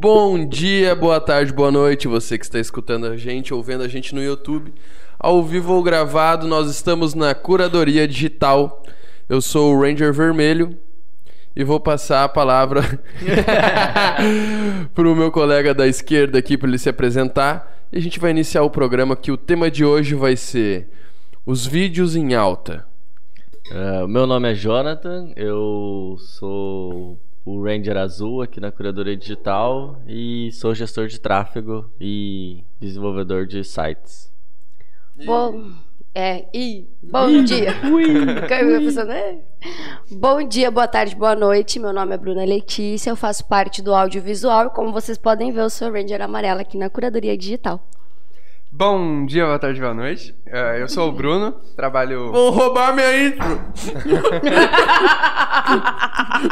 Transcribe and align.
Bom 0.00 0.46
dia, 0.46 0.94
boa 0.94 1.20
tarde, 1.20 1.52
boa 1.52 1.72
noite, 1.72 2.06
você 2.06 2.38
que 2.38 2.44
está 2.44 2.60
escutando 2.60 3.06
a 3.06 3.16
gente, 3.16 3.52
ouvindo 3.52 3.82
a 3.82 3.88
gente 3.88 4.14
no 4.14 4.22
YouTube, 4.22 4.72
ao 5.18 5.42
vivo 5.42 5.74
ou 5.74 5.82
gravado, 5.82 6.46
nós 6.46 6.70
estamos 6.70 7.14
na 7.14 7.34
Curadoria 7.34 8.06
Digital. 8.06 8.84
Eu 9.28 9.40
sou 9.40 9.74
o 9.74 9.82
Ranger 9.82 10.12
Vermelho 10.12 10.78
e 11.56 11.64
vou 11.64 11.80
passar 11.80 12.22
a 12.22 12.28
palavra 12.28 12.82
para 14.94 15.08
o 15.08 15.16
meu 15.16 15.32
colega 15.32 15.74
da 15.74 15.88
esquerda 15.88 16.38
aqui 16.38 16.56
para 16.56 16.68
ele 16.68 16.78
se 16.78 16.88
apresentar 16.88 17.84
e 17.92 17.98
a 17.98 18.00
gente 18.00 18.20
vai 18.20 18.30
iniciar 18.30 18.62
o 18.62 18.70
programa 18.70 19.16
que 19.16 19.32
o 19.32 19.36
tema 19.36 19.68
de 19.68 19.84
hoje 19.84 20.14
vai 20.14 20.36
ser 20.36 20.88
os 21.44 21.66
vídeos 21.66 22.14
em 22.14 22.36
alta. 22.36 22.86
Uh, 23.68 24.06
meu 24.06 24.28
nome 24.28 24.52
é 24.52 24.54
Jonathan, 24.54 25.32
eu 25.34 26.14
sou 26.20 27.18
o 27.48 27.62
Ranger 27.62 27.96
Azul 27.96 28.42
aqui 28.42 28.60
na 28.60 28.70
Curadoria 28.70 29.16
Digital 29.16 29.98
e 30.06 30.50
sou 30.52 30.74
gestor 30.74 31.06
de 31.06 31.18
tráfego 31.18 31.90
e 31.98 32.62
desenvolvedor 32.78 33.46
de 33.46 33.64
sites. 33.64 34.30
Bom, 35.24 35.72
é, 36.14 36.44
e 36.52 36.86
bom 37.02 37.42
dia. 37.42 37.74
Né? 39.06 39.38
bom 40.12 40.46
dia, 40.46 40.70
boa 40.70 40.86
tarde, 40.86 41.16
boa 41.16 41.34
noite. 41.34 41.80
Meu 41.80 41.92
nome 41.92 42.14
é 42.14 42.18
Bruna 42.18 42.44
Letícia, 42.44 43.08
eu 43.08 43.16
faço 43.16 43.46
parte 43.46 43.80
do 43.80 43.94
audiovisual 43.94 44.66
e 44.66 44.70
como 44.70 44.92
vocês 44.92 45.16
podem 45.16 45.50
ver, 45.50 45.62
eu 45.62 45.70
sou 45.70 45.90
Ranger 45.90 46.20
Amarela 46.20 46.60
aqui 46.60 46.76
na 46.76 46.90
Curadoria 46.90 47.36
Digital. 47.36 47.82
Bom 48.70 49.24
dia, 49.24 49.46
boa 49.46 49.58
tarde, 49.58 49.80
boa 49.80 49.94
noite. 49.94 50.36
Uh, 50.46 50.76
eu 50.78 50.88
sou 50.88 51.08
o 51.08 51.12
Bruno, 51.12 51.52
trabalho. 51.74 52.30
Vou 52.30 52.50
roubar 52.50 52.94
minha 52.94 53.26
intro! 53.26 53.60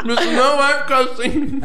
Isso 0.09 0.33
não 0.33 0.57
vai 0.57 0.81
ficar 0.81 1.01
assim. 1.01 1.61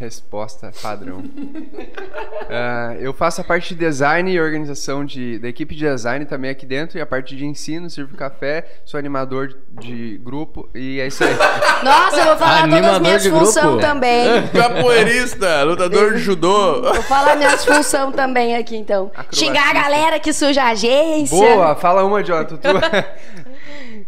Resposta 0.00 0.72
padrão. 0.80 1.18
Uh, 1.18 2.96
eu 3.00 3.12
faço 3.12 3.42
a 3.42 3.44
parte 3.44 3.74
de 3.74 3.80
design 3.80 4.32
e 4.32 4.40
organização 4.40 5.04
de, 5.04 5.38
da 5.38 5.46
equipe 5.46 5.74
de 5.74 5.84
design 5.84 6.24
também 6.24 6.50
aqui 6.50 6.64
dentro 6.64 6.96
e 6.96 7.02
a 7.02 7.06
parte 7.06 7.36
de 7.36 7.44
ensino, 7.44 7.90
sirvo 7.90 8.16
café, 8.16 8.80
sou 8.86 8.96
animador 8.96 9.54
de 9.78 10.18
grupo 10.24 10.70
e 10.74 10.98
é 11.00 11.06
isso 11.06 11.22
aí. 11.22 11.34
Nossa, 11.84 12.16
eu 12.16 12.24
vou 12.24 12.36
falar 12.38 12.62
animador 12.62 12.82
todas 12.82 12.94
as 12.94 13.00
minhas 13.02 13.26
funções 13.26 13.80
também. 13.82 14.48
Capoeirista, 14.56 15.62
lutador 15.64 16.14
de 16.14 16.20
judô. 16.20 16.80
Vou 16.80 17.02
falar 17.02 17.36
minhas 17.36 17.62
funções 17.62 18.14
também 18.14 18.56
aqui 18.56 18.76
então. 18.76 19.12
Xingar 19.30 19.68
a 19.68 19.74
galera 19.74 20.18
que 20.18 20.32
suja 20.32 20.62
a 20.62 20.70
agência. 20.70 21.36
Boa, 21.36 21.76
fala 21.76 22.04
uma, 22.04 22.24
Jonathan. 22.24 22.56
Tu... 22.56 22.68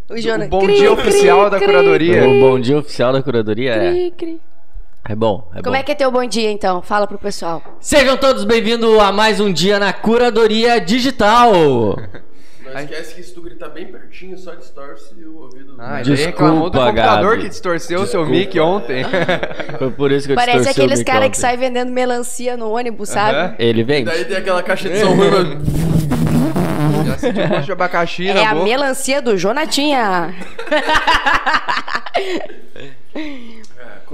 O, 0.08 0.18
Jonathan. 0.18 0.46
o 0.46 0.48
bom 0.48 0.64
cri, 0.64 0.76
dia 0.76 0.96
cri, 0.96 1.08
oficial 1.08 1.50
cri, 1.50 1.50
da 1.50 1.66
curadoria. 1.66 2.26
O 2.26 2.40
bom 2.40 2.58
dia 2.58 2.78
oficial 2.78 3.12
da 3.12 3.22
curadoria 3.22 3.74
é. 3.74 4.10
É 5.08 5.16
bom, 5.16 5.48
é 5.52 5.60
Como 5.62 5.74
bom. 5.74 5.80
é 5.80 5.82
que 5.82 5.92
é 5.92 5.94
teu 5.96 6.10
bom 6.12 6.24
dia, 6.24 6.50
então? 6.50 6.80
Fala 6.80 7.06
pro 7.08 7.18
pessoal. 7.18 7.60
Sejam 7.80 8.16
todos 8.16 8.44
bem-vindos 8.44 8.98
a 9.00 9.10
mais 9.10 9.40
um 9.40 9.52
dia 9.52 9.78
na 9.78 9.92
Curadoria 9.92 10.80
Digital. 10.80 11.52
Não 11.52 12.80
esquece 12.80 13.14
que 13.16 13.22
se 13.22 13.34
tu 13.34 13.42
gritar 13.42 13.68
bem 13.70 13.86
pertinho, 13.88 14.38
só 14.38 14.54
distorce 14.54 15.12
o 15.24 15.40
ouvido. 15.42 15.74
Ah, 15.78 16.00
ele 16.00 16.10
Desculpa, 16.10 16.30
reclamou 16.30 16.70
do 16.70 16.78
computador 16.78 17.30
Gabi. 17.32 17.42
que 17.42 17.48
distorceu 17.48 18.00
o 18.02 18.06
seu 18.06 18.24
mic 18.24 18.58
ontem. 18.60 19.04
Foi 19.78 19.90
por 19.90 20.12
isso 20.12 20.26
que 20.26 20.32
eu 20.32 20.36
Parece 20.36 20.58
distorci 20.58 20.80
aqueles 20.80 21.02
caras 21.02 21.30
que 21.30 21.36
saem 21.36 21.58
vendendo 21.58 21.90
melancia 21.90 22.56
no 22.56 22.70
ônibus, 22.70 23.08
sabe? 23.08 23.56
Ele 23.58 23.82
vem. 23.82 24.04
Daí 24.04 24.24
tem 24.24 24.36
aquela 24.36 24.62
caixa 24.62 24.88
de 24.88 25.00
som 25.00 25.14
ruim. 25.14 25.58
Já 27.04 27.18
sentiu 27.18 27.42
um 27.44 27.48
gosto 27.48 27.64
de 27.64 27.72
abacaxi 27.72 28.28
É 28.28 28.34
na 28.34 28.50
a 28.50 28.54
boca. 28.54 28.64
melancia 28.64 29.20
do 29.20 29.36
Jonatinha. 29.36 30.32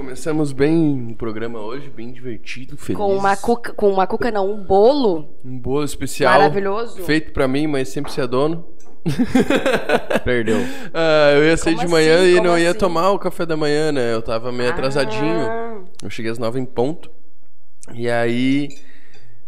Começamos 0.09 0.51
bem 0.51 1.09
o 1.11 1.15
programa 1.15 1.59
hoje, 1.59 1.87
bem 1.87 2.11
divertido, 2.11 2.75
feliz. 2.75 2.97
com 2.97 3.15
uma 3.15 3.37
cuca, 3.37 3.73
com 3.73 3.91
uma 3.91 4.07
cuca 4.07 4.31
não, 4.31 4.51
um 4.51 4.63
bolo 4.63 5.29
Um 5.45 5.55
bolo 5.59 5.83
especial. 5.83 6.33
maravilhoso. 6.33 7.03
Feito 7.03 7.31
pra 7.31 7.47
mim, 7.47 7.67
mas 7.67 7.89
sempre 7.89 8.11
ser 8.11 8.25
dono. 8.25 8.65
Perdeu. 10.25 10.57
Ah, 10.95 11.33
eu 11.35 11.43
ia 11.45 11.55
sair 11.55 11.75
Como 11.75 11.85
de 11.85 11.91
manhã 11.91 12.21
assim? 12.21 12.25
e 12.31 12.35
Como 12.37 12.47
não 12.47 12.57
ia 12.57 12.71
assim? 12.71 12.79
tomar 12.79 13.11
o 13.11 13.19
café 13.19 13.45
da 13.45 13.55
manhã, 13.55 13.91
né? 13.91 14.11
Eu 14.15 14.23
tava 14.23 14.51
meio 14.51 14.71
atrasadinho. 14.71 15.45
Ah. 15.47 15.79
Eu 16.01 16.09
cheguei 16.09 16.31
às 16.31 16.39
nove 16.39 16.59
em 16.59 16.65
ponto. 16.65 17.11
E 17.93 18.09
aí 18.09 18.69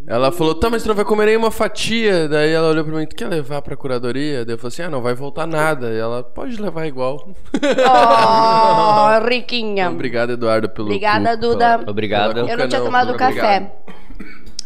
ela 0.07 0.31
falou, 0.31 0.55
tá, 0.55 0.69
mas 0.69 0.83
tu 0.83 0.87
não 0.89 0.95
vai 0.95 1.05
comer 1.05 1.27
nenhuma 1.27 1.51
fatia. 1.51 2.27
Daí 2.27 2.51
ela 2.51 2.69
olhou 2.69 2.83
pra 2.83 2.97
mim, 2.97 3.05
tu 3.05 3.15
quer 3.15 3.27
levar 3.27 3.61
pra 3.61 3.75
curadoria? 3.77 4.43
Daí 4.43 4.55
eu 4.55 4.57
falei 4.57 4.67
assim, 4.69 4.81
ah, 4.83 4.89
não 4.89 5.01
vai 5.01 5.13
voltar 5.13 5.45
nada. 5.47 5.91
E 5.91 5.97
ela, 5.97 6.23
pode 6.23 6.59
levar 6.61 6.85
igual. 6.87 7.29
Oh, 7.53 9.25
riquinha. 9.29 9.89
Obrigado, 9.89 10.31
Eduardo, 10.33 10.69
pelo 10.69 10.87
Obrigada, 10.87 11.35
cu- 11.35 11.41
Duda. 11.41 11.77
pela- 11.79 11.91
Obrigado. 11.91 12.33
pela 12.33 12.49
Eu 12.49 12.57
não 12.57 12.67
tinha 12.67 12.81
tomado 12.81 13.15
café. 13.15 13.71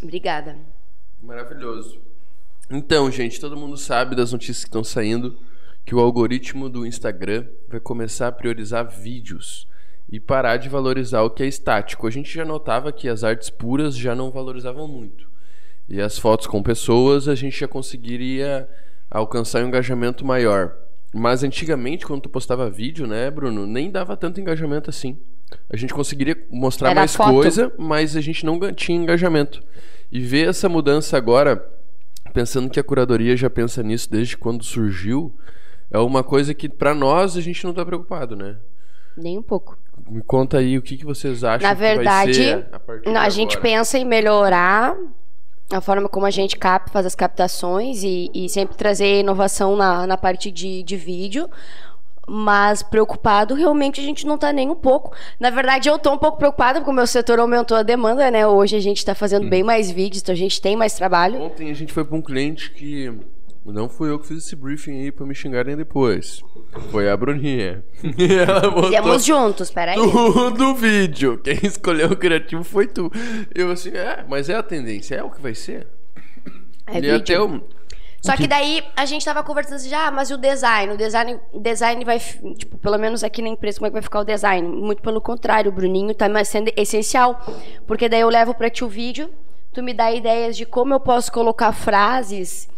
Obrigada. 0.02 0.58
Maravilhoso. 1.22 2.00
Então, 2.70 3.12
gente, 3.12 3.40
todo 3.40 3.56
mundo 3.58 3.78
sabe 3.78 4.16
das 4.16 4.32
notícias 4.32 4.60
que 4.64 4.70
estão 4.70 4.84
saindo 4.84 5.38
que 5.86 5.94
o 5.94 6.00
algoritmo 6.00 6.68
do 6.70 6.86
Instagram 6.86 7.46
vai 7.70 7.80
começar 7.80 8.28
a 8.28 8.32
priorizar 8.32 8.88
vídeos 8.88 9.68
e 10.10 10.20
parar 10.20 10.58
de 10.58 10.70
valorizar 10.70 11.22
o 11.22 11.30
que 11.30 11.44
é 11.44 11.48
estático. 11.48 12.08
A 12.08 12.12
gente 12.12 12.34
já 12.34 12.46
notava 12.46 12.92
que 12.92 13.10
as 13.10 13.24
artes 13.24 13.50
puras 13.50 13.96
já 13.96 14.16
não 14.16 14.32
valorizavam 14.32 14.88
muito. 14.88 15.28
E 15.88 16.02
as 16.02 16.18
fotos 16.18 16.48
com 16.48 16.64
pessoas 16.64 17.28
a 17.28 17.36
gente 17.36 17.60
já 17.60 17.68
conseguiria 17.68 18.68
alcançar 19.10 19.64
um 19.64 19.68
engajamento 19.68 20.26
maior. 20.26 20.76
Mas 21.14 21.44
antigamente, 21.44 22.06
quando 22.06 22.24
tu 22.24 22.30
postava 22.30 22.70
vídeo, 22.70 23.08
né, 23.08 23.32
Bruno, 23.32 23.66
nem 23.66 23.90
dava 23.90 24.18
tanto 24.18 24.42
engajamento 24.42 24.90
assim. 24.90 25.18
A 25.70 25.78
gente 25.78 25.94
conseguiria 25.94 26.36
mostrar 26.50 26.90
Era 26.90 27.02
mais 27.02 27.16
foto. 27.16 27.34
coisa, 27.34 27.72
mas 27.78 28.16
a 28.16 28.22
gente 28.22 28.46
não 28.46 28.60
tinha 28.74 28.98
engajamento. 28.98 29.64
E 30.12 30.20
ver 30.20 30.50
essa 30.50 30.68
mudança 30.68 31.16
agora, 31.16 31.66
pensando 32.34 32.70
que 32.70 32.80
a 32.80 32.84
curadoria 32.84 33.38
já 33.38 33.50
pensa 33.50 33.82
nisso 33.82 34.10
desde 34.12 34.36
quando 34.38 34.64
surgiu, 34.64 35.34
é 35.90 36.00
uma 36.00 36.24
coisa 36.24 36.54
que 36.54 36.68
pra 36.68 36.94
nós 36.94 37.38
a 37.38 37.42
gente 37.42 37.64
não 37.64 37.74
tá 37.74 37.86
preocupado, 37.86 38.36
né? 38.36 38.58
Nem 39.16 39.38
um 39.38 39.44
pouco. 39.44 39.78
Me 40.10 40.22
conta 40.22 40.58
aí 40.58 40.78
o 40.78 40.82
que, 40.82 40.98
que 40.98 41.06
vocês 41.06 41.44
acham 41.44 41.68
Na 41.68 41.74
verdade, 41.74 42.66
a 43.16 43.22
a 43.22 43.30
gente 43.30 43.60
pensa 43.60 43.98
em 43.98 44.06
melhorar 44.06 44.96
a 45.72 45.82
forma 45.82 46.08
como 46.08 46.26
a 46.26 46.32
gente 46.32 46.58
cap, 46.58 46.92
faz 46.92 47.06
as 47.06 47.16
captações 47.16 48.04
e, 48.04 48.30
e 48.34 48.48
sempre 48.50 48.76
trazer 48.76 49.22
inovação 49.22 49.76
na, 49.76 50.06
na 50.06 50.18
parte 50.18 50.52
de, 50.52 50.84
de 50.84 50.96
vídeo. 50.96 51.50
Mas 52.28 52.82
preocupado, 52.82 53.54
realmente 53.54 54.02
a 54.02 54.04
gente 54.04 54.26
não 54.26 54.36
tá 54.38 54.52
nem 54.52 54.70
um 54.70 54.76
pouco. 54.76 55.16
Na 55.40 55.52
verdade, 55.52 55.88
eu 55.88 56.00
tô 56.00 56.12
um 56.12 56.18
pouco 56.18 56.40
preocupada 56.40 56.80
porque 56.80 56.90
o 56.90 56.94
meu 56.94 57.06
setor 57.06 57.40
aumentou 57.40 57.78
a 57.78 57.84
demanda, 57.84 58.32
né? 58.32 58.48
Hoje 58.48 58.76
a 58.76 58.80
gente 58.80 59.06
tá 59.06 59.14
fazendo 59.14 59.46
Hum. 59.46 59.50
bem 59.50 59.64
mais 59.64 59.92
vídeos, 59.92 60.24
então 60.24 60.34
a 60.34 60.38
gente 60.38 60.60
tem 60.60 60.76
mais 60.76 60.94
trabalho. 60.96 61.40
Ontem 61.40 61.70
a 61.70 61.74
gente 61.76 61.94
foi 61.94 62.04
pra 62.04 62.18
um 62.18 62.22
cliente 62.24 62.72
que 62.72 63.14
não 63.74 63.90
fui 63.90 64.12
eu 64.12 64.20
que 64.20 64.28
fiz 64.28 64.46
esse 64.46 64.56
briefing 64.56 65.02
aí 65.02 65.12
pra 65.12 65.26
me 65.26 65.34
xingarem 65.34 65.76
depois. 65.76 66.44
Foi 66.92 67.10
a 67.10 67.18
Bruninha. 67.18 67.84
E 68.18 68.34
ela 68.38 68.70
botou 68.70 68.84
Fizemos 68.84 69.26
juntos, 69.26 69.72
peraí. 69.72 69.96
tudo 69.96 70.70
o 70.70 70.76
vídeo. 70.76 71.40
Quem 71.40 71.58
escolheu 71.64 72.12
o 72.12 72.16
criativo 72.16 72.64
foi 72.64 72.86
tu. 72.86 73.12
Eu 73.54 73.72
assim, 73.72 73.90
é, 73.90 74.24
mas 74.30 74.50
é 74.50 74.56
a 74.56 74.62
tendência, 74.62 75.16
é 75.16 75.24
o 75.24 75.32
que 75.32 75.42
vai 75.42 75.56
ser. 75.56 75.88
É 76.86 77.00
e 77.00 77.02
vídeo. 77.02 77.16
até 77.16 77.42
o, 77.42 77.64
Só 78.22 78.36
que 78.36 78.48
daí 78.48 78.84
a 78.96 79.06
gente 79.06 79.26
tava 79.26 79.42
conversando 79.44 79.78
assim, 79.78 79.94
ah, 79.94 80.12
mas 80.12 80.30
e 80.30 80.36
o 80.36 80.38
design? 80.38 80.94
O 80.94 80.98
design, 80.98 81.40
o 81.52 81.60
design 81.60 82.06
vai, 82.06 82.20
tipo, 82.20 82.78
pelo 82.78 83.00
menos 83.00 83.24
aqui 83.24 83.42
na 83.42 83.50
empresa, 83.50 83.80
como 83.80 83.88
é 83.88 83.90
que 83.90 83.94
vai 83.94 84.02
ficar 84.04 84.20
o 84.20 84.24
design? 84.24 84.68
Muito 84.68 85.02
pelo 85.02 85.20
contrário, 85.20 85.72
o 85.72 85.74
Bruninho 85.74 86.14
tá 86.14 86.30
mais 86.30 86.48
sendo 86.50 86.72
essencial. 86.78 87.44
Porque 87.88 88.08
daí 88.08 88.22
eu 88.22 88.30
levo 88.30 88.54
pra 88.54 88.70
ti 88.70 88.84
o 88.84 88.88
vídeo, 88.88 89.30
tu 89.74 89.82
me 89.82 89.92
dá 89.94 90.12
ideias 90.12 90.56
de 90.56 90.68
como 90.68 90.94
eu 90.94 91.00
posso 91.00 91.32
colocar 91.32 91.72
frases, 91.72 92.70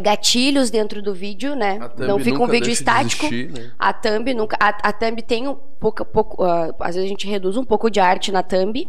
gatilhos 0.00 0.70
dentro 0.70 1.02
do 1.02 1.14
vídeo, 1.14 1.54
né? 1.54 1.78
Não 1.96 2.18
fica 2.18 2.42
um 2.42 2.46
vídeo 2.46 2.64
deixa 2.64 2.64
de 2.64 2.72
estático. 2.72 3.26
existir, 3.26 3.52
né? 3.52 3.72
A 3.78 3.92
thumb 3.92 4.34
nunca. 4.34 4.56
A, 4.60 4.88
a 4.88 4.92
thumb 4.92 5.20
tem 5.22 5.48
um 5.48 5.54
pouco. 5.54 6.04
pouco 6.04 6.42
ah, 6.42 6.74
às 6.80 6.94
vezes 6.94 7.06
a 7.06 7.08
gente 7.08 7.28
reduz 7.28 7.56
um 7.56 7.64
pouco 7.64 7.90
de 7.90 8.00
arte 8.00 8.32
na 8.32 8.42
thumb, 8.42 8.88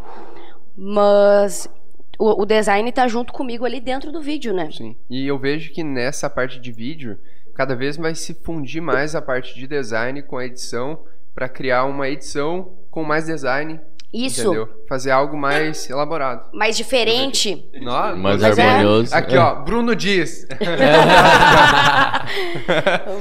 mas 0.76 1.70
o, 2.18 2.42
o 2.42 2.46
design 2.46 2.92
tá 2.92 3.08
junto 3.08 3.34
comigo 3.34 3.66
ali 3.66 3.80
dentro 3.80 4.12
do 4.12 4.22
vídeo, 4.22 4.54
né? 4.54 4.70
Sim. 4.72 4.96
E 5.10 5.28
eu 5.28 5.38
vejo 5.38 5.72
que 5.72 5.84
nessa 5.84 6.30
parte 6.30 6.60
de 6.60 6.72
vídeo, 6.72 7.18
cada 7.54 7.76
vez 7.76 7.98
vai 7.98 8.16
se 8.16 8.34
fundir 8.34 8.82
mais 8.82 9.16
a 9.16 9.22
parte 9.22 9.56
de 9.56 9.68
design 9.68 10.22
com 10.24 10.38
a 10.38 10.46
edição 10.46 11.00
para 11.34 11.50
criar 11.50 11.86
uma 11.86 12.08
edição 12.08 12.74
com 12.90 13.04
mais 13.04 13.26
design. 13.26 13.80
Isso. 14.16 14.42
Entendeu? 14.42 14.70
Fazer 14.88 15.12
algo 15.12 15.36
mais 15.36 15.90
elaborado. 15.90 16.50
mais 16.54 16.78
diferente. 16.78 17.68
Nó- 17.82 18.16
Mais 18.16 18.42
Mas 18.42 18.58
é- 18.58 18.70
harmonioso. 18.70 19.14
Aqui, 19.14 19.36
ó, 19.36 19.56
Bruno 19.56 19.94
diz. 19.96 20.48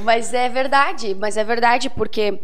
mas 0.03 0.33
é 0.33 0.49
verdade, 0.49 1.15
mas 1.19 1.37
é 1.37 1.43
verdade, 1.43 1.89
porque 1.89 2.39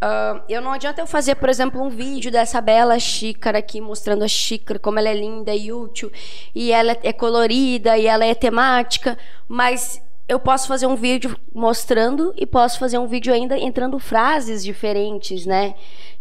ah, 0.00 0.40
eu 0.48 0.60
não 0.60 0.72
adianta 0.72 1.00
eu 1.00 1.06
fazer, 1.06 1.36
por 1.36 1.48
exemplo, 1.48 1.80
um 1.80 1.88
vídeo 1.88 2.30
dessa 2.30 2.60
bela 2.60 2.98
xícara 2.98 3.58
aqui, 3.58 3.80
mostrando 3.80 4.24
a 4.24 4.28
xícara, 4.28 4.78
como 4.78 4.98
ela 4.98 5.08
é 5.08 5.14
linda 5.14 5.54
e 5.54 5.72
útil, 5.72 6.10
e 6.54 6.72
ela 6.72 6.96
é 7.04 7.12
colorida, 7.12 7.96
e 7.96 8.06
ela 8.06 8.24
é 8.24 8.34
temática, 8.34 9.16
mas 9.48 10.02
eu 10.32 10.40
posso 10.40 10.66
fazer 10.66 10.86
um 10.86 10.96
vídeo 10.96 11.36
mostrando 11.54 12.32
e 12.36 12.46
posso 12.46 12.78
fazer 12.78 12.98
um 12.98 13.06
vídeo 13.06 13.32
ainda 13.32 13.58
entrando 13.58 13.98
frases 13.98 14.64
diferentes, 14.64 15.44
né? 15.44 15.74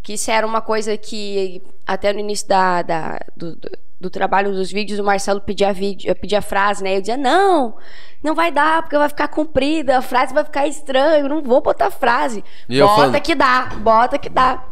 Que 0.04 0.14
isso 0.14 0.30
era 0.30 0.46
uma 0.46 0.62
coisa 0.62 0.98
que 0.98 1.62
até 1.88 2.12
no 2.12 2.20
início 2.20 2.48
da, 2.48 2.82
da 2.82 3.20
do, 3.36 3.58
do, 4.00 4.10
trabalho 4.10 4.52
dos 4.52 4.70
vídeos 4.70 5.00
o 5.00 5.04
Marcelo 5.04 5.40
pedia 5.40 5.72
vídeo, 5.72 6.14
pedia 6.16 6.42
frase, 6.42 6.84
né? 6.84 6.98
Eu 6.98 7.02
dizia 7.02 7.16
não, 7.16 7.78
não 8.22 8.36
vai 8.36 8.52
dar 8.52 8.82
porque 8.82 8.98
vai 8.98 9.08
ficar 9.08 9.30
comprida, 9.30 9.98
a 9.98 10.02
frase 10.02 10.34
vai 10.34 10.44
ficar 10.44 10.68
estranha, 10.68 11.28
não 11.30 11.42
vou 11.42 11.62
botar 11.62 11.90
frase. 11.90 12.44
E 12.68 12.78
eu 12.78 12.88
bota 12.88 13.02
falando- 13.02 13.22
que 13.22 13.34
dá, 13.34 13.70
bota 13.78 14.18
que 14.18 14.30
dá. 14.30 14.66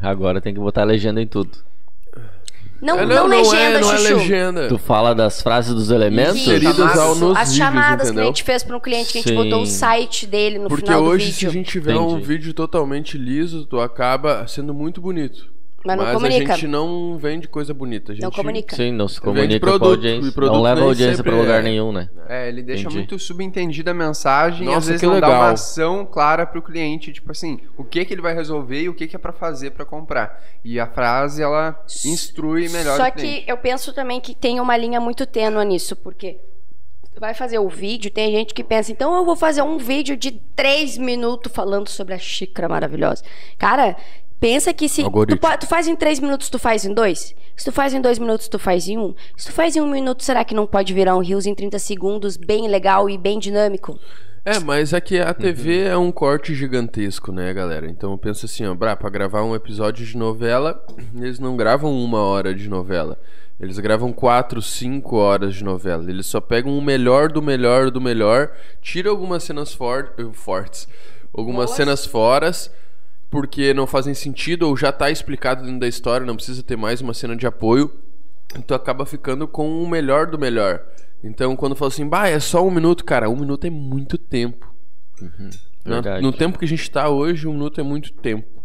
Agora 0.00 0.40
tem 0.40 0.54
que 0.54 0.60
botar 0.60 0.84
legenda 0.84 1.20
em 1.20 1.26
tudo. 1.26 1.69
Não, 2.80 2.98
É, 2.98 3.04
não, 3.06 3.26
legenda, 3.26 3.78
é, 3.78 3.80
não 3.80 3.92
é 3.92 3.96
Chuchu. 3.98 4.14
legenda. 4.16 4.68
Tu 4.68 4.78
fala 4.78 5.14
das 5.14 5.42
frases 5.42 5.74
dos 5.74 5.90
elementos? 5.90 6.36
Inseridas 6.36 6.98
ao- 6.98 7.14
nos 7.14 7.36
As 7.36 7.50
vídeos, 7.50 7.56
chamadas 7.56 8.10
que 8.10 8.18
a 8.18 8.24
gente 8.24 8.42
fez 8.42 8.62
para 8.62 8.76
um 8.76 8.80
cliente, 8.80 9.12
que 9.12 9.18
a 9.18 9.20
gente 9.22 9.30
Sim. 9.30 9.36
botou 9.36 9.62
o 9.62 9.66
site 9.66 10.26
dele 10.26 10.58
no 10.58 10.68
Porque 10.68 10.86
final 10.86 11.02
do 11.02 11.08
hoje, 11.10 11.26
se 11.26 11.32
vídeo. 11.32 11.48
a 11.48 11.52
gente 11.52 11.70
tiver 11.70 11.96
um 11.96 12.10
Entendi. 12.12 12.26
vídeo 12.26 12.54
totalmente 12.54 13.18
liso, 13.18 13.66
tu 13.66 13.78
acaba 13.80 14.46
sendo 14.46 14.72
muito 14.72 15.00
bonito. 15.00 15.50
Mas 15.82 15.96
não 15.96 16.06
a 16.06 16.12
comunica. 16.12 16.54
gente 16.54 16.66
não 16.66 17.16
vende 17.16 17.48
coisa 17.48 17.72
bonita. 17.72 18.12
A 18.12 18.14
gente 18.14 18.22
Não 18.22 18.30
comunica. 18.30 18.76
Sim, 18.76 18.92
não 18.92 19.08
se 19.08 19.14
Vende 19.14 19.24
comunica 19.24 19.60
com 19.60 19.66
produto, 19.78 19.84
a 19.84 19.88
e 19.88 20.12
audiência. 20.12 20.32
produto 20.32 20.54
Não 20.54 20.62
leva 20.62 20.80
a 20.80 20.84
audiência 20.84 21.16
sempre 21.16 21.32
pra 21.32 21.40
lugar 21.40 21.60
é. 21.60 21.62
nenhum, 21.62 21.90
né? 21.90 22.10
É, 22.28 22.48
ele 22.48 22.62
deixa 22.62 22.82
Entendi. 22.82 22.96
muito 22.98 23.18
subentendida 23.18 23.90
a 23.92 23.94
mensagem 23.94 24.62
e 24.62 24.66
Nossa, 24.66 24.78
às 24.78 24.86
vezes 24.88 25.02
não 25.02 25.18
dá 25.18 25.26
legal. 25.26 25.40
uma 25.42 25.50
ação 25.52 26.04
clara 26.04 26.44
pro 26.44 26.60
cliente, 26.60 27.12
tipo 27.14 27.30
assim, 27.32 27.60
o 27.78 27.84
que 27.84 28.04
que 28.04 28.12
ele 28.12 28.20
vai 28.20 28.34
resolver 28.34 28.82
e 28.82 28.88
o 28.90 28.94
que 28.94 29.06
que 29.06 29.16
é 29.16 29.18
pra 29.18 29.32
fazer 29.32 29.70
pra 29.70 29.86
comprar. 29.86 30.42
E 30.62 30.78
a 30.78 30.86
frase, 30.86 31.42
ela 31.42 31.82
instrui 32.04 32.68
melhor 32.68 32.98
Só 32.98 33.08
o 33.08 33.12
cliente. 33.12 33.44
que 33.46 33.50
eu 33.50 33.56
penso 33.56 33.92
também 33.94 34.20
que 34.20 34.34
tem 34.34 34.60
uma 34.60 34.76
linha 34.76 35.00
muito 35.00 35.24
tênue 35.24 35.64
nisso, 35.64 35.96
porque 35.96 36.36
vai 37.18 37.34
fazer 37.34 37.58
o 37.58 37.68
vídeo, 37.68 38.10
tem 38.10 38.30
gente 38.32 38.54
que 38.54 38.64
pensa, 38.64 38.92
então 38.92 39.14
eu 39.14 39.24
vou 39.26 39.36
fazer 39.36 39.60
um 39.62 39.76
vídeo 39.76 40.16
de 40.16 40.30
três 40.30 40.96
minutos 40.96 41.52
falando 41.52 41.88
sobre 41.88 42.14
a 42.14 42.18
xícara 42.18 42.66
maravilhosa. 42.68 43.22
Cara, 43.58 43.94
pensa 44.40 44.72
que 44.72 44.88
se 44.88 45.02
tu, 45.02 45.10
tu 45.60 45.66
faz 45.66 45.86
em 45.86 45.94
três 45.94 46.18
minutos, 46.18 46.48
tu 46.48 46.58
faz 46.58 46.84
em 46.84 46.92
dois? 46.92 47.34
Se 47.54 47.64
tu 47.66 47.72
faz 47.72 47.92
em 47.92 48.00
dois 48.00 48.18
minutos, 48.18 48.48
tu 48.48 48.58
faz 48.58 48.88
em 48.88 48.98
um? 48.98 49.14
Se 49.36 49.48
tu 49.48 49.52
faz 49.52 49.76
em 49.76 49.80
um 49.80 49.90
minuto, 49.90 50.24
será 50.24 50.44
que 50.44 50.54
não 50.54 50.66
pode 50.66 50.94
virar 50.94 51.14
um 51.14 51.20
Reels 51.20 51.46
em 51.46 51.54
30 51.54 51.78
segundos, 51.78 52.36
bem 52.36 52.66
legal 52.66 53.08
e 53.10 53.18
bem 53.18 53.38
dinâmico? 53.38 53.98
É, 54.42 54.58
mas 54.58 54.94
é 54.94 55.00
que 55.00 55.18
a 55.18 55.34
TV 55.34 55.82
é 55.82 55.96
um 55.96 56.10
corte 56.10 56.54
gigantesco, 56.54 57.30
né, 57.30 57.52
galera? 57.52 57.86
Então 57.86 58.12
eu 58.12 58.18
penso 58.18 58.46
assim, 58.46 58.64
ó, 58.64 58.74
pra 58.74 59.10
gravar 59.10 59.42
um 59.42 59.54
episódio 59.54 60.06
de 60.06 60.16
novela, 60.16 60.82
eles 61.14 61.38
não 61.38 61.56
gravam 61.56 61.92
uma 61.92 62.20
hora 62.20 62.54
de 62.54 62.66
novela. 62.68 63.20
Eles 63.60 63.78
gravam 63.78 64.10
quatro, 64.10 64.62
cinco 64.62 65.16
horas 65.16 65.54
de 65.56 65.62
novela. 65.62 66.08
Eles 66.08 66.24
só 66.24 66.40
pegam 66.40 66.76
o 66.78 66.80
melhor 66.80 67.30
do 67.30 67.42
melhor 67.42 67.90
do 67.90 68.00
melhor, 68.00 68.50
tira 68.80 69.10
algumas 69.10 69.44
cenas 69.44 69.74
for 69.74 70.14
fortes, 70.32 70.88
algumas 71.34 71.66
Boas. 71.66 71.76
cenas 71.76 72.06
foras, 72.06 72.72
porque 73.30 73.72
não 73.72 73.86
fazem 73.86 74.12
sentido 74.14 74.64
ou 74.68 74.76
já 74.76 74.90
tá 74.92 75.10
explicado 75.10 75.62
dentro 75.64 75.80
da 75.80 75.88
história, 75.88 76.26
não 76.26 76.36
precisa 76.36 76.62
ter 76.62 76.76
mais 76.76 77.00
uma 77.00 77.14
cena 77.14 77.36
de 77.36 77.46
apoio. 77.46 77.90
Então 78.58 78.76
acaba 78.76 79.06
ficando 79.06 79.46
com 79.46 79.82
o 79.82 79.88
melhor 79.88 80.26
do 80.26 80.38
melhor. 80.38 80.82
Então 81.22 81.54
quando 81.54 81.76
fala 81.76 81.88
assim, 81.90 82.08
bah, 82.08 82.28
é 82.28 82.40
só 82.40 82.66
um 82.66 82.70
minuto, 82.70 83.04
cara, 83.04 83.30
um 83.30 83.36
minuto 83.36 83.64
é 83.66 83.70
muito 83.70 84.18
tempo. 84.18 84.68
Na- 85.84 85.96
Verdade. 85.96 86.22
No 86.22 86.32
tempo 86.32 86.58
que 86.58 86.64
a 86.64 86.68
gente 86.68 86.90
tá 86.90 87.08
hoje, 87.08 87.46
um 87.46 87.52
minuto 87.52 87.80
é 87.80 87.84
muito 87.84 88.12
tempo. 88.12 88.62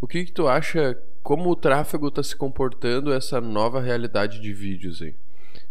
O 0.00 0.06
que, 0.06 0.24
que 0.24 0.32
tu 0.32 0.48
acha, 0.48 0.96
como 1.22 1.50
o 1.50 1.56
tráfego 1.56 2.10
tá 2.10 2.22
se 2.22 2.34
comportando 2.34 3.12
essa 3.12 3.40
nova 3.40 3.80
realidade 3.80 4.40
de 4.40 4.52
vídeos 4.52 5.02
aí? 5.02 5.14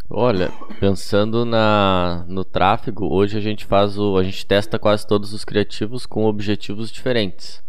Olha, 0.09 0.49
pensando 0.79 1.43
na, 1.43 2.23
no 2.29 2.45
tráfego, 2.45 3.07
hoje 3.13 3.37
a 3.37 3.41
gente 3.41 3.65
faz 3.65 3.97
o. 3.97 4.15
A 4.17 4.23
gente 4.23 4.45
testa 4.45 4.79
quase 4.79 5.05
todos 5.05 5.33
os 5.33 5.43
criativos 5.43 6.05
com 6.05 6.25
objetivos 6.25 6.89
diferentes. 6.89 7.61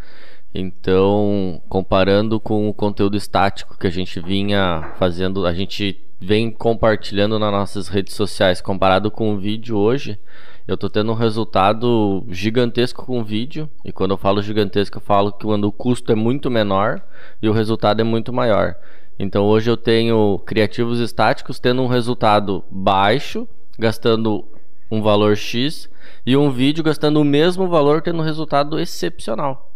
Então, 0.54 1.60
comparando 1.68 2.40
com 2.40 2.68
o 2.68 2.74
conteúdo 2.74 3.16
estático 3.16 3.78
que 3.78 3.86
a 3.86 3.90
gente 3.90 4.18
vinha 4.20 4.94
fazendo, 4.98 5.46
a 5.46 5.52
gente 5.52 6.00
vem 6.20 6.50
compartilhando 6.50 7.38
nas 7.38 7.52
nossas 7.52 7.88
redes 7.88 8.14
sociais, 8.14 8.60
comparado 8.60 9.10
com 9.10 9.34
o 9.34 9.38
vídeo 9.38 9.76
hoje, 9.76 10.18
eu 10.66 10.76
tô 10.76 10.90
tendo 10.90 11.12
um 11.12 11.14
resultado 11.14 12.24
gigantesco 12.28 13.06
com 13.06 13.20
o 13.20 13.24
vídeo. 13.24 13.70
E 13.84 13.92
quando 13.92 14.10
eu 14.10 14.18
falo 14.18 14.42
gigantesco, 14.42 14.98
eu 14.98 15.02
falo 15.02 15.32
que 15.32 15.46
quando 15.46 15.64
o 15.64 15.72
custo 15.72 16.12
é 16.12 16.14
muito 16.14 16.50
menor 16.50 17.00
e 17.40 17.48
o 17.48 17.52
resultado 17.52 18.00
é 18.00 18.04
muito 18.04 18.32
maior. 18.32 18.74
Então 19.18 19.44
hoje 19.46 19.70
eu 19.70 19.76
tenho 19.76 20.38
criativos 20.40 21.00
estáticos 21.00 21.58
tendo 21.58 21.82
um 21.82 21.86
resultado 21.86 22.62
baixo, 22.70 23.48
gastando 23.78 24.44
um 24.90 25.00
valor 25.00 25.36
X, 25.36 25.88
e 26.24 26.36
um 26.36 26.50
vídeo 26.50 26.84
gastando 26.84 27.20
o 27.20 27.24
mesmo 27.24 27.68
valor, 27.68 28.02
tendo 28.02 28.18
um 28.18 28.24
resultado 28.24 28.78
excepcional. 28.78 29.72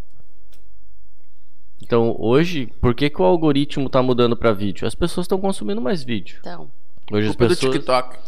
Então 1.92 2.16
hoje, 2.18 2.72
por 2.80 2.94
que, 2.94 3.10
que 3.10 3.20
o 3.20 3.24
algoritmo 3.26 3.86
está 3.86 4.02
mudando 4.02 4.34
para 4.34 4.50
vídeo? 4.50 4.86
As 4.86 4.94
pessoas 4.94 5.24
estão 5.24 5.38
consumindo 5.38 5.78
mais 5.78 6.02
vídeo. 6.02 6.38
Então, 6.40 6.70
Hoje 7.12 7.28
as 7.28 7.36
Culpa 7.36 7.44
do 7.44 7.48
pessoas. 7.50 7.74
TikTok. 7.74 8.18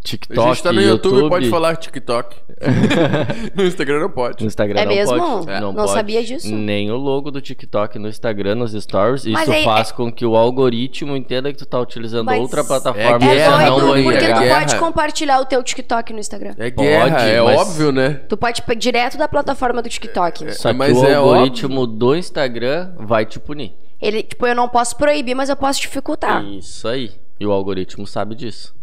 TikTok, 0.00 0.40
a 0.40 0.52
gente 0.54 0.62
tá 0.62 0.72
no 0.72 0.80
YouTube, 0.80 1.14
YouTube, 1.14 1.28
pode 1.30 1.48
falar 1.50 1.76
TikTok. 1.76 2.36
no 3.54 3.64
Instagram 3.64 4.00
não 4.00 4.10
pode. 4.10 4.40
No 4.42 4.46
Instagram 4.48 4.80
É 4.80 4.84
não 4.84 4.94
mesmo? 4.94 5.16
pode. 5.18 5.50
É. 5.50 5.60
Não, 5.60 5.68
Não 5.72 5.84
pode. 5.84 5.90
sabia 5.92 6.24
disso. 6.24 6.52
Nem 6.54 6.90
o 6.90 6.96
logo 6.96 7.30
do 7.30 7.40
TikTok 7.40 7.98
no 7.98 8.08
Instagram, 8.08 8.56
nos 8.56 8.72
stories. 8.72 9.26
Mas 9.26 9.42
Isso 9.42 9.52
aí- 9.52 9.64
faz 9.64 9.92
com 9.92 10.12
que 10.12 10.24
o 10.26 10.36
algoritmo 10.36 11.16
entenda 11.16 11.52
que 11.52 11.58
tu 11.58 11.66
tá 11.66 11.78
utilizando 11.78 12.26
Mas 12.26 12.40
outra 12.40 12.60
é 12.60 12.64
plataforma. 12.64 13.26
É 13.26 13.32
e 13.32 13.34
guerra, 13.36 13.66
não 13.70 13.80
doido, 13.80 13.92
vai 13.92 14.02
porque 14.18 14.24
é 14.24 14.34
tu 14.34 14.48
pode 14.60 14.76
compartilhar 14.78 15.40
o 15.40 15.44
teu 15.44 15.62
TikTok 15.62 16.12
no 16.12 16.18
Instagram. 16.20 16.54
É 16.58 16.70
guerra, 16.70 17.10
Pode, 17.10 17.30
é 17.30 17.42
mas- 17.42 17.60
óbvio, 17.60 17.92
né? 17.92 18.10
Tu 18.28 18.36
pode 18.36 18.62
direto 18.76 19.18
da 19.18 19.28
plataforma 19.28 19.82
do 19.82 19.88
TikTok. 19.88 20.52
Só 20.54 20.70
que 20.72 20.78
Mas 20.78 20.96
o 20.96 21.04
é 21.06 21.14
algoritmo 21.14 21.86
do 21.86 22.14
Instagram 22.16 22.92
vai 22.98 23.24
te 23.24 23.38
punir. 23.38 23.72
Ele, 24.00 24.22
tipo, 24.22 24.46
eu 24.46 24.54
não 24.54 24.68
posso 24.68 24.96
proibir, 24.96 25.34
mas 25.34 25.48
eu 25.48 25.56
posso 25.56 25.80
dificultar. 25.80 26.44
Isso 26.44 26.88
aí. 26.88 27.12
E 27.38 27.46
o 27.46 27.52
algoritmo 27.52 28.06
sabe 28.06 28.34
disso. 28.34 28.74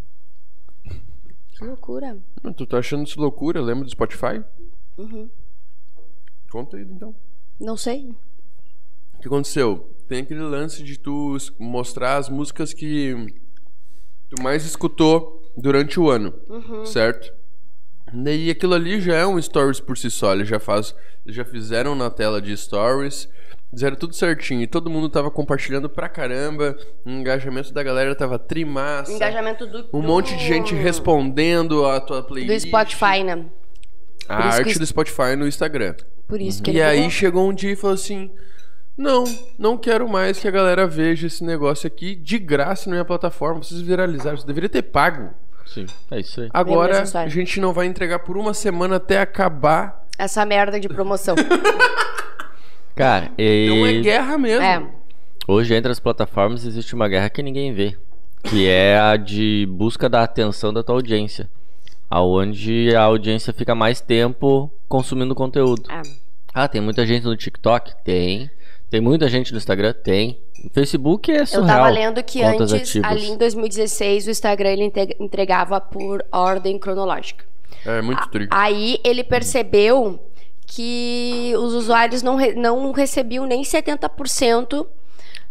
Que 1.59 1.65
loucura. 1.65 2.17
Tu 2.55 2.65
tá 2.65 2.77
achando 2.77 3.05
isso 3.05 3.19
loucura? 3.19 3.59
Lembra 3.61 3.83
do 3.83 3.91
Spotify? 3.91 4.41
Uhum. 4.97 5.29
Conta 6.49 6.77
aí 6.77 6.83
então. 6.83 7.13
Não 7.59 7.75
sei. 7.75 8.15
O 9.15 9.19
que 9.19 9.27
aconteceu? 9.27 9.93
Tem 10.07 10.21
aquele 10.21 10.39
lance 10.39 10.81
de 10.81 10.97
tu 10.97 11.35
mostrar 11.59 12.15
as 12.15 12.29
músicas 12.29 12.73
que 12.73 13.13
tu 14.29 14.41
mais 14.41 14.63
escutou 14.63 15.51
durante 15.57 15.99
o 15.99 16.09
ano, 16.09 16.33
certo? 16.85 17.33
Daí 18.13 18.49
aquilo 18.49 18.73
ali 18.73 19.01
já 19.01 19.17
é 19.17 19.27
um 19.27 19.39
stories 19.39 19.81
por 19.81 19.97
si 19.97 20.09
só, 20.09 20.33
eles 20.33 20.47
já 20.47 20.59
faz, 20.59 20.95
eles 21.25 21.35
já 21.35 21.43
fizeram 21.43 21.93
na 21.93 22.09
tela 22.09 22.41
de 22.41 22.55
stories, 22.55 23.27
fizeram 23.71 23.95
tudo 23.95 24.13
certinho 24.15 24.61
e 24.61 24.67
todo 24.67 24.89
mundo 24.89 25.09
tava 25.09 25.29
compartilhando 25.31 25.89
pra 25.89 26.09
caramba, 26.09 26.75
o 27.05 27.09
engajamento 27.09 27.73
da 27.73 27.83
galera 27.83 28.15
tava 28.15 28.37
trimassa, 28.39 29.11
Engajamento 29.11 29.65
do. 29.67 29.79
um 29.93 30.01
do- 30.01 30.07
monte 30.07 30.35
de 30.35 30.43
gente 30.45 30.73
respondendo 30.75 31.85
a 31.85 31.99
tua 31.99 32.21
Do 32.21 32.27
playlist. 32.27 32.67
Spotify, 32.67 33.23
né? 33.23 33.45
A 34.27 34.35
Por 34.37 34.45
isso 34.45 34.49
que 34.57 34.59
arte 34.59 34.69
isso- 34.71 34.79
do 34.79 34.85
Spotify 34.85 35.35
no 35.37 35.47
Instagram. 35.47 35.95
Por 36.27 36.39
isso 36.39 36.61
que 36.61 36.69
E 36.71 36.75
ele 36.75 36.81
aí 36.83 37.09
chegou 37.09 37.49
um 37.49 37.53
dia 37.53 37.71
e 37.71 37.75
falou 37.75 37.95
assim: 37.95 38.29
Não, 38.95 39.23
não 39.57 39.77
quero 39.77 40.07
mais 40.07 40.37
que 40.39 40.47
a 40.47 40.51
galera 40.51 40.85
veja 40.85 41.25
esse 41.25 41.43
negócio 41.43 41.87
aqui 41.87 42.13
de 42.15 42.37
graça 42.37 42.89
na 42.89 42.95
minha 42.97 43.05
plataforma. 43.05 43.63
Vocês 43.63 43.81
viralizaram, 43.81 44.37
você 44.37 44.45
deveria 44.45 44.69
ter 44.69 44.83
pago. 44.83 45.29
Sim, 45.65 45.85
é 46.11 46.19
isso 46.19 46.41
aí. 46.41 46.49
Agora 46.53 46.91
essa 46.93 47.03
história. 47.03 47.25
a 47.27 47.29
gente 47.29 47.59
não 47.59 47.73
vai 47.73 47.85
entregar 47.87 48.19
por 48.19 48.37
uma 48.37 48.53
semana 48.53 48.97
até 48.97 49.19
acabar. 49.19 50.05
Essa 50.17 50.45
merda 50.45 50.79
de 50.79 50.87
promoção. 50.89 51.35
Cara, 52.99 53.31
Então 53.37 53.85
é 53.85 53.91
e 53.93 54.01
guerra 54.01 54.37
mesmo. 54.37 54.61
é. 54.61 54.85
hoje 55.47 55.73
entre 55.73 55.89
as 55.91 55.99
plataformas 56.01 56.65
existe 56.65 56.93
uma 56.93 57.07
guerra 57.07 57.29
que 57.29 57.41
ninguém 57.41 57.73
vê. 57.73 57.95
Que 58.43 58.67
é 58.67 58.99
a 58.99 59.15
de 59.15 59.65
busca 59.71 60.09
da 60.09 60.21
atenção 60.23 60.73
da 60.73 60.83
tua 60.83 60.95
audiência. 60.95 61.49
Aonde 62.09 62.93
a 62.95 63.01
audiência 63.03 63.53
fica 63.53 63.73
mais 63.73 64.01
tempo 64.01 64.69
consumindo 64.87 65.33
conteúdo. 65.33 65.83
é. 65.89 66.01
Ah, 66.53 66.67
tem 66.67 66.81
muita 66.81 67.05
gente 67.05 67.23
no 67.25 67.37
TikTok? 67.37 67.93
Tem. 68.03 68.49
Tem 68.89 68.99
muita 68.99 69.29
gente 69.29 69.51
no 69.51 69.57
Instagram? 69.59 69.93
Tem. 69.93 70.39
No 70.63 70.69
Facebook 70.71 71.31
é 71.31 71.41
Eu 71.41 71.45
surreal. 71.45 71.67
tava 71.67 71.89
lendo 71.89 72.23
que 72.23 72.41
contas 72.41 72.73
antes, 72.73 72.89
ativas. 72.89 73.11
ali 73.11 73.27
em 73.29 73.37
2016, 73.37 74.27
o 74.27 74.31
Instagram 74.31 74.69
ele 74.71 74.91
entregava 75.19 75.79
por 75.79 76.25
ordem 76.31 76.77
cronológica. 76.79 77.45
É 77.85 78.01
muito 78.01 78.27
triste. 78.29 78.49
Aí 78.51 78.99
ele 79.05 79.23
percebeu 79.23 80.19
que 80.71 81.51
os 81.57 81.73
usuários 81.73 82.21
não, 82.21 82.35
re- 82.35 82.53
não 82.53 82.91
recebiam 82.91 83.45
nem 83.47 83.63
70% 83.63 84.85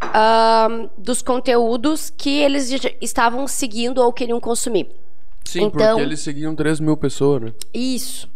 ahn, 0.01 0.89
dos 0.97 1.21
conteúdos 1.23 2.09
que 2.17 2.31
eles 2.39 2.71
estavam 3.01 3.47
seguindo 3.49 3.99
ou 3.99 4.13
queriam 4.13 4.39
consumir. 4.41 4.89
Sim, 5.45 5.65
então- 5.65 5.71
porque 5.97 6.03
eles 6.03 6.21
seguiam 6.21 6.55
3 6.55 6.79
mil 6.79 6.97
pessoas, 6.97 7.43
né? 7.43 7.53
Isso. 7.75 8.29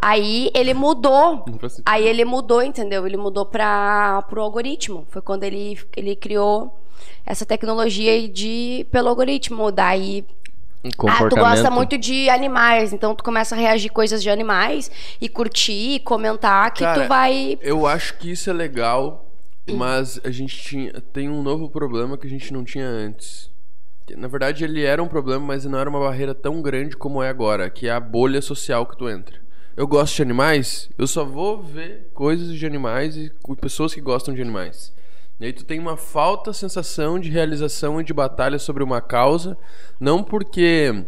Aí 0.00 0.50
ele 0.54 0.72
mudou. 0.72 1.44
Aí 1.84 2.06
ele 2.06 2.24
mudou, 2.24 2.62
entendeu? 2.62 3.06
Ele 3.06 3.16
mudou 3.16 3.44
para 3.44 4.22
pro 4.22 4.40
algoritmo. 4.40 5.04
Foi 5.10 5.20
quando 5.20 5.42
ele, 5.44 5.78
ele 5.96 6.14
criou 6.16 6.78
essa 7.26 7.44
tecnologia 7.44 8.26
de 8.28 8.86
pelo 8.90 9.08
algoritmo. 9.08 9.70
Daí 9.72 10.24
Ah, 11.06 11.28
tu 11.28 11.36
gosta 11.36 11.70
muito 11.70 11.98
de 11.98 12.30
animais, 12.30 12.92
então 12.92 13.14
tu 13.14 13.22
começa 13.22 13.54
a 13.54 13.58
reagir 13.58 13.90
coisas 13.90 14.22
de 14.22 14.30
animais 14.30 14.90
e 15.20 15.28
curtir, 15.28 15.96
e 15.96 16.00
comentar 16.00 16.72
que 16.72 16.82
Cara, 16.82 17.02
tu 17.02 17.08
vai. 17.08 17.58
Eu 17.60 17.86
acho 17.86 18.16
que 18.16 18.30
isso 18.30 18.48
é 18.48 18.52
legal, 18.52 19.26
mas 19.70 20.18
a 20.24 20.30
gente 20.30 20.56
tinha, 20.56 20.92
tem 21.12 21.28
um 21.28 21.42
novo 21.42 21.68
problema 21.68 22.16
que 22.16 22.26
a 22.26 22.30
gente 22.30 22.52
não 22.52 22.64
tinha 22.64 22.86
antes. 22.86 23.50
Na 24.16 24.26
verdade, 24.26 24.64
ele 24.64 24.82
era 24.82 25.02
um 25.02 25.06
problema, 25.06 25.44
mas 25.44 25.64
não 25.66 25.78
era 25.78 25.88
uma 25.88 26.00
barreira 26.00 26.34
tão 26.34 26.62
grande 26.62 26.96
como 26.96 27.22
é 27.22 27.28
agora, 27.28 27.70
que 27.70 27.86
é 27.86 27.92
a 27.92 28.00
bolha 28.00 28.40
social 28.40 28.86
que 28.86 28.96
tu 28.96 29.08
entra. 29.08 29.38
Eu 29.76 29.86
gosto 29.86 30.16
de 30.16 30.22
animais, 30.22 30.90
eu 30.98 31.06
só 31.06 31.24
vou 31.24 31.62
ver 31.62 32.10
coisas 32.12 32.52
de 32.52 32.66
animais 32.66 33.16
e 33.16 33.30
com 33.42 33.54
pessoas 33.54 33.94
que 33.94 34.00
gostam 34.00 34.34
de 34.34 34.42
animais. 34.42 34.92
E 35.40 35.46
aí 35.46 35.52
tu 35.54 35.64
tem 35.64 35.78
uma 35.80 35.96
falta 35.96 36.52
sensação 36.52 37.18
de 37.18 37.30
realização 37.30 37.98
e 37.98 38.04
de 38.04 38.12
batalha 38.12 38.58
sobre 38.58 38.84
uma 38.84 39.00
causa, 39.00 39.56
não 39.98 40.22
porque 40.22 41.06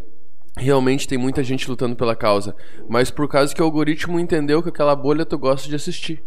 realmente 0.56 1.06
tem 1.06 1.18
muita 1.18 1.44
gente 1.44 1.68
lutando 1.68 1.94
pela 1.94 2.16
causa, 2.16 2.56
mas 2.88 3.10
por 3.10 3.28
causa 3.28 3.54
que 3.54 3.60
o 3.60 3.64
algoritmo 3.64 4.18
entendeu 4.18 4.62
que 4.62 4.70
aquela 4.70 4.96
bolha 4.96 5.26
tu 5.26 5.36
gosta 5.36 5.68
de 5.68 5.74
assistir. 5.74 6.22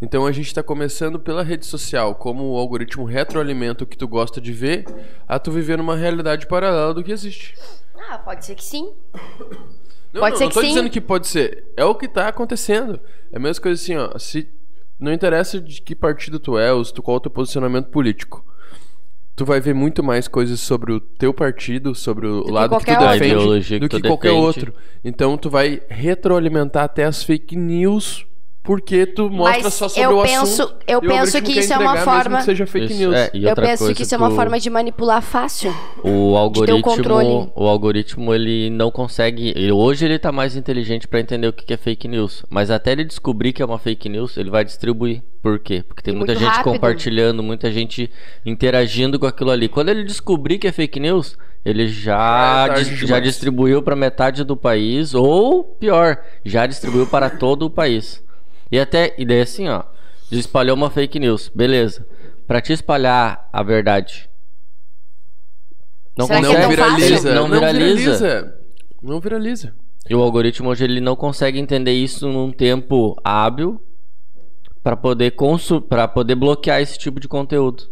Então 0.00 0.24
a 0.24 0.30
gente 0.30 0.46
está 0.46 0.62
começando 0.62 1.18
pela 1.18 1.42
rede 1.42 1.66
social, 1.66 2.14
como 2.14 2.52
o 2.52 2.56
algoritmo 2.56 3.04
retroalimenta 3.04 3.82
o 3.82 3.86
que 3.86 3.98
tu 3.98 4.06
gosta 4.06 4.40
de 4.40 4.52
ver, 4.52 4.84
a 5.26 5.38
tu 5.38 5.50
viver 5.50 5.78
numa 5.78 5.96
realidade 5.96 6.46
paralela 6.46 6.94
do 6.94 7.02
que 7.02 7.10
existe. 7.10 7.56
Ah, 8.08 8.18
pode 8.18 8.44
ser 8.44 8.54
que 8.54 8.64
sim. 8.64 8.92
Não, 10.12 10.20
Pode 10.20 10.32
não, 10.32 10.38
ser 10.38 10.44
não 10.44 10.48
que 10.50 10.54
tô 10.54 10.60
sim. 10.60 10.68
dizendo 10.68 10.90
que 10.90 11.00
pode 11.00 11.26
ser. 11.26 11.64
É 11.76 11.84
o 11.84 11.94
que 11.94 12.06
tá 12.06 12.28
acontecendo. 12.28 13.00
É 13.32 13.36
a 13.36 13.40
mesma 13.40 13.60
coisa 13.60 13.82
assim, 13.82 13.96
ó. 13.96 14.16
Se 14.16 14.48
não 14.98 15.12
interessa 15.12 15.60
de 15.60 15.80
que 15.80 15.94
partido 15.94 16.38
tu 16.38 16.58
é, 16.58 16.72
ou 16.72 16.84
tu, 16.84 17.02
qual 17.02 17.16
é 17.16 17.18
o 17.18 17.20
teu 17.20 17.30
posicionamento 17.30 17.86
político. 17.86 18.44
Tu 19.36 19.44
vai 19.44 19.60
ver 19.60 19.74
muito 19.74 20.02
mais 20.02 20.28
coisas 20.28 20.60
sobre 20.60 20.92
o 20.92 21.00
teu 21.00 21.34
partido, 21.34 21.94
sobre 21.94 22.26
o 22.26 22.44
que 22.44 22.52
lado 22.52 22.78
que 22.78 22.84
tu 22.84 22.84
qualquer 22.86 23.36
outro. 23.36 23.52
defende, 23.54 23.78
do 23.80 23.88
que 23.88 23.96
que 23.96 24.02
tu 24.02 24.08
qualquer 24.08 24.28
defende. 24.28 24.46
outro. 24.46 24.74
Então 25.04 25.36
tu 25.36 25.50
vai 25.50 25.82
retroalimentar 25.88 26.84
até 26.84 27.04
as 27.04 27.24
fake 27.24 27.56
news 27.56 28.24
porque 28.64 29.04
tu 29.04 29.28
mostra 29.30 29.62
Mas 29.64 29.74
só 29.74 29.88
sobre 29.90 30.08
eu 30.14 30.18
o 30.18 30.22
penso- 30.22 30.62
assunto. 30.62 30.74
eu 30.88 31.00
e 31.02 31.06
o 31.06 31.10
penso 31.10 31.42
que 31.42 31.52
quer 31.52 31.60
isso 31.60 31.72
é 31.74 31.78
uma 31.78 31.96
forma- 31.98 32.38
que 32.38 32.44
seja 32.44 32.66
fake 32.66 32.86
Isso, 32.86 32.98
news. 33.02 33.14
é, 33.14 33.30
e 33.34 33.42
Eu 33.44 33.50
outra 33.50 33.66
penso 33.66 33.78
coisa 33.84 33.94
que 33.94 34.02
isso 34.02 34.14
é 34.14 34.18
uma 34.18 34.30
o- 34.30 34.34
forma 34.34 34.58
de 34.58 34.70
manipular 34.70 35.20
fácil. 35.20 35.72
O 36.02 36.34
algoritmo, 36.34 36.80
controle. 36.82 37.50
o 37.54 37.68
algoritmo 37.68 38.34
ele 38.34 38.70
não 38.70 38.90
consegue. 38.90 39.50
ele- 39.54 39.70
hoje 39.70 40.06
ele 40.06 40.18
tá 40.18 40.32
mais 40.32 40.56
inteligente 40.56 41.06
pra 41.06 41.20
entender 41.20 41.46
o 41.46 41.52
que 41.52 41.64
que 41.66 41.74
é 41.74 41.76
fake 41.76 42.08
news, 42.08 42.42
mas 42.48 42.70
até 42.70 42.92
ele 42.92 43.04
descobrir 43.04 43.52
que 43.52 43.62
é 43.62 43.66
uma 43.66 43.78
fake 43.78 44.08
news, 44.08 44.36
ele 44.38 44.48
vai 44.50 44.64
distribuir. 44.64 45.22
Por 45.42 45.58
quê? 45.58 45.84
Porque 45.86 46.02
tem 46.02 46.14
E 46.14 46.16
muita 46.16 46.34
gente 46.34 46.44
rápido. 46.48 46.72
compartilhando, 46.72 47.42
muita 47.42 47.70
gente 47.70 48.10
interagindo 48.46 49.18
com 49.18 49.26
aquilo 49.26 49.50
ali. 49.50 49.68
Quando 49.68 49.90
ele 49.90 50.04
descobrir 50.04 50.58
que 50.58 50.66
é 50.66 50.72
fake 50.72 50.98
news, 50.98 51.36
ele 51.64 51.86
já, 51.86 52.66
É 52.70 52.74
dis- 52.74 52.98
já 53.00 53.20
distribuiu 53.20 53.82
pra 53.82 53.94
metade 53.94 54.42
do 54.42 54.56
país 54.56 55.14
ou 55.14 55.62
pior, 55.64 56.16
já 56.44 56.66
distribuiu 56.66 57.06
para 57.06 57.28
todo 57.28 57.66
o 57.66 57.70
país. 57.70 58.23
E 58.74 58.80
até 58.80 59.14
e 59.16 59.24
daí 59.24 59.40
assim, 59.40 59.68
ó, 59.68 59.84
espalhou 60.32 60.76
uma 60.76 60.90
fake 60.90 61.20
news, 61.20 61.48
beleza? 61.54 62.04
Pra 62.44 62.60
te 62.60 62.72
espalhar 62.72 63.48
a 63.52 63.62
verdade, 63.62 64.28
não 66.18 66.26
Será 66.26 66.40
que 66.40 66.46
Não 66.46 66.52
é 66.52 66.60
tão 66.60 66.70
viraliza. 66.70 67.34
Não 67.34 67.48
viraliza. 67.48 68.16
viraliza. 68.16 68.58
Não 69.00 69.20
viraliza. 69.20 69.74
E 70.10 70.12
o 70.12 70.20
algoritmo 70.20 70.70
hoje 70.70 70.82
ele 70.82 71.00
não 71.00 71.14
consegue 71.14 71.60
entender 71.60 71.92
isso 71.92 72.26
num 72.26 72.50
tempo 72.50 73.16
hábil 73.22 73.80
para 74.82 74.96
poder 74.96 75.36
para 75.88 76.08
poder 76.08 76.34
bloquear 76.34 76.80
esse 76.80 76.98
tipo 76.98 77.20
de 77.20 77.28
conteúdo. 77.28 77.84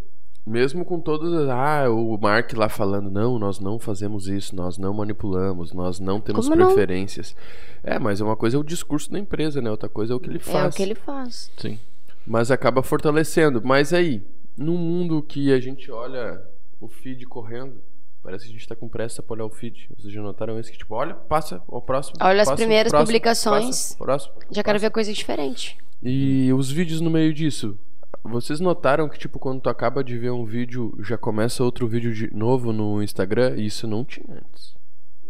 Mesmo 0.44 0.84
com 0.84 0.98
todas 1.00 1.32
as. 1.32 1.48
Ah, 1.48 1.88
o 1.88 2.18
Mark 2.18 2.52
lá 2.54 2.68
falando, 2.68 3.08
não, 3.10 3.38
nós 3.38 3.60
não 3.60 3.78
fazemos 3.78 4.26
isso, 4.26 4.56
nós 4.56 4.76
não 4.76 4.92
manipulamos, 4.92 5.72
nós 5.72 6.00
não 6.00 6.20
temos 6.20 6.48
Como 6.48 6.58
não? 6.60 6.66
preferências. 6.66 7.36
É, 7.82 7.96
mas 7.98 8.20
uma 8.20 8.34
coisa 8.36 8.56
é 8.56 8.60
o 8.60 8.64
discurso 8.64 9.10
da 9.10 9.18
empresa, 9.20 9.62
né? 9.62 9.70
Outra 9.70 9.88
coisa 9.88 10.12
é 10.12 10.16
o 10.16 10.20
que 10.20 10.28
ele 10.28 10.40
faz. 10.40 10.64
É 10.64 10.68
o 10.68 10.72
que 10.72 10.82
ele 10.82 10.94
faz. 10.96 11.50
Sim. 11.56 11.78
Mas 12.26 12.50
acaba 12.50 12.82
fortalecendo. 12.82 13.62
Mas 13.64 13.92
aí, 13.92 14.20
num 14.56 14.76
mundo 14.76 15.22
que 15.22 15.52
a 15.52 15.60
gente 15.60 15.92
olha 15.92 16.42
o 16.80 16.88
feed 16.88 17.24
correndo, 17.26 17.80
parece 18.20 18.44
que 18.44 18.50
a 18.50 18.52
gente 18.54 18.66
tá 18.66 18.74
com 18.74 18.88
pressa 18.88 19.22
pra 19.22 19.34
olhar 19.34 19.44
o 19.46 19.50
feed. 19.50 19.88
Vocês 19.96 20.12
já 20.12 20.20
notaram 20.20 20.58
isso? 20.58 20.72
Que 20.72 20.78
tipo, 20.78 20.94
olha, 20.94 21.14
passa 21.14 21.62
ao 21.68 21.80
próximo. 21.80 22.16
Olha 22.20 22.42
as 22.42 22.48
passa, 22.48 22.56
primeiras 22.56 22.90
próximo, 22.90 23.06
publicações. 23.06 23.66
passa, 23.66 23.96
próximo. 23.96 24.34
Já 24.50 24.62
quero 24.64 24.80
ver 24.80 24.90
coisa 24.90 25.12
diferente. 25.12 25.78
E 26.02 26.52
os 26.52 26.68
vídeos 26.68 27.00
no 27.00 27.10
meio 27.10 27.32
disso. 27.32 27.78
Vocês 28.24 28.60
notaram 28.60 29.08
que, 29.08 29.18
tipo, 29.18 29.38
quando 29.38 29.60
tu 29.60 29.68
acaba 29.68 30.02
de 30.04 30.16
ver 30.16 30.30
um 30.30 30.44
vídeo, 30.44 30.94
já 31.00 31.18
começa 31.18 31.64
outro 31.64 31.88
vídeo 31.88 32.12
de 32.14 32.32
novo 32.34 32.72
no 32.72 33.02
Instagram? 33.02 33.54
E 33.56 33.66
isso 33.66 33.86
não 33.86 34.04
tinha 34.04 34.26
antes. 34.36 34.74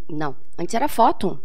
Não. 0.09 0.37
Antes 0.59 0.75
era 0.75 0.89
foto. 0.89 1.41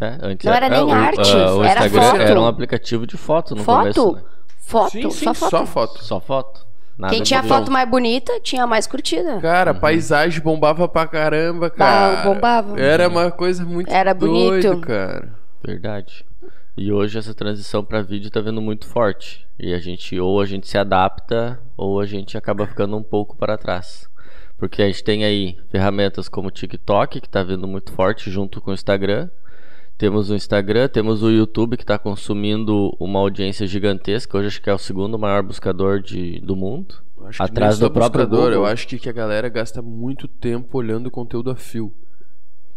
É, 0.00 0.18
antes 0.20 0.44
Não 0.44 0.52
era 0.52 0.68
nem 0.68 0.82
o, 0.84 0.90
arte, 0.90 1.20
ah, 1.32 1.54
o 1.54 1.64
era 1.64 1.86
Instagram 1.86 2.02
foto. 2.10 2.20
era 2.20 2.40
um 2.40 2.46
aplicativo 2.46 3.06
de 3.06 3.16
foto 3.16 3.54
no 3.54 3.64
foto? 3.64 3.94
começo, 4.02 4.12
né? 4.16 4.22
Foto. 4.58 4.90
sim, 4.90 5.10
sim, 5.10 5.24
só 5.24 5.32
foto. 5.34 5.50
só 5.50 5.66
foto. 5.66 6.04
Só 6.04 6.20
foto. 6.20 6.66
Nada 6.98 7.14
Quem 7.14 7.22
tinha 7.22 7.40
de- 7.40 7.48
foto 7.48 7.70
mais 7.70 7.88
bonita 7.88 8.38
tinha 8.40 8.66
mais 8.66 8.86
curtida. 8.86 9.40
Cara, 9.40 9.72
Uhum. 9.72 9.80
paisagem 9.80 10.42
bombava 10.42 10.86
pra 10.88 11.06
caramba, 11.06 11.70
cara. 11.70 12.22
bombava. 12.24 12.78
Era 12.78 13.08
uma 13.08 13.30
coisa 13.30 13.64
muito 13.64 13.90
Era 13.90 14.12
doido, 14.12 14.68
bonito. 14.70 14.86
cara. 14.86 15.32
Verdade. 15.64 16.24
E 16.76 16.92
hoje 16.92 17.18
essa 17.18 17.34
transição 17.34 17.82
pra 17.82 18.02
vídeo 18.02 18.30
tá 18.30 18.40
vindo 18.40 18.60
muito 18.60 18.86
forte. 18.86 19.46
E 19.58 19.72
a 19.72 19.78
gente 19.78 20.20
ou 20.20 20.40
a 20.40 20.44
gente 20.44 20.68
se 20.68 20.76
adapta 20.76 21.58
ou 21.74 21.98
a 21.98 22.04
gente 22.04 22.36
acaba 22.36 22.66
ficando 22.66 22.96
um 22.96 23.02
pouco 23.02 23.34
para 23.34 23.56
trás. 23.56 24.08
Porque 24.58 24.82
a 24.82 24.86
gente 24.86 25.02
tem 25.02 25.24
aí 25.24 25.58
ferramentas 25.70 26.28
como 26.28 26.48
o 26.48 26.50
TikTok, 26.50 27.20
que 27.20 27.28
tá 27.28 27.42
vindo 27.42 27.66
muito 27.66 27.92
forte 27.92 28.30
junto 28.30 28.60
com 28.60 28.70
o 28.70 28.74
Instagram. 28.74 29.30
Temos 29.96 30.28
o 30.28 30.34
Instagram, 30.34 30.88
temos 30.88 31.22
o 31.22 31.30
YouTube 31.30 31.78
que 31.78 31.82
está 31.82 31.98
consumindo 31.98 32.94
uma 33.00 33.18
audiência 33.20 33.66
gigantesca. 33.66 34.36
Hoje 34.36 34.48
acho 34.48 34.62
que 34.62 34.68
é 34.68 34.74
o 34.74 34.78
segundo 34.78 35.18
maior 35.18 35.42
buscador 35.42 36.02
de, 36.02 36.38
do 36.40 36.54
mundo. 36.54 36.96
Atrás 37.38 37.78
do 37.78 37.90
próprio 37.90 38.26
buscador, 38.26 38.50
Google. 38.50 38.64
Eu 38.64 38.66
acho 38.66 38.86
que, 38.86 38.98
que 38.98 39.08
a 39.08 39.12
galera 39.12 39.48
gasta 39.48 39.80
muito 39.80 40.28
tempo 40.28 40.76
olhando 40.76 41.10
conteúdo 41.10 41.50
a 41.50 41.56
fio. 41.56 41.90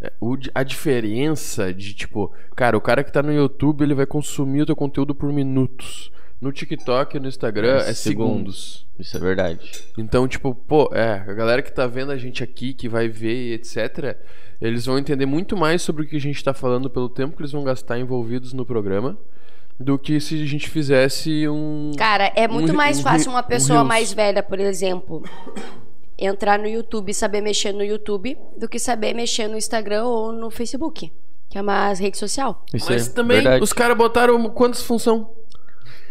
É, 0.00 0.12
a 0.54 0.62
diferença 0.62 1.72
de, 1.74 1.92
tipo, 1.94 2.32
cara, 2.56 2.76
o 2.76 2.80
cara 2.80 3.04
que 3.04 3.12
tá 3.12 3.22
no 3.22 3.32
YouTube, 3.32 3.82
ele 3.82 3.94
vai 3.94 4.06
consumir 4.06 4.62
o 4.62 4.66
teu 4.66 4.76
conteúdo 4.76 5.14
por 5.14 5.32
minutos. 5.32 6.10
No 6.40 6.50
TikTok 6.50 7.16
e 7.16 7.20
no 7.20 7.28
Instagram 7.28 7.82
É 7.82 7.90
é, 7.90 7.92
segundos. 7.92 8.86
Isso 8.98 9.14
é 9.14 9.20
verdade. 9.20 9.60
Então, 9.98 10.26
tipo, 10.26 10.54
pô, 10.54 10.88
é, 10.94 11.22
a 11.28 11.34
galera 11.34 11.60
que 11.60 11.70
tá 11.70 11.86
vendo 11.86 12.12
a 12.12 12.16
gente 12.16 12.42
aqui, 12.42 12.72
que 12.72 12.88
vai 12.88 13.08
ver, 13.08 13.52
etc., 13.54 14.16
eles 14.58 14.86
vão 14.86 14.98
entender 14.98 15.26
muito 15.26 15.54
mais 15.56 15.82
sobre 15.82 16.04
o 16.04 16.06
que 16.08 16.16
a 16.16 16.20
gente 16.20 16.42
tá 16.42 16.54
falando 16.54 16.88
pelo 16.88 17.10
tempo 17.10 17.36
que 17.36 17.42
eles 17.42 17.52
vão 17.52 17.62
gastar 17.62 17.98
envolvidos 17.98 18.54
no 18.54 18.64
programa 18.64 19.18
do 19.78 19.98
que 19.98 20.18
se 20.20 20.42
a 20.42 20.46
gente 20.46 20.68
fizesse 20.70 21.46
um. 21.48 21.92
Cara, 21.98 22.32
é 22.34 22.46
muito 22.48 22.72
Um- 22.72 22.76
mais 22.76 22.98
um 23.00 23.02
fácil 23.02 23.30
uma 23.32 23.40
um 23.40 23.42
pessoa 23.42 23.78
Reels. 23.80 23.88
mais 23.88 24.12
velha, 24.12 24.42
por 24.42 24.58
exemplo, 24.60 25.22
entrar 26.20 26.58
no 26.58 26.66
YouTube 26.68 27.10
e 27.10 27.14
saber 27.14 27.40
mexer 27.40 27.72
no 27.72 27.82
YouTube 27.82 28.36
do 28.56 28.68
que 28.68 28.78
saber 28.78 29.14
mexer 29.14 29.48
no 29.48 29.56
Instagram 29.56 30.04
ou 30.04 30.32
no 30.32 30.50
Facebook, 30.50 31.10
que 31.48 31.58
é 31.58 31.62
uma 31.62 31.92
rede 31.94 32.18
social. 32.18 32.64
Isso 32.74 32.90
Mas 32.90 33.08
é 33.08 33.12
também 33.12 33.38
verdade. 33.38 33.64
os 33.64 33.72
caras 33.72 33.96
botaram 33.96 34.48
quantas 34.50 34.82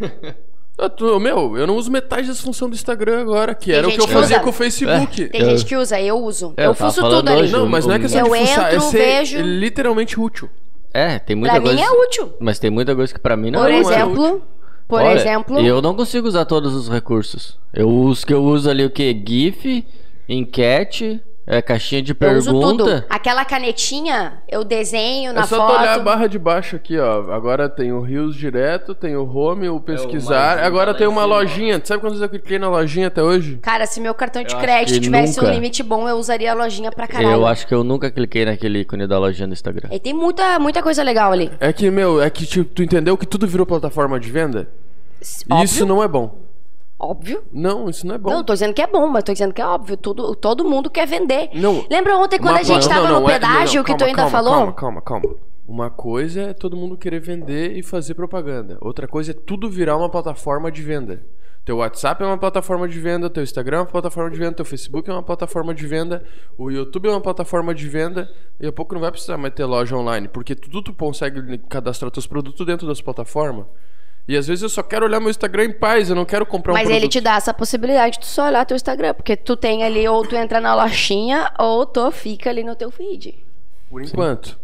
tô- 0.96 1.18
Meu, 1.20 1.56
eu 1.58 1.66
não 1.66 1.76
uso 1.76 1.90
metade 1.90 2.26
das 2.28 2.40
funções 2.40 2.70
do 2.70 2.74
Instagram 2.74 3.20
agora, 3.20 3.54
que 3.54 3.66
Tem 3.66 3.74
era 3.76 3.86
o 3.88 3.90
que 3.92 4.00
eu 4.00 4.08
fazia 4.08 4.36
usa. 4.36 4.44
com 4.44 4.50
o 4.50 4.52
Facebook. 4.52 5.28
Tem 5.28 5.40
Eu- 5.42 5.50
gente 5.50 5.64
que 5.66 5.76
usa, 5.76 6.00
eu 6.00 6.16
uso. 6.16 6.54
É, 6.56 6.64
eu 6.64 6.70
eu 6.70 6.74
fuço 6.74 7.00
tudo 7.02 7.30
ali. 7.30 7.50
Não, 7.50 7.68
mas 7.68 7.86
não 7.86 7.94
é 7.94 7.98
questão 7.98 8.26
Eu 8.26 8.32
de 8.32 8.38
fuçar, 8.40 8.72
é 8.72 8.74
entro, 8.76 8.88
ser 8.88 8.98
vejo. 8.98 9.40
literalmente 9.40 10.18
útil. 10.18 10.48
É, 10.92 11.18
tem 11.18 11.36
muita 11.36 11.54
Pra 11.54 11.62
coisa. 11.62 11.76
mim 11.76 11.82
é 11.82 11.90
útil. 11.90 12.32
Mas 12.40 12.58
tem 12.58 12.70
muita 12.70 12.96
coisa 12.96 13.12
que 13.14 13.20
pra 13.20 13.36
mim 13.36 13.50
não 13.50 13.60
Por 13.60 13.70
é 13.70 13.78
útil. 13.78 13.90
exemplo, 13.92 14.42
por 14.90 15.00
Olha, 15.00 15.18
exemplo, 15.18 15.58
Eu 15.60 15.80
não 15.80 15.94
consigo 15.94 16.26
usar 16.26 16.44
todos 16.44 16.74
os 16.74 16.88
recursos. 16.88 17.56
Eu 17.72 17.88
uso 17.88 18.26
que 18.26 18.34
eu 18.34 18.42
uso 18.42 18.68
ali 18.68 18.84
o 18.84 18.90
que? 18.90 19.16
GIF, 19.26 19.86
enquete, 20.28 21.20
é, 21.50 21.60
caixinha 21.60 22.00
de 22.00 22.16
eu 22.18 22.32
uso 22.36 22.52
tudo. 22.52 22.84
pergunta. 22.84 23.06
Aquela 23.10 23.44
canetinha, 23.44 24.34
eu 24.48 24.62
desenho 24.62 25.32
na 25.32 25.40
é 25.40 25.46
só 25.46 25.56
foto. 25.56 25.74
tu 25.74 25.80
olhar 25.80 25.94
a 25.94 25.98
barra 25.98 26.28
de 26.28 26.38
baixo 26.38 26.76
aqui, 26.76 26.96
ó. 26.96 27.32
Agora 27.32 27.68
tem 27.68 27.92
o 27.92 28.00
Rios 28.00 28.36
direto, 28.36 28.94
tem 28.94 29.16
o 29.16 29.24
Home, 29.28 29.68
o 29.68 29.80
pesquisar. 29.80 30.56
mais 30.56 30.62
um 30.62 30.66
agora 30.66 30.94
tem 30.94 31.08
uma 31.08 31.22
cima, 31.22 31.34
ó. 31.34 31.38
lojinha. 31.38 31.80
Tu 31.80 31.88
sabe 31.88 32.00
quantas 32.00 32.18
vezes 32.20 32.22
eu 32.22 32.28
cliquei 32.28 32.58
na 32.58 32.68
lojinha 32.68 33.08
até 33.08 33.20
hoje? 33.20 33.56
Cara, 33.60 33.84
se 33.84 34.00
meu 34.00 34.14
cartão 34.14 34.44
de 34.44 34.54
Eu 34.54 34.60
crédito 34.60 35.02
tivesse 35.02 35.40
um 35.40 35.42
nunca. 35.42 35.54
limite 35.54 35.82
bom, 35.82 36.08
eu 36.08 36.16
usaria 36.16 36.52
a 36.52 36.54
lojinha 36.54 36.92
pra 36.92 37.08
caralho. 37.08 37.32
Eu 37.32 37.46
acho 37.46 37.66
que 37.66 37.74
eu 37.74 37.82
nunca 37.82 38.10
cliquei 38.12 38.44
naquele 38.44 38.82
ícone 38.82 39.06
da 39.08 39.18
lojinha 39.18 39.48
do 39.48 39.52
Instagram. 39.52 39.88
E 39.90 39.98
tem 39.98 40.14
muita, 40.14 40.58
muita 40.60 40.82
coisa 40.82 41.02
legal 41.02 41.32
ali. 41.32 41.50
É 41.58 41.72
que, 41.72 41.90
meu, 41.90 42.22
é 42.22 42.30
que 42.30 42.46
tipo, 42.46 42.64
tu 42.64 42.82
entendeu 42.82 43.16
que 43.16 43.26
tudo 43.26 43.46
virou 43.46 43.66
plataforma 43.66 44.20
de 44.20 44.30
venda? 44.30 44.68
Óbvio, 45.50 45.64
Isso 45.64 45.84
não 45.84 46.02
é 46.02 46.06
bom. 46.08 46.49
Óbvio. 47.00 47.42
Não, 47.50 47.88
isso 47.88 48.06
não 48.06 48.14
é 48.14 48.18
bom. 48.18 48.30
Não, 48.30 48.44
tô 48.44 48.52
dizendo 48.52 48.74
que 48.74 48.82
é 48.82 48.86
bom, 48.86 49.08
mas 49.08 49.24
tô 49.24 49.32
dizendo 49.32 49.54
que 49.54 49.62
é 49.62 49.66
óbvio. 49.66 49.96
Todo, 49.96 50.34
todo 50.36 50.64
mundo 50.64 50.90
quer 50.90 51.06
vender. 51.06 51.50
Não. 51.54 51.84
Lembra 51.90 52.16
ontem 52.16 52.38
quando 52.38 52.56
a 52.56 52.62
gente 52.62 52.88
tava 52.88 53.08
no 53.08 53.28
é- 53.28 53.32
pedágio 53.32 53.82
que 53.82 53.96
tu 53.96 54.04
ainda 54.04 54.26
falou? 54.26 54.52
Calma, 54.52 54.72
calma, 54.72 55.02
calma. 55.02 55.34
Uma 55.66 55.88
coisa 55.88 56.42
é 56.42 56.52
todo 56.52 56.76
mundo 56.76 56.96
querer 56.96 57.20
vender 57.20 57.76
e 57.76 57.82
fazer 57.82 58.14
propaganda. 58.14 58.76
Outra 58.80 59.06
coisa 59.06 59.30
é 59.30 59.34
tudo 59.34 59.70
virar 59.70 59.96
uma 59.96 60.08
plataforma 60.08 60.70
de 60.70 60.82
venda. 60.82 61.24
Teu 61.64 61.76
WhatsApp 61.76 62.22
é 62.22 62.26
uma 62.26 62.38
plataforma 62.38 62.88
de 62.88 62.98
venda, 62.98 63.28
teu 63.28 63.42
Instagram 63.42 63.76
é 63.76 63.80
uma 63.80 63.86
plataforma 63.86 64.30
de 64.30 64.38
venda, 64.38 64.52
teu 64.54 64.64
Facebook 64.64 65.08
é 65.08 65.12
uma 65.12 65.22
plataforma 65.22 65.74
de 65.74 65.86
venda, 65.86 66.24
o 66.56 66.70
YouTube 66.70 67.06
é 67.06 67.10
uma 67.10 67.20
plataforma 67.20 67.74
de 67.74 67.86
venda, 67.86 68.28
e 68.58 68.66
a 68.66 68.72
pouco 68.72 68.94
não 68.94 69.00
vai 69.00 69.10
precisar 69.10 69.36
mais 69.36 69.52
ter 69.54 69.64
loja 69.66 69.94
online, 69.94 70.26
porque 70.26 70.54
tudo 70.54 70.82
tu 70.82 70.94
consegue 70.94 71.58
cadastrar 71.68 72.10
teus 72.10 72.26
produtos 72.26 72.64
dentro 72.64 72.86
das 72.86 73.00
plataformas. 73.02 73.66
E 74.30 74.36
às 74.36 74.46
vezes 74.46 74.62
eu 74.62 74.68
só 74.68 74.80
quero 74.80 75.06
olhar 75.06 75.18
meu 75.18 75.28
Instagram 75.28 75.64
em 75.64 75.72
paz, 75.72 76.08
eu 76.08 76.14
não 76.14 76.24
quero 76.24 76.46
comprar 76.46 76.72
um 76.72 76.76
Mas 76.76 76.88
ele 76.88 77.08
te 77.08 77.20
dá 77.20 77.34
essa 77.34 77.52
possibilidade 77.52 78.12
de 78.12 78.20
tu 78.20 78.26
só 78.26 78.46
olhar 78.46 78.64
teu 78.64 78.76
Instagram, 78.76 79.12
porque 79.12 79.36
tu 79.36 79.56
tem 79.56 79.82
ali, 79.82 80.06
ou 80.06 80.24
tu 80.24 80.36
entra 80.36 80.60
na 80.60 80.72
lojinha, 80.72 81.50
ou 81.58 81.84
tu 81.84 82.08
fica 82.12 82.48
ali 82.48 82.62
no 82.62 82.76
teu 82.76 82.92
feed. 82.92 83.34
Por 83.90 84.00
enquanto. 84.00 84.56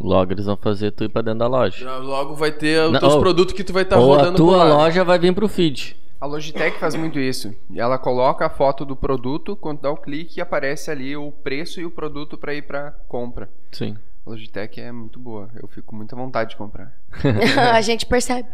Logo 0.00 0.32
eles 0.32 0.46
vão 0.46 0.56
fazer 0.56 0.90
tu 0.90 1.04
ir 1.04 1.08
pra 1.08 1.22
dentro 1.22 1.38
da 1.38 1.46
loja. 1.46 1.76
Já 1.78 1.96
Logo 1.98 2.34
vai 2.34 2.50
ter 2.50 2.82
os 2.90 2.98
teus 2.98 3.14
ou- 3.14 3.20
produtos 3.20 3.54
que 3.54 3.62
tu 3.62 3.72
vai 3.72 3.84
estar 3.84 4.00
Ou 4.00 4.06
rodando 4.16 4.30
a 4.30 4.34
tua 4.34 4.64
loja 4.64 5.04
vai 5.04 5.16
vir 5.16 5.32
pro 5.32 5.46
feed. 5.46 5.96
A 6.20 6.26
Logitech 6.26 6.76
faz 6.80 6.96
muito 6.96 7.20
isso. 7.20 7.54
Ela 7.76 7.98
coloca 7.98 8.46
a 8.46 8.50
foto 8.50 8.84
do 8.84 8.96
produto, 8.96 9.54
quando 9.54 9.80
dá 9.82 9.92
o 9.92 9.96
clique, 9.96 10.40
aparece 10.40 10.90
ali 10.90 11.16
o 11.16 11.30
preço 11.30 11.80
e 11.80 11.84
o 11.84 11.90
produto 11.90 12.36
para 12.36 12.52
ir 12.52 12.62
para 12.62 12.90
compra. 13.06 13.48
Sim. 13.70 13.96
A 14.26 14.30
Logitech 14.30 14.80
é 14.80 14.90
muito 14.90 15.20
boa. 15.20 15.48
Eu 15.54 15.68
fico 15.68 15.86
com 15.86 15.96
muita 15.96 16.16
vontade 16.16 16.50
de 16.50 16.56
comprar. 16.56 16.92
a 17.72 17.80
gente 17.80 18.06
percebe. 18.06 18.48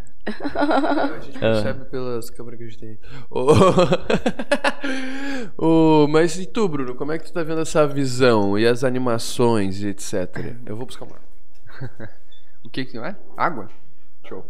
A 0.55 1.21
gente 1.21 1.39
percebe 1.39 1.85
pelas 1.87 2.31
câmeras 2.31 2.59
que 2.59 2.65
a 2.65 2.69
gente 2.69 2.79
tem. 2.79 2.99
Ô, 3.31 3.47
Ô, 6.05 6.09
mas 6.09 6.39
e 6.39 6.47
tu, 6.47 6.69
Bruno? 6.69 6.95
Como 6.95 7.13
é 7.13 7.19
que 7.19 7.25
tu 7.25 7.33
tá 7.33 7.43
vendo 7.43 7.61
essa 7.61 7.87
visão 7.87 8.59
e 8.59 8.67
as 8.67 8.85
animações 8.85 9.83
e 9.83 9.89
etc? 9.89 10.57
Eu 10.67 10.77
vou 10.77 10.87
buscar 10.87 11.05
uma. 11.05 11.17
O 12.65 12.71
que 12.71 12.85
que 12.85 12.99
é? 12.99 13.17
Água? 13.37 13.69
Show. 14.29 14.45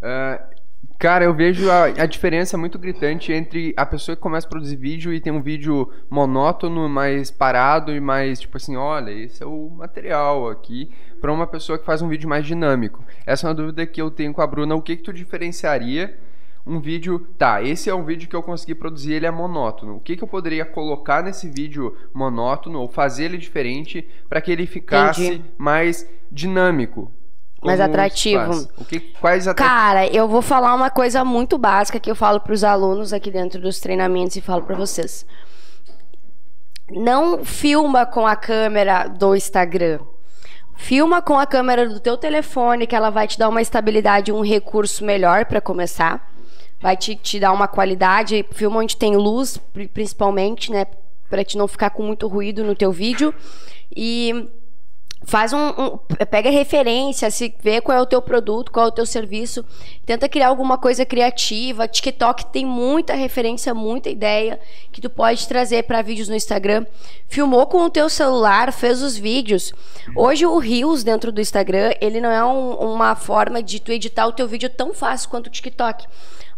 Ah, 0.00 0.48
cara, 0.98 1.24
eu 1.24 1.34
vejo 1.34 1.68
a, 1.70 1.84
a 1.84 2.06
diferença 2.06 2.56
muito 2.56 2.78
gritante 2.78 3.32
entre 3.32 3.74
a 3.76 3.84
pessoa 3.84 4.14
que 4.14 4.22
começa 4.22 4.46
a 4.46 4.50
produzir 4.50 4.76
vídeo 4.76 5.12
e 5.12 5.20
tem 5.20 5.32
um 5.32 5.42
vídeo 5.42 5.90
monótono, 6.08 6.88
mais 6.88 7.30
parado 7.30 7.92
e 7.92 8.00
mais 8.00 8.38
tipo 8.38 8.56
assim, 8.56 8.76
olha, 8.76 9.10
esse 9.10 9.42
é 9.42 9.46
o 9.46 9.68
material 9.68 10.48
aqui, 10.48 10.90
para 11.20 11.32
uma 11.32 11.46
pessoa 11.46 11.78
que 11.78 11.84
faz 11.84 12.02
um 12.02 12.08
vídeo 12.08 12.28
mais 12.28 12.46
dinâmico. 12.46 13.04
Essa 13.26 13.46
é 13.46 13.48
uma 13.48 13.54
dúvida 13.54 13.84
que 13.86 14.00
eu 14.00 14.10
tenho 14.10 14.32
com 14.32 14.42
a 14.42 14.46
Bruna. 14.46 14.74
O 14.74 14.82
que 14.82 14.96
que 14.96 15.02
tu 15.02 15.12
diferenciaria 15.12 16.18
um 16.64 16.80
vídeo, 16.80 17.26
tá, 17.36 17.60
esse 17.62 17.90
é 17.90 17.94
um 17.94 18.04
vídeo 18.04 18.28
que 18.28 18.36
eu 18.36 18.42
consegui 18.42 18.74
produzir, 18.74 19.14
ele 19.14 19.26
é 19.26 19.30
monótono. 19.30 19.96
O 19.96 20.00
que 20.00 20.16
que 20.16 20.22
eu 20.22 20.28
poderia 20.28 20.64
colocar 20.64 21.22
nesse 21.22 21.48
vídeo 21.48 21.96
monótono 22.14 22.80
ou 22.80 22.88
fazer 22.88 23.24
ele 23.24 23.38
diferente 23.38 24.08
para 24.28 24.40
que 24.40 24.52
ele 24.52 24.66
ficasse 24.66 25.26
Entendi. 25.26 25.44
mais 25.58 26.08
dinâmico? 26.30 27.10
Mais 27.62 27.80
atrativo. 27.80 28.68
O 28.76 28.84
que, 28.84 28.98
quais 29.20 29.46
atra... 29.46 29.64
Cara, 29.64 30.06
eu 30.08 30.26
vou 30.26 30.42
falar 30.42 30.74
uma 30.74 30.90
coisa 30.90 31.24
muito 31.24 31.56
básica 31.56 32.00
que 32.00 32.10
eu 32.10 32.16
falo 32.16 32.40
pros 32.40 32.64
alunos 32.64 33.12
aqui 33.12 33.30
dentro 33.30 33.60
dos 33.60 33.78
treinamentos 33.78 34.34
e 34.36 34.40
falo 34.40 34.62
pra 34.62 34.74
vocês. 34.76 35.24
Não 36.90 37.44
filma 37.44 38.04
com 38.04 38.26
a 38.26 38.34
câmera 38.36 39.06
do 39.08 39.34
Instagram. 39.36 40.00
Filma 40.74 41.22
com 41.22 41.38
a 41.38 41.46
câmera 41.46 41.88
do 41.88 42.00
teu 42.00 42.16
telefone, 42.16 42.86
que 42.86 42.96
ela 42.96 43.10
vai 43.10 43.28
te 43.28 43.38
dar 43.38 43.48
uma 43.48 43.62
estabilidade, 43.62 44.32
um 44.32 44.42
recurso 44.42 45.04
melhor 45.04 45.44
pra 45.44 45.60
começar. 45.60 46.28
Vai 46.80 46.96
te, 46.96 47.14
te 47.14 47.38
dar 47.38 47.52
uma 47.52 47.68
qualidade. 47.68 48.44
Filma 48.50 48.80
onde 48.80 48.96
tem 48.96 49.16
luz, 49.16 49.56
pri- 49.56 49.86
principalmente, 49.86 50.72
né? 50.72 50.86
Pra 51.30 51.44
te 51.44 51.56
não 51.56 51.68
ficar 51.68 51.90
com 51.90 52.02
muito 52.02 52.26
ruído 52.26 52.64
no 52.64 52.74
teu 52.74 52.90
vídeo. 52.90 53.32
E 53.94 54.50
faz 55.24 55.52
um, 55.52 55.68
um- 55.68 55.98
pega 56.30 56.50
referência, 56.50 57.30
se 57.30 57.54
vê 57.62 57.80
qual 57.80 57.96
é 57.96 58.00
o 58.00 58.06
teu 58.06 58.20
produto, 58.20 58.70
qual 58.72 58.86
é 58.86 58.88
o 58.88 58.92
teu 58.92 59.06
serviço, 59.06 59.64
tenta 60.04 60.28
criar 60.28 60.48
alguma 60.48 60.76
coisa 60.76 61.04
criativa. 61.04 61.86
TikTok 61.88 62.46
tem 62.46 62.64
muita 62.66 63.14
referência, 63.14 63.72
muita 63.74 64.10
ideia 64.10 64.58
que 64.90 65.00
tu 65.00 65.08
pode 65.08 65.46
trazer 65.46 65.84
para 65.84 66.02
vídeos 66.02 66.28
no 66.28 66.34
Instagram. 66.34 66.84
Filmou 67.28 67.66
com 67.66 67.78
o 67.84 67.90
teu 67.90 68.08
celular, 68.08 68.72
fez 68.72 69.02
os 69.02 69.16
vídeos. 69.16 69.72
Hoje 70.16 70.44
o 70.44 70.58
Reels 70.58 71.02
dentro 71.04 71.30
do 71.32 71.40
Instagram, 71.40 71.92
ele 72.00 72.20
não 72.20 72.30
é 72.30 72.44
um- 72.44 72.74
uma 72.94 73.14
forma 73.14 73.62
de 73.62 73.80
tu 73.80 73.92
editar 73.92 74.26
o 74.26 74.32
teu 74.32 74.46
vídeo 74.48 74.68
tão 74.68 74.92
fácil 74.92 75.28
quanto 75.30 75.46
o 75.46 75.50
TikTok. 75.50 76.06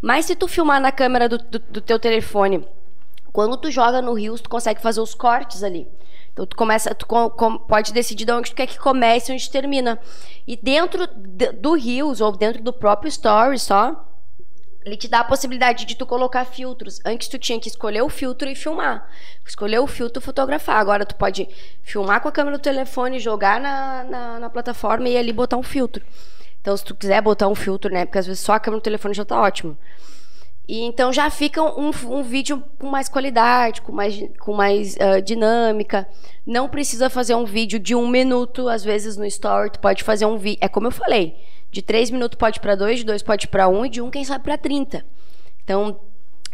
Mas 0.01 0.27
se 0.27 0.35
tu 0.35 0.47
filmar 0.49 0.81
na 0.81 0.93
câmera 0.93 1.29
do, 1.29 1.39
do- 1.39 1.59
do 1.59 1.81
teu 1.81 1.99
telefone, 1.99 2.67
quando 3.33 3.57
tu 3.57 3.71
joga 3.71 4.01
no 4.03 4.15
Reels, 4.15 4.41
tu 4.41 4.49
consegue 4.49 4.81
fazer 4.81 5.01
os 5.01 5.15
cortes 5.15 5.63
ali. 5.63 5.87
Então 6.35 6.45
tu 6.47 6.57
começa, 6.57 6.93
tu 6.95 7.07
com- 7.07 7.31
com- 7.31 7.57
pode 7.59 7.93
decidir 7.93 8.25
de 8.25 8.33
onde 8.33 8.51
tu 8.51 8.57
quer 8.57 8.67
que 8.67 8.77
comece 8.79 9.31
e 9.31 9.35
onde 9.35 9.49
termina. 9.49 9.99
E 10.47 10.57
dentro 10.57 11.07
de- 11.07 11.53
do 11.53 11.75
Reels 11.75 12.21
ou 12.21 12.37
dentro 12.37 12.61
do 12.61 12.73
próprio 12.73 13.09
Story 13.09 13.57
só, 13.59 14.05
ele 14.85 14.97
te 14.97 15.07
dá 15.09 15.21
a 15.21 15.25
possibilidade 15.25 15.87
de 15.87 15.95
tu 15.95 16.05
colocar 16.05 16.45
filtros. 16.45 17.01
Antes 17.07 17.29
tu 17.29 17.39
tinha 17.39 17.59
que 17.61 17.69
escolher 17.69 18.03
o 18.03 18.09
filtro 18.09 18.49
e 18.49 18.55
filmar. 18.57 19.09
Escolher 19.47 19.79
o 19.79 19.87
filtro 19.87 20.21
e 20.21 20.25
fotografar. 20.25 20.77
Agora 20.77 21.07
tu 21.07 21.15
pode 21.15 21.49
filmar 21.83 22.21
com 22.21 22.29
a 22.29 22.33
câmera 22.33 22.59
do 22.59 22.63
telefone, 22.63 23.19
jogar 23.21 23.61
na, 23.61 24.05
na, 24.05 24.39
na 24.41 24.51
plataforma 24.51 25.09
e 25.09 25.17
ali 25.17 25.33
botar 25.33 25.57
um 25.57 25.63
filtro. 25.63 26.05
Então, 26.61 26.77
se 26.77 26.85
tu 26.85 26.95
quiser 26.97 27.23
botar 27.23 27.47
um 27.47 27.55
filtro, 27.55 27.93
né? 27.93 28.05
Porque 28.07 28.19
às 28.19 28.27
vezes 28.27 28.41
só 28.43 28.55
a 28.55 28.61
câmera 28.61 28.81
do 28.81 28.85
telefone 28.85 29.15
já 29.15 29.25
tá 29.25 29.41
ótimo. 29.41 29.79
E 30.67 30.81
então 30.83 31.13
já 31.13 31.29
fica 31.29 31.63
um, 31.63 31.91
um 32.07 32.23
vídeo 32.23 32.63
com 32.79 32.89
mais 32.89 33.09
qualidade, 33.09 33.83
com 33.83 33.93
mais, 33.93 34.23
com 34.39 34.55
mais 34.55 34.97
ah, 34.99 35.21
dinâmica. 35.21 36.09
Não 36.47 36.69
precisa 36.69 37.11
fazer 37.11 37.35
um 37.35 37.45
vídeo 37.45 37.79
de 37.79 37.95
um 37.95 38.09
minuto, 38.09 38.69
às 38.69 38.83
vezes 38.83 39.17
no 39.17 39.27
story, 39.27 39.71
tu 39.71 39.79
pode 39.79 40.03
fazer 40.03 40.25
um 40.25 40.39
vídeo. 40.39 40.59
É 40.63 40.69
como 40.69 40.87
eu 40.87 40.91
falei, 40.91 41.37
de 41.71 41.83
três 41.83 42.11
minutos 42.11 42.39
pode 42.39 42.61
para 42.61 42.75
dois, 42.75 43.01
de 43.01 43.05
dois 43.05 43.23
pode 43.23 43.49
para 43.49 43.69
um, 43.69 43.85
e 43.85 43.91
de 43.91 44.01
um, 44.01 44.11
quem 44.11 44.25
sabe, 44.25 44.45
para 44.45 44.57
30. 44.57 45.05
Então, 45.63 45.99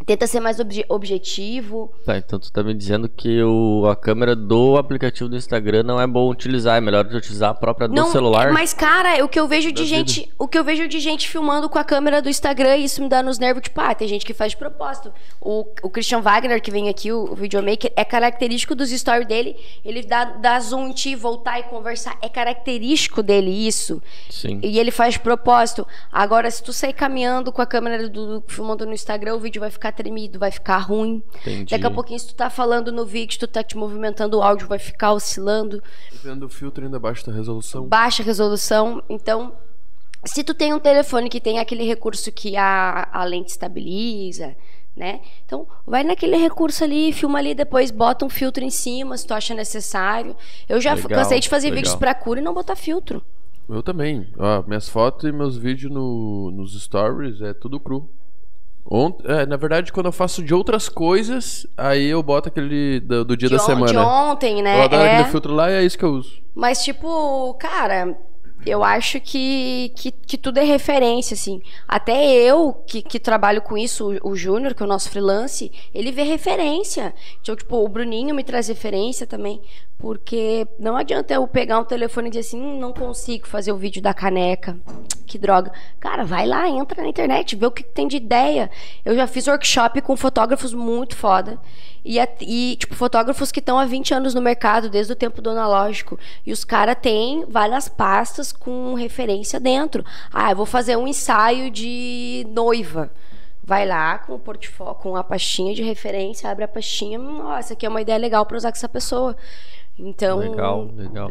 tenta 0.07 0.27
ser 0.27 0.41
mais 0.41 0.59
obje- 0.59 0.85
objetivo. 0.89 1.93
Tá, 2.05 2.17
então 2.17 2.39
tu 2.39 2.51
tá 2.53 2.63
me 2.63 2.75
dizendo 2.75 3.09
que 3.09 3.43
o, 3.43 3.87
a 3.87 3.97
câmera 3.97 4.35
do 4.35 4.77
aplicativo 4.77 5.29
do 5.29 5.37
Instagram 5.37 5.83
não 5.83 6.01
é 6.01 6.07
bom 6.07 6.29
utilizar, 6.31 6.77
é 6.79 6.81
melhor 6.81 7.05
utilizar 7.07 7.51
a 7.51 7.55
própria 7.55 7.89
do 7.89 8.07
celular. 8.07 8.53
Mas, 8.53 8.73
cara, 8.73 9.25
o 9.25 9.29
que 9.29 9.39
eu 9.39 9.47
vejo 9.47 9.71
de 9.73 9.85
gente. 9.85 10.31
O 10.39 10.49
que 10.49 10.59
eu 10.59 10.65
vejo 10.65 10.89
de 10.89 10.99
gente 10.99 11.29
filmando 11.29 11.69
com 11.69 11.79
a 11.79 11.85
câmera 11.85 12.21
do 12.23 12.29
Instagram, 12.29 12.77
isso 12.77 13.03
me 13.03 13.09
dá 13.09 13.23
nos 13.23 13.39
nervos, 13.39 13.63
tipo, 13.63 13.81
ah, 13.81 13.95
tem 13.95 14.09
gente 14.09 14.25
que 14.25 14.35
faz 14.35 14.53
de 14.53 14.57
propósito. 14.57 15.13
O, 15.41 15.67
o 15.83 15.91
Christian 15.91 16.21
Wagner, 16.21 16.61
que 16.61 16.71
vem 16.71 16.89
aqui, 16.89 17.13
o, 17.13 17.33
o 17.33 17.35
videomaker, 17.35 17.93
é 17.97 18.05
característico 18.05 18.75
dos 18.75 18.91
stories 18.91 19.27
dele. 19.27 19.57
Ele 19.85 20.03
dá, 20.03 20.25
dá 20.25 20.59
zoom 20.61 20.89
em 20.89 20.93
ti, 20.93 21.15
voltar 21.15 21.59
e 21.61 21.65
conversar. 21.65 22.17
É 22.23 22.29
característico 22.29 23.23
dele 23.23 23.51
isso. 23.51 24.03
Sim. 24.29 24.61
E 24.63 24.79
ele 24.79 24.91
faz 24.91 25.15
de 25.15 25.21
propósito. 25.21 25.87
Agora, 26.11 26.51
se 26.51 26.63
tu 26.63 26.73
sair 26.73 26.93
caminhando 26.93 27.53
com 27.53 27.63
a 27.63 27.67
câmera 27.67 28.09
do, 28.09 28.41
do 28.41 28.45
filmando 28.49 28.87
no 28.87 28.93
Instagram, 28.93 29.35
o 29.35 29.39
vídeo 29.41 29.61
vai 29.61 29.71
ficar 29.71 29.90
tremido, 29.93 30.39
vai 30.39 30.51
ficar 30.51 30.79
ruim. 30.79 31.23
Entendi. 31.41 31.71
Daqui 31.71 31.87
a 31.87 31.91
pouquinho, 31.91 32.19
se 32.19 32.29
tu 32.29 32.35
tá 32.35 32.49
falando 32.51 32.91
no 32.93 33.05
vídeo, 33.05 33.39
tu 33.39 33.47
tá 33.47 33.63
te 33.63 33.77
movimentando, 33.77 34.39
o 34.39 34.43
áudio 34.43 34.67
vai 34.69 34.79
ficar 34.79 35.13
oscilando 35.13 35.83
Vendo 36.23 36.47
o 36.47 36.49
filtro 36.49 36.85
ainda 36.85 36.97
abaixo 36.97 37.27
da 37.27 37.33
resolução. 37.33 37.85
baixa 37.87 38.23
resolução. 38.23 39.03
Então, 39.09 39.53
se 40.25 40.45
tu 40.45 40.53
tem 40.55 40.73
um 40.75 40.79
telefone 40.79 41.29
que 41.29 41.41
tem 41.41 41.59
aquele 41.59 41.85
recurso 41.85 42.31
que 42.31 42.57
a, 42.57 43.09
a 43.13 43.25
lente 43.25 43.51
estabiliza, 43.51 44.55
né? 44.97 45.21
Então, 45.47 45.67
vai 45.87 46.03
naquele 46.05 46.37
recurso 46.37 46.85
ali, 46.85 47.13
filma 47.13 47.39
ali, 47.39 47.55
depois 47.55 47.91
bota 47.91 48.25
um 48.25 48.29
filtro 48.29 48.63
em 48.63 48.71
cima, 48.71 49.17
se 49.17 49.27
tu 49.27 49.33
acha 49.33 49.55
necessário. 49.55 50.37
Eu 50.69 50.81
já 50.81 50.95
Legal, 50.95 51.11
cansei 51.11 51.41
de 51.41 51.49
fazer 51.49 51.69
legal. 51.69 51.77
vídeos 51.83 51.95
pra 51.97 52.15
cura 52.15 52.41
e 52.41 52.43
não 52.43 52.53
botar 52.53 52.77
filtro. 52.77 53.23
Eu 53.69 53.83
também. 53.85 54.27
Ó, 54.37 54.63
minhas 54.67 54.89
fotos 54.89 55.29
e 55.29 55.33
meus 55.33 55.57
vídeos 55.57 55.93
no, 55.93 56.51
nos 56.51 56.79
stories 56.83 57.41
é 57.41 57.55
tudo 57.55 57.79
cru. 57.79 58.11
Ont 58.89 59.17
é, 59.25 59.47
na 59.47 59.57
verdade, 59.57 59.93
quando 59.93 60.07
eu 60.07 60.13
faço 60.13 60.43
de 60.43 60.53
outras 60.55 60.89
coisas, 60.89 61.67
aí 61.77 62.07
eu 62.07 62.23
boto 62.23 62.49
aquele 62.49 63.01
do, 63.01 63.25
do 63.25 63.37
dia 63.37 63.49
de, 63.49 63.57
da 63.57 63.63
on- 63.63 63.67
semana. 63.67 63.93
de 63.93 63.97
ontem, 63.99 64.63
né? 64.63 64.79
Eu 64.79 64.83
adoro 64.83 65.03
É. 65.03 65.13
aquele 65.17 65.29
filtro 65.31 65.55
lá 65.55 65.71
e 65.71 65.75
é 65.75 65.83
isso 65.85 65.97
que 65.99 66.05
eu 66.05 66.11
uso. 66.13 66.41
Mas, 66.55 66.83
tipo, 66.83 67.55
cara, 67.55 68.17
eu 68.67 68.83
acho 68.83 69.21
que, 69.21 69.93
que, 69.97 70.11
que 70.11 70.37
tudo 70.37 70.59
é 70.59 70.65
referência, 70.65 71.35
assim. 71.35 71.63
Até 71.87 72.27
eu, 72.27 72.73
que, 72.87 73.01
que 73.01 73.19
trabalho 73.21 73.63
com 73.63 73.79
isso, 73.79 74.13
o, 74.23 74.31
o 74.33 74.37
Júnior, 74.37 74.75
que 74.75 74.83
é 74.83 74.87
o 74.87 74.89
nosso 74.89 75.09
freelance, 75.11 75.71
ele 75.95 76.11
vê 76.11 76.23
referência. 76.25 77.15
Então, 77.41 77.55
tipo, 77.55 77.77
o 77.77 77.89
Bruninho 77.89 78.35
me 78.35 78.43
traz 78.45 78.67
referência 78.69 79.27
também. 79.27 79.61
Porque 80.01 80.67
não 80.79 80.97
adianta 80.97 81.35
eu 81.35 81.47
pegar 81.47 81.79
um 81.79 81.85
telefone 81.85 82.29
e 82.29 82.31
dizer 82.31 82.41
assim, 82.41 82.61
"Hum, 82.61 82.79
não 82.81 82.93
consigo 82.93 83.47
fazer 83.47 83.71
o 83.73 83.77
vídeo 83.77 84.01
da 84.03 84.15
caneca. 84.15 84.77
Que 85.31 85.39
droga. 85.39 85.71
Cara, 86.01 86.25
vai 86.25 86.45
lá, 86.45 86.69
entra 86.69 87.03
na 87.03 87.09
internet, 87.09 87.55
vê 87.55 87.65
o 87.65 87.71
que, 87.71 87.85
que 87.85 87.91
tem 87.91 88.09
de 88.09 88.17
ideia. 88.17 88.69
Eu 89.05 89.15
já 89.15 89.29
fiz 89.29 89.47
workshop 89.47 90.01
com 90.01 90.17
fotógrafos 90.17 90.75
muito 90.75 91.15
foda. 91.15 91.57
E, 92.05 92.19
e, 92.41 92.75
tipo, 92.77 92.97
fotógrafos 92.97 93.53
que 93.53 93.61
estão 93.61 93.79
há 93.79 93.85
20 93.85 94.13
anos 94.13 94.35
no 94.35 94.41
mercado, 94.41 94.89
desde 94.91 95.13
o 95.13 95.17
tempo 95.17 95.41
do 95.41 95.51
analógico. 95.51 96.19
E 96.45 96.53
os 96.53 96.65
caras 96.65 96.97
têm 97.01 97.45
várias 97.47 97.89
pastas 97.89 98.51
com 98.51 98.95
referência 98.95 99.61
dentro. 99.61 100.05
Ah, 100.33 100.51
eu 100.51 100.57
vou 100.57 100.67
fazer 100.67 100.97
um 100.97 101.07
ensaio 101.07 101.71
de 101.71 102.45
noiva. 102.51 103.11
vai 103.63 103.87
lá 103.87 104.19
com 104.19 104.35
o 104.35 104.39
portfólio, 104.39 104.95
com 104.97 105.15
a 105.15 105.23
pastinha 105.23 105.73
de 105.73 105.83
referência, 105.83 106.51
abre 106.51 106.65
a 106.65 106.69
pastinha, 106.69 107.19
nossa, 107.21 107.75
aqui 107.75 107.87
é 107.87 107.89
uma 107.89 108.01
ideia 108.01 108.19
legal 108.19 108.45
para 108.45 108.57
usar 108.57 108.73
com 108.73 108.77
essa 108.77 108.89
pessoa. 108.89 109.37
Então, 110.03 110.39
Legal, 110.39 110.91
legal. 110.97 111.31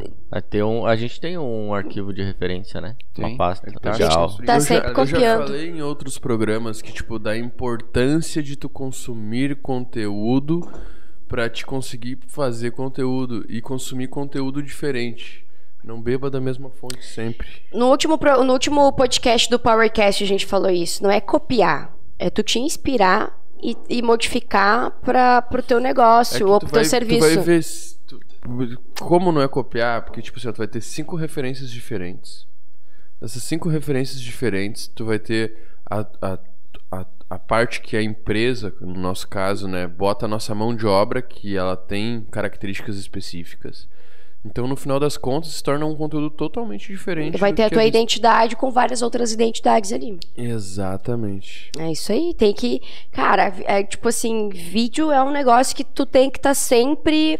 Ter 0.50 0.64
um, 0.64 0.86
a 0.86 0.96
gente 0.96 1.20
tem 1.20 1.38
um 1.38 1.74
arquivo 1.74 2.14
de 2.14 2.22
referência, 2.22 2.80
né? 2.80 2.96
Tem. 3.14 3.26
Uma 3.26 3.38
pasta. 3.38 3.68
Ele 3.70 3.80
tá 3.80 3.92
legal. 3.94 4.38
Tá 4.46 4.56
eu, 4.56 4.62
sempre 4.62 4.88
já, 4.88 5.00
eu 5.02 5.06
já 5.06 5.14
copiando. 5.14 5.48
falei 5.48 5.70
em 5.70 5.82
outros 5.82 6.18
programas 6.20 6.82
que, 6.82 6.92
tipo, 6.94 7.18
da 7.18 7.36
importância 7.38 8.44
de 8.44 8.56
tu 8.56 8.70
consumir 8.70 9.56
conteúdo 9.56 10.62
pra 11.28 11.50
te 11.50 11.66
conseguir 11.66 12.20
fazer 12.28 12.72
conteúdo 12.72 13.46
e 13.50 13.62
consumir 13.62 14.08
conteúdo 14.08 14.62
diferente. 14.64 15.46
Não 15.84 16.02
beba 16.02 16.30
da 16.30 16.42
mesma 16.42 16.70
fonte 16.70 17.06
sempre. 17.06 17.48
no 17.74 17.88
último, 17.90 18.18
pro- 18.18 18.44
no 18.44 18.52
último 18.54 18.92
podcast 18.94 19.50
do 19.50 19.58
Powercast 19.58 20.24
a 20.24 20.28
gente 20.28 20.46
falou 20.46 20.70
isso. 20.70 21.02
Não 21.02 21.10
é 21.10 21.22
copiar, 21.22 21.96
é 22.18 22.30
tu 22.30 22.44
te 22.44 22.60
inspirar 22.60 23.40
e, 23.64 23.76
e 23.90 24.02
modificar 24.02 24.92
para 25.02 25.42
pro 25.42 25.64
teu 25.64 25.78
É 25.78 25.82
negócio 25.82 26.38
que 26.38 26.44
ou 26.44 26.60
pro 26.60 26.68
vai, 26.70 26.82
teu 26.82 26.90
serviço. 26.90 27.20
Tu 27.30 27.36
vai 27.36 27.44
ver 27.46 27.64
tu- 28.08 28.20
como 29.00 29.32
não 29.32 29.42
é 29.42 29.48
copiar, 29.48 30.04
porque 30.04 30.22
tipo 30.22 30.38
assim, 30.38 30.52
tu 30.52 30.58
vai 30.58 30.68
ter 30.68 30.82
cinco 30.82 31.16
referências 31.16 31.70
diferentes. 31.70 32.48
Dessas 33.20 33.44
cinco 33.44 33.68
referências 33.70 34.22
diferentes, 34.22 34.88
tu 34.88 35.06
vai 35.06 35.20
ter 35.20 35.58
a, 35.86 36.06
a, 36.22 36.40
a, 36.92 37.06
a 37.30 37.40
parte 37.40 37.82
que 37.82 37.98
a 37.98 38.02
empresa, 38.02 38.74
no 38.80 39.00
nosso 39.00 39.28
caso, 39.28 39.68
né, 39.68 39.88
bota 39.88 40.26
a 40.26 40.30
nossa 40.30 40.56
mão 40.56 40.76
de 40.76 40.88
obra, 40.88 41.22
que 41.22 41.58
ela 41.58 41.76
tem 41.76 42.26
características 42.32 42.98
específicas. 42.98 43.88
Então, 44.46 44.66
no 44.68 44.78
final 44.78 45.02
das 45.02 45.18
contas, 45.18 45.52
se 45.52 45.62
torna 45.62 45.86
um 45.86 45.94
conteúdo 45.96 46.30
totalmente 46.30 46.88
diferente. 46.88 47.38
Vai 47.38 47.52
ter 47.52 47.64
a 47.64 47.70
tua 47.70 47.80
visto. 47.80 47.90
identidade 47.90 48.56
com 48.56 48.72
várias 48.72 49.02
outras 49.02 49.34
identidades 49.34 49.92
ali. 49.92 50.18
Exatamente. 50.36 51.70
É 51.78 51.92
isso 51.92 52.10
aí, 52.12 52.34
tem 52.34 52.54
que. 52.54 52.82
Cara, 53.12 53.54
é 53.66 53.84
tipo 53.84 54.08
assim, 54.08 54.48
vídeo 54.48 55.12
é 55.12 55.22
um 55.22 55.32
negócio 55.32 55.76
que 55.76 55.84
tu 55.84 56.06
tem 56.06 56.32
que 56.32 56.40
estar 56.40 56.54
sempre. 56.54 57.38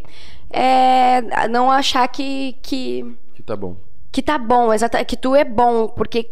É, 0.50 1.48
não 1.48 1.70
achar 1.72 2.08
que, 2.08 2.56
que, 2.62 3.06
Que 3.36 3.44
tá 3.44 3.56
bom. 3.56 3.76
que 4.12 4.22
tá 4.22 4.38
bom, 4.38 4.74
exata, 4.74 5.04
que 5.06 5.16
tu 5.16 5.36
é 5.36 5.44
bom, 5.44 5.88
porque, 5.88 6.32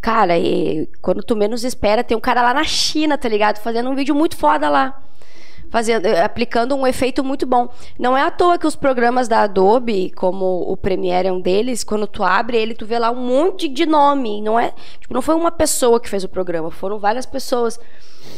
cara, 0.00 0.38
e 0.38 0.88
quando 1.02 1.22
tu 1.22 1.36
menos 1.36 1.64
espera, 1.64 2.02
tem 2.02 2.16
um 2.16 2.20
cara 2.20 2.42
lá 2.42 2.54
na 2.54 2.64
China, 2.64 3.18
tá 3.18 3.28
ligado? 3.28 3.58
Fazendo 3.58 3.90
um 3.90 3.94
vídeo 3.94 4.14
muito 4.14 4.36
foda 4.36 4.68
lá. 4.70 5.02
Fazendo, 5.70 6.06
eh, 6.06 6.22
aplicando 6.24 6.74
um 6.74 6.86
efeito 6.86 7.22
muito 7.22 7.44
bom. 7.44 7.68
Não 7.98 8.16
é 8.16 8.22
à 8.22 8.30
toa 8.30 8.56
que 8.56 8.66
os 8.66 8.74
programas 8.74 9.28
da 9.28 9.42
Adobe, 9.42 10.10
como 10.16 10.62
o 10.62 10.74
Premiere 10.78 11.28
é 11.28 11.32
um 11.32 11.42
deles, 11.42 11.84
quando 11.84 12.06
tu 12.06 12.24
abre 12.24 12.56
ele, 12.56 12.72
tu 12.72 12.86
vê 12.86 12.98
lá 12.98 13.10
um 13.10 13.16
monte 13.26 13.68
de 13.68 13.84
nome. 13.84 14.40
Não 14.40 14.58
é, 14.58 14.72
tipo, 14.98 15.12
não 15.12 15.20
foi 15.20 15.34
uma 15.34 15.50
pessoa 15.50 16.00
que 16.00 16.08
fez 16.08 16.24
o 16.24 16.28
programa, 16.28 16.70
foram 16.70 16.98
várias 16.98 17.26
pessoas. 17.26 17.78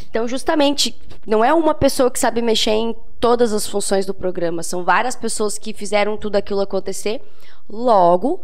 Então, 0.08 0.26
justamente, 0.26 0.92
não 1.24 1.44
é 1.44 1.54
uma 1.54 1.72
pessoa 1.72 2.10
que 2.10 2.18
sabe 2.18 2.42
mexer 2.42 2.72
em 2.72 2.96
todas 3.20 3.52
as 3.52 3.66
funções 3.66 4.06
do 4.06 4.14
programa, 4.14 4.62
são 4.62 4.82
várias 4.82 5.14
pessoas 5.14 5.58
que 5.58 5.74
fizeram 5.74 6.16
tudo 6.16 6.36
aquilo 6.36 6.60
acontecer. 6.60 7.20
Logo, 7.68 8.40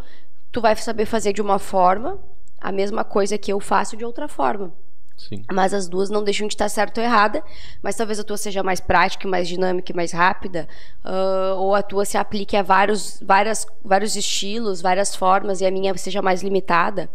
tu 0.53 0.61
vai 0.61 0.77
saber 0.77 1.07
fazer 1.07 1.33
de 1.33 1.41
uma 1.41 1.59
forma 1.59 2.19
a 2.61 2.71
mesma 2.71 3.03
coisa 3.03 3.39
que 3.39 3.53
eu 3.53 3.59
faço 3.59 3.97
de 3.97 4.05
outra 4.05 4.29
forma. 4.29 4.73
Sim. 5.17 5.43
Mas 5.51 5.73
as 5.73 5.89
duas 5.89 6.11
não 6.11 6.23
deixam 6.23 6.47
de 6.47 6.53
estar 6.53 6.69
certa 6.69 7.01
ou 7.01 7.07
errada. 7.07 7.43
Mas 7.83 7.97
talvez 7.97 8.21
a 8.21 8.25
tua 8.25 8.37
seja 8.37 8.63
mais 8.63 8.81
prática, 8.81 9.27
mais 9.27 9.49
dinâmica 9.49 9.91
e 9.93 9.97
mais 9.97 10.13
rápida. 10.13 10.69
ah, 11.03 11.55
ou 11.57 11.75
a 11.75 11.83
tua 11.83 12.05
se 12.05 12.19
aplique 12.19 12.57
a 12.57 12.63
vários, 12.63 13.19
várias, 13.23 13.67
vários 13.83 14.15
estilos, 14.15 14.83
várias 14.83 15.17
formas, 15.17 15.61
e 15.61 15.67
a 15.67 15.71
minha 15.71 15.97
seja 15.97 16.21
mais 16.21 16.43
limitada. 16.43 17.09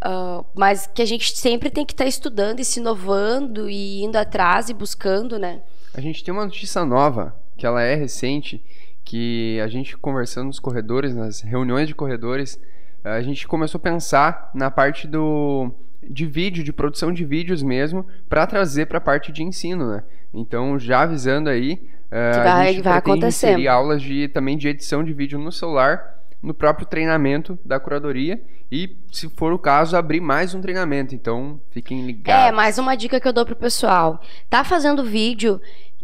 Ah, 0.00 0.44
mas 0.54 0.86
que 0.86 1.02
a 1.02 1.06
gente 1.06 1.36
sempre 1.36 1.70
tem 1.70 1.84
que 1.84 1.92
estar 1.92 2.06
estudando 2.06 2.60
e 2.60 2.64
se 2.64 2.78
inovando 2.78 3.68
e 3.68 4.04
indo 4.04 4.16
atrás 4.16 4.68
e 4.68 4.74
buscando, 4.74 5.38
né? 5.38 5.60
A 5.96 6.00
gente 6.00 6.24
tem 6.24 6.32
uma 6.34 6.44
notícia 6.44 6.84
nova, 6.84 7.34
que 7.56 7.66
ela 7.66 7.82
é 7.82 7.94
recente, 7.94 8.62
que 9.04 9.60
a 9.60 9.68
gente 9.68 9.96
conversando 9.96 10.46
nos 10.46 10.58
corredores, 10.58 11.14
nas 11.14 11.40
reuniões 11.40 11.86
de 11.88 11.94
corredores, 11.94 12.60
a 13.02 13.20
gente 13.22 13.46
começou 13.46 13.78
a 13.78 13.82
pensar 13.82 14.50
na 14.54 14.70
parte 14.70 15.06
do 15.06 15.70
de 16.06 16.26
vídeo, 16.26 16.62
de 16.62 16.72
produção 16.72 17.12
de 17.12 17.24
vídeos 17.24 17.62
mesmo, 17.62 18.06
para 18.28 18.46
trazer 18.46 18.86
para 18.86 18.98
a 18.98 19.00
parte 19.00 19.32
de 19.32 19.42
ensino, 19.42 19.88
né? 19.90 20.04
Então, 20.34 20.78
já 20.78 21.00
avisando 21.02 21.48
aí, 21.48 21.80
eh, 22.10 22.30
Que 22.32 22.38
a 22.40 22.42
vai- 22.44 22.66
gente 22.74 22.82
vai 22.82 22.92
pretende 23.00 23.18
acontecer. 23.20 23.46
inserir 23.52 23.68
aulas 23.68 24.02
de 24.02 24.28
também 24.28 24.58
de 24.58 24.68
edição 24.68 25.02
de 25.02 25.14
vídeo 25.14 25.38
no 25.38 25.50
celular, 25.50 26.18
no 26.42 26.52
próprio 26.52 26.86
treinamento 26.86 27.58
da 27.64 27.80
curadoria 27.80 28.38
e, 28.74 28.96
se 29.12 29.28
for 29.28 29.52
o 29.52 29.58
caso, 29.58 29.96
abrir 29.96 30.20
mais 30.20 30.52
um 30.52 30.60
treinamento. 30.60 31.14
Então, 31.14 31.60
fiquem 31.70 32.04
ligados. 32.04 32.48
É, 32.48 32.50
mais 32.50 32.76
uma 32.76 32.96
dica 32.96 33.20
que 33.20 33.28
eu 33.28 33.32
dou 33.32 33.46
pro 33.46 33.54
pessoal. 33.54 34.20
Tá 34.50 34.64
fazendo 34.64 35.04
vídeo 35.04 35.60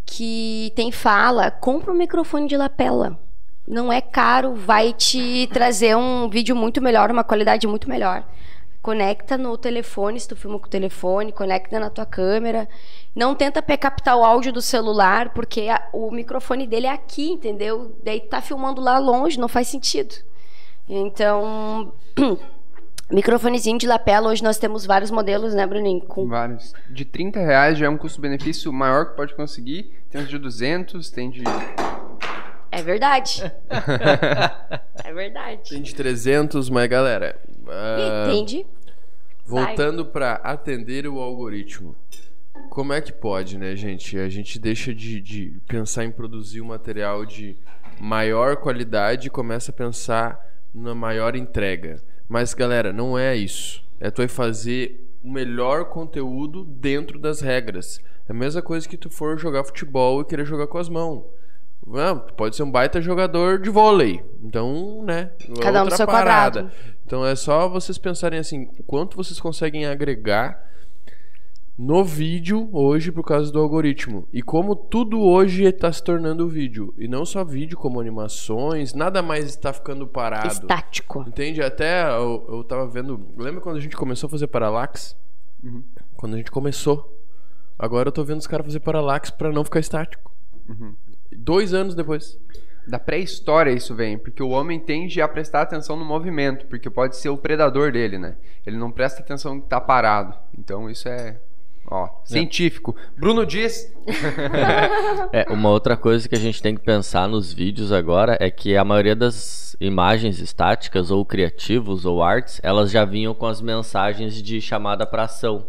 que 0.07 0.73
tem 0.77 0.93
fala, 0.93 1.51
compra 1.51 1.91
um 1.91 1.97
microfone 1.97 2.47
de 2.47 2.57
lapela. 2.57 3.19
Não 3.67 3.93
é 3.93 4.01
caro, 4.01 4.55
vai 4.55 4.93
te 4.93 5.49
trazer 5.53 5.97
um 5.97 6.29
vídeo 6.29 6.55
muito 6.55 6.81
melhor, 6.81 7.11
uma 7.11 7.25
qualidade 7.25 7.67
muito 7.67 7.89
melhor. 7.89 8.25
Conecta 8.81 9.37
no 9.37 9.59
telefone, 9.59 10.19
se 10.21 10.29
tu 10.29 10.37
filma 10.37 10.59
com 10.59 10.67
o 10.67 10.71
telefone, 10.71 11.33
conecta 11.33 11.79
na 11.81 11.91
tua 11.91 12.07
câmera. 12.07 12.69
Não 13.15 13.35
tenta 13.35 13.61
captar 13.63 14.17
o 14.17 14.25
áudio 14.25 14.53
do 14.53 14.63
celular, 14.63 15.31
porque 15.35 15.63
a- 15.69 15.89
o 15.93 16.11
microfone 16.13 16.67
dele 16.69 16.87
é 16.87 16.91
aqui, 16.93 17.31
entendeu? 17.31 17.97
Daí 18.05 18.21
tá 18.21 18.41
filmando 18.41 18.81
lá 18.81 18.99
longe, 18.99 19.39
não 19.41 19.49
faz 19.49 19.67
sentido. 19.69 20.15
Então, 20.89 21.93
microfonezinho 23.11 23.79
de 23.79 23.87
lapela, 23.87 24.31
hoje 24.31 24.43
nós 24.43 24.59
temos 24.59 24.87
vários 24.87 25.11
modelos, 25.11 25.55
né, 25.55 25.67
Bruninho? 25.67 26.01
Com 26.03 26.27
Vários. 26.27 26.73
De 26.89 27.05
30 27.05 27.41
reais 27.41 27.79
já 27.79 27.87
é 27.87 27.89
um 27.89 27.97
custo-benefício 27.97 28.73
maior 28.73 29.11
que 29.11 29.17
pode 29.17 29.35
conseguir. 29.35 29.93
Tem 30.11 30.21
os 30.23 30.29
de 30.29 30.39
200, 30.39 31.11
tem 31.11 31.31
de. 31.31 31.43
É 32.71 32.83
verdade. 32.83 33.43
é 35.05 35.13
verdade. 35.13 35.71
Tem 35.71 35.83
de 35.83 35.95
300, 35.95 36.71
mas 36.71 36.89
galera. 36.89 37.41
ah, 37.69 38.27
Entende? 38.29 38.67
Voltando 39.45 40.07
para 40.07 40.35
atender 40.35 41.07
o 41.09 41.19
algoritmo. 41.19 41.97
Como 42.69 42.93
é 42.93 43.01
que 43.01 43.13
pode, 43.13 43.59
né, 43.59 43.75
gente? 43.75 44.17
A 44.17 44.29
gente 44.29 44.59
deixa 44.59 44.95
de, 44.95 45.21
de 45.21 45.61
pensar 45.67 46.05
em 46.05 46.13
produzir 46.13 46.61
um 46.61 46.67
material 46.67 47.27
de 47.27 47.57
maior 47.99 48.57
qualidade 48.57 49.27
e 49.27 49.31
começa 49.31 49.73
a 49.73 49.75
pensar 49.75 50.41
na 50.73 50.95
maior 50.95 51.35
entrega. 51.35 52.01
Mas, 52.31 52.55
galera, 52.55 52.93
não 52.93 53.19
é 53.19 53.35
isso. 53.35 53.83
É 53.99 54.09
tu 54.09 54.19
vai 54.19 54.29
fazer 54.29 55.05
o 55.21 55.29
melhor 55.29 55.87
conteúdo 55.87 56.65
dentro 56.65 57.19
das 57.19 57.41
regras. 57.41 58.01
É 58.29 58.31
a 58.31 58.35
mesma 58.35 58.63
coisa 58.63 58.89
que 58.89 58.97
tu 58.97 59.11
for 59.11 59.37
jogar 59.37 59.65
futebol 59.65 60.21
e 60.21 60.25
querer 60.25 60.47
jogar 60.47 60.69
com 60.69 60.79
as 60.79 60.89
mãos. 60.89 61.25
Ah, 61.93 62.15
tu 62.15 62.33
pode 62.35 62.55
ser 62.55 62.63
um 62.63 62.71
baita 62.71 63.03
jogador 63.03 63.59
de 63.59 63.69
vôlei. 63.69 64.23
Então, 64.45 65.03
né? 65.05 65.33
Cada 65.61 65.81
um 65.81 65.83
outra 65.83 65.97
seu 65.97 66.07
parada. 66.07 66.63
quadrado. 66.63 66.73
Então 67.05 67.27
é 67.27 67.35
só 67.35 67.69
vocês 67.69 67.99
pensarem 67.99 68.39
assim, 68.39 68.71
o 68.79 68.85
quanto 68.85 69.17
vocês 69.17 69.41
conseguem 69.41 69.87
agregar 69.87 70.70
no 71.81 72.05
vídeo 72.05 72.69
hoje 72.75 73.11
por 73.11 73.25
causa 73.25 73.51
do 73.51 73.59
algoritmo. 73.59 74.29
E 74.31 74.43
como 74.43 74.77
tudo 74.77 75.19
hoje 75.19 75.65
está 75.65 75.91
se 75.91 76.05
tornando 76.05 76.47
vídeo. 76.47 76.93
E 76.99 77.09
não 77.09 77.25
só 77.25 77.43
vídeo, 77.43 77.79
como 77.79 77.99
animações, 77.99 78.93
nada 78.93 79.23
mais 79.23 79.47
está 79.47 79.73
ficando 79.73 80.07
parado. 80.07 80.49
Estático. 80.49 81.25
Entende? 81.27 81.63
Até 81.63 82.07
eu, 82.19 82.47
eu 82.51 82.65
tava 82.65 82.87
vendo. 82.87 83.29
Lembra 83.35 83.63
quando 83.63 83.79
a 83.79 83.81
gente 83.81 83.97
começou 83.97 84.27
a 84.27 84.31
fazer 84.31 84.47
Parallax? 84.49 85.17
Quando 86.17 86.35
a 86.35 86.37
gente 86.37 86.51
começou. 86.51 87.19
Agora 87.79 88.09
eu 88.09 88.13
tô 88.13 88.23
vendo 88.25 88.41
os 88.41 88.47
caras 88.47 88.67
fazer 88.67 88.81
Parallax 88.81 89.31
pra 89.31 89.51
não 89.51 89.65
ficar 89.65 89.81
estático. 89.81 90.31
Dois 91.33 91.73
anos 91.73 91.95
depois. 91.95 92.39
Da 92.87 92.99
pré-história 92.99 93.71
isso 93.71 93.95
vem, 93.95 94.19
porque 94.19 94.43
o 94.43 94.51
homem 94.51 94.79
tende 94.79 95.23
a 95.23 95.29
prestar 95.29 95.63
atenção 95.63 95.97
no 95.97 96.05
movimento, 96.05 96.67
porque 96.67 96.91
pode 96.91 97.17
ser 97.17 97.31
o 97.31 97.39
predador 97.39 97.91
dele, 97.91 98.19
né? 98.19 98.37
Ele 98.67 98.77
não 98.77 98.91
presta 98.91 99.23
atenção 99.23 99.55
no 99.55 99.63
que 99.63 99.69
tá 99.69 99.81
parado. 99.81 100.37
Então 100.59 100.91
isso 100.91 101.09
é, 101.09 101.41
ó, 101.91 102.09
científico. 102.25 102.95
Bruno 103.17 103.45
diz. 103.45 103.93
É, 105.33 105.47
uma 105.51 105.69
outra 105.71 105.97
coisa 105.97 106.29
que 106.29 106.35
a 106.35 106.39
gente 106.39 106.61
tem 106.63 106.75
que 106.75 106.81
pensar 106.81 107.29
nos 107.29 107.53
vídeos 107.53 107.93
agora 107.93 108.37
é 108.41 108.51
que 108.51 108.77
a 108.77 108.85
maioria 108.85 109.15
das 109.15 109.77
imagens 109.81 110.41
estáticas 110.41 111.11
ou 111.11 111.25
criativos 111.25 112.05
ou 112.05 112.23
artes, 112.23 112.61
elas 112.63 112.91
já 112.91 113.05
vinham 113.05 113.33
com 113.35 113.47
as 113.47 113.61
mensagens 113.61 114.43
de 114.43 114.61
chamada 114.61 115.07
para 115.07 115.25
ação. 115.25 115.67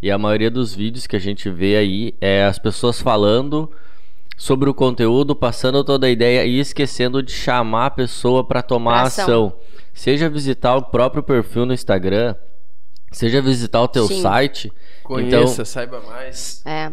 E 0.00 0.10
a 0.10 0.18
maioria 0.18 0.50
dos 0.50 0.74
vídeos 0.74 1.06
que 1.06 1.16
a 1.16 1.20
gente 1.20 1.48
vê 1.50 1.76
aí 1.76 2.14
é 2.20 2.44
as 2.44 2.58
pessoas 2.58 3.00
falando 3.00 3.70
sobre 4.36 4.68
o 4.70 4.74
conteúdo, 4.74 5.34
passando 5.34 5.82
toda 5.84 6.06
a 6.06 6.10
ideia 6.10 6.44
e 6.44 6.58
esquecendo 6.58 7.22
de 7.22 7.32
chamar 7.32 7.86
a 7.86 7.90
pessoa 7.90 8.44
para 8.44 8.62
tomar 8.62 8.92
Pra 8.92 9.02
ação. 9.02 9.24
ação. 9.24 9.52
Seja 9.94 10.28
visitar 10.28 10.76
o 10.76 10.82
próprio 10.82 11.22
perfil 11.22 11.66
no 11.66 11.74
Instagram, 11.74 12.34
seja 13.12 13.40
visitar 13.40 13.80
o 13.82 13.88
teu 13.88 14.06
Sim. 14.06 14.20
site. 14.20 14.72
Conheça, 15.02 15.64
saiba 15.64 16.00
mais. 16.00 16.62
É. 16.66 16.90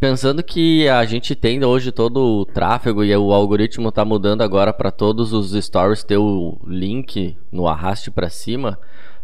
Pensando 0.00 0.42
que 0.42 0.88
a 0.88 1.04
gente 1.04 1.34
tem 1.36 1.64
hoje 1.64 1.92
todo 1.92 2.40
o 2.40 2.44
tráfego 2.44 3.04
e 3.04 3.16
o 3.16 3.32
algoritmo 3.32 3.92
tá 3.92 4.04
mudando 4.04 4.42
agora 4.42 4.72
para 4.72 4.90
todos 4.90 5.32
os 5.32 5.52
stories 5.52 6.02
ter 6.02 6.16
o 6.16 6.58
link 6.66 7.36
no 7.52 7.68
arraste 7.68 8.10
para 8.10 8.28
cima, 8.28 8.78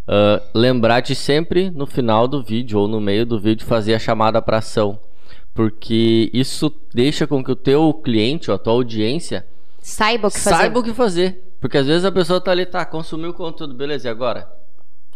ah, 0.07 0.41
lembrar 0.55 1.01
de 1.01 1.17
sempre 1.17 1.69
no 1.71 1.85
final 1.85 2.29
do 2.29 2.43
vídeo 2.43 2.79
ou 2.79 2.87
no 2.87 3.01
meio 3.01 3.27
do 3.27 3.41
vídeo 3.41 3.67
fazer 3.67 3.95
a 3.95 3.99
chamada 3.99 4.41
para 4.41 4.59
ação. 4.59 5.01
Porque 5.53 6.31
isso 6.33 6.73
deixa 6.95 7.27
com 7.27 7.43
que 7.43 7.51
o 7.51 7.57
teu 7.57 7.93
cliente 7.93 8.49
ou 8.49 8.55
a 8.55 8.59
tua 8.59 8.75
audiência 8.75 9.45
Saiba 9.81 10.29
o 10.29 10.31
que 10.31 10.39
fazer. 10.39 10.57
saiba 10.57 10.79
o 10.79 10.83
que 10.83 10.93
fazer. 10.93 11.43
Porque 11.61 11.79
às 11.79 11.87
vezes 11.87 12.05
a 12.05 12.13
pessoa 12.13 12.41
tá 12.41 12.51
ali, 12.51 12.67
tá, 12.67 12.85
consumiu 12.85 13.31
o 13.31 13.35
conteúdo, 13.35 13.75
beleza, 13.75 14.07
e 14.07 14.11
agora? 14.11 14.49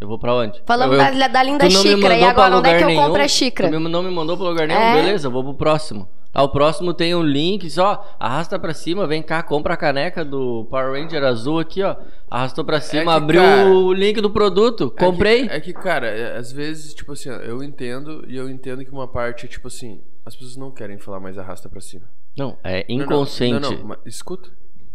Eu 0.03 0.09
vou 0.09 0.19
pra 0.19 0.35
onde? 0.35 0.61
Falamos 0.67 0.97
eu, 0.99 0.99
da, 1.19 1.29
da 1.29 1.43
linda 1.45 1.65
não 1.65 1.71
xícara. 1.71 2.17
E 2.17 2.25
agora, 2.25 2.57
onde 2.57 2.69
é 2.69 2.77
que 2.77 2.83
eu 2.83 2.89
lugar 2.89 3.03
compro 3.03 3.13
a 3.15 3.19
nenhum, 3.19 3.29
xícara? 3.29 3.71
Tu 3.71 3.79
não 3.79 4.03
me 4.03 4.11
mandou 4.11 4.37
pra 4.37 4.47
lugar 4.49 4.67
nenhum, 4.67 4.81
É. 4.81 4.95
beleza, 4.97 5.29
eu 5.29 5.31
vou 5.31 5.45
pro 5.45 5.55
próximo. 5.55 6.09
Ah, 6.35 6.43
o 6.43 6.49
próximo 6.49 6.93
tem 6.93 7.15
um 7.15 7.23
link, 7.23 7.71
só 7.71 8.17
arrasta 8.19 8.59
pra 8.59 8.75
cima, 8.75 9.07
vem 9.07 9.23
cá, 9.23 9.43
compra 9.43 9.75
a 9.75 9.77
caneca 9.77 10.25
do 10.25 10.67
Power 10.71 11.01
Ranger 11.01 11.23
azul 11.23 11.61
aqui, 11.61 11.83
ó. 11.85 11.95
Arrastou 12.29 12.65
pra 12.65 12.81
cima, 12.81 13.13
que, 13.13 13.19
abriu 13.19 13.43
cara, 13.43 13.69
o 13.69 13.93
link 13.93 14.21
do 14.21 14.31
produto, 14.31 14.93
É 14.93 14.99
que- 14.99 15.05
comprei. 15.05 15.47
É 15.49 15.61
que, 15.61 15.73
cara, 15.73 16.09
é, 16.09 16.37
às 16.37 16.51
vezes, 16.51 16.95
tipo 16.95 17.13
assim, 17.13 17.31
ó, 17.31 17.35
eu 17.35 17.63
entendo 17.63 18.25
e 18.27 18.37
eu 18.37 18.49
entendo 18.51 18.85
que 18.85 18.91
uma 18.91 19.07
parte, 19.07 19.47
tipo 19.47 19.69
assim, 19.69 20.01
as 20.27 20.35
pessoas 20.35 20.57
não 20.57 20.71
querem 20.73 20.99
falar 20.99 21.21
mais 21.21 21.39
arrasta 21.39 21.69
pra 21.69 21.81
cima. 21.81 22.07
Não, 22.37 22.57
é 22.65 22.85
Não, 22.89 22.97
não, 22.97 23.05
inconsciente. 23.05 23.61
Não, 23.61 23.71
não, 23.79 23.85
mas 23.89 23.99
escuta. 24.07 24.51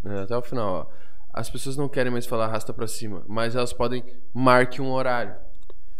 É, 0.06 0.22
até 0.24 0.36
o 0.36 0.42
final, 0.42 0.90
ó. 0.92 1.07
As 1.38 1.50
pessoas 1.50 1.78
não 1.78 1.88
querem 1.88 2.12
mais 2.12 2.26
falar 2.26 2.46
arrasta 2.46 2.74
pra 2.74 2.88
cima, 2.88 3.24
mas 3.28 3.56
elas 3.56 3.74
podem 3.74 4.04
marque 4.34 4.82
um 4.82 4.92
horário. 4.92 5.36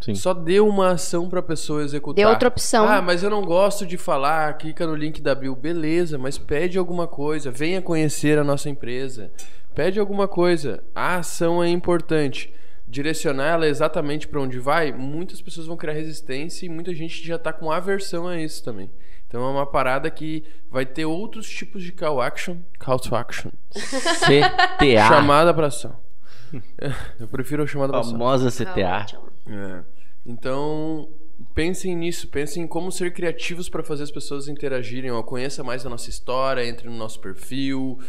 Sim. 0.02 0.14
Só 0.16 0.34
dê 0.34 0.60
uma 0.60 0.92
ação 0.92 1.28
pra 1.30 1.42
pessoa 1.42 1.84
executar. 1.84 2.24
Dê 2.24 2.30
outra 2.30 2.48
opção. 2.48 2.88
Ah, 2.88 3.02
mas 3.02 3.24
eu 3.24 3.30
não 3.30 3.44
gosto 3.44 3.86
de 3.86 3.98
falar, 3.98 4.58
clica 4.58 4.86
no 4.86 4.96
link 4.96 5.22
da 5.22 5.34
Bill. 5.34 5.56
Beleza, 5.56 6.18
mas 6.18 6.38
pede 6.38 6.78
alguma 6.78 7.08
coisa. 7.08 7.50
Venha 7.50 7.82
conhecer 7.82 8.38
a 8.38 8.44
nossa 8.44 8.70
empresa. 8.70 9.32
Pede 9.74 10.00
alguma 10.00 10.28
coisa. 10.28 10.84
A 10.94 11.18
ação 11.18 11.64
é 11.64 11.70
importante. 11.70 12.54
Direcionar 12.88 13.54
ela 13.54 13.68
exatamente 13.68 14.28
pra 14.28 14.40
onde 14.40 14.60
vai, 14.60 14.94
muitas 14.94 15.42
pessoas 15.42 15.68
vão 15.68 15.76
criar 15.76 15.94
resistência 15.94 16.66
e 16.66 16.70
muita 16.70 16.96
gente 16.96 17.26
já 17.26 17.38
tá 17.38 17.52
com 17.52 17.70
aversão 17.70 18.28
a 18.28 18.40
isso 18.40 18.64
também. 18.64 18.90
Então 19.28 19.44
é 19.44 19.52
uma 19.52 19.66
parada 19.66 20.10
que 20.10 20.44
vai 20.70 20.86
ter 20.86 21.06
outros 21.06 21.50
tipos 21.50 21.84
de 21.84 21.92
call 21.92 22.22
action. 22.22 22.58
Call 22.80 23.00
to 23.00 23.16
action. 23.16 23.52
CTA. 23.72 25.08
Chamada 25.08 25.54
pra 25.54 25.68
ação. 25.68 25.98
Eu 27.20 27.28
prefiro 27.28 27.64
a 27.64 27.68
chamada 27.68 27.92
pra 27.92 28.00
ação. 28.00 28.14
Famosa 28.14 28.50
CTA. 28.50 29.06
É. 29.48 29.84
Então, 30.26 31.10
pensem 31.54 31.96
nisso, 31.96 32.28
pensem 32.30 32.64
em 32.64 32.68
como 32.68 32.92
ser 32.92 33.14
criativos 33.14 33.70
para 33.70 33.84
fazer 33.84 34.04
as 34.04 34.12
pessoas 34.12 34.48
interagirem. 34.48 35.12
Ó, 35.12 35.22
conheça 35.24 35.64
mais 35.64 35.86
a 35.86 35.90
nossa 35.90 36.10
história, 36.10 36.66
entre 36.66 36.90
no 36.90 36.96
nosso 36.96 37.20
perfil. 37.20 38.00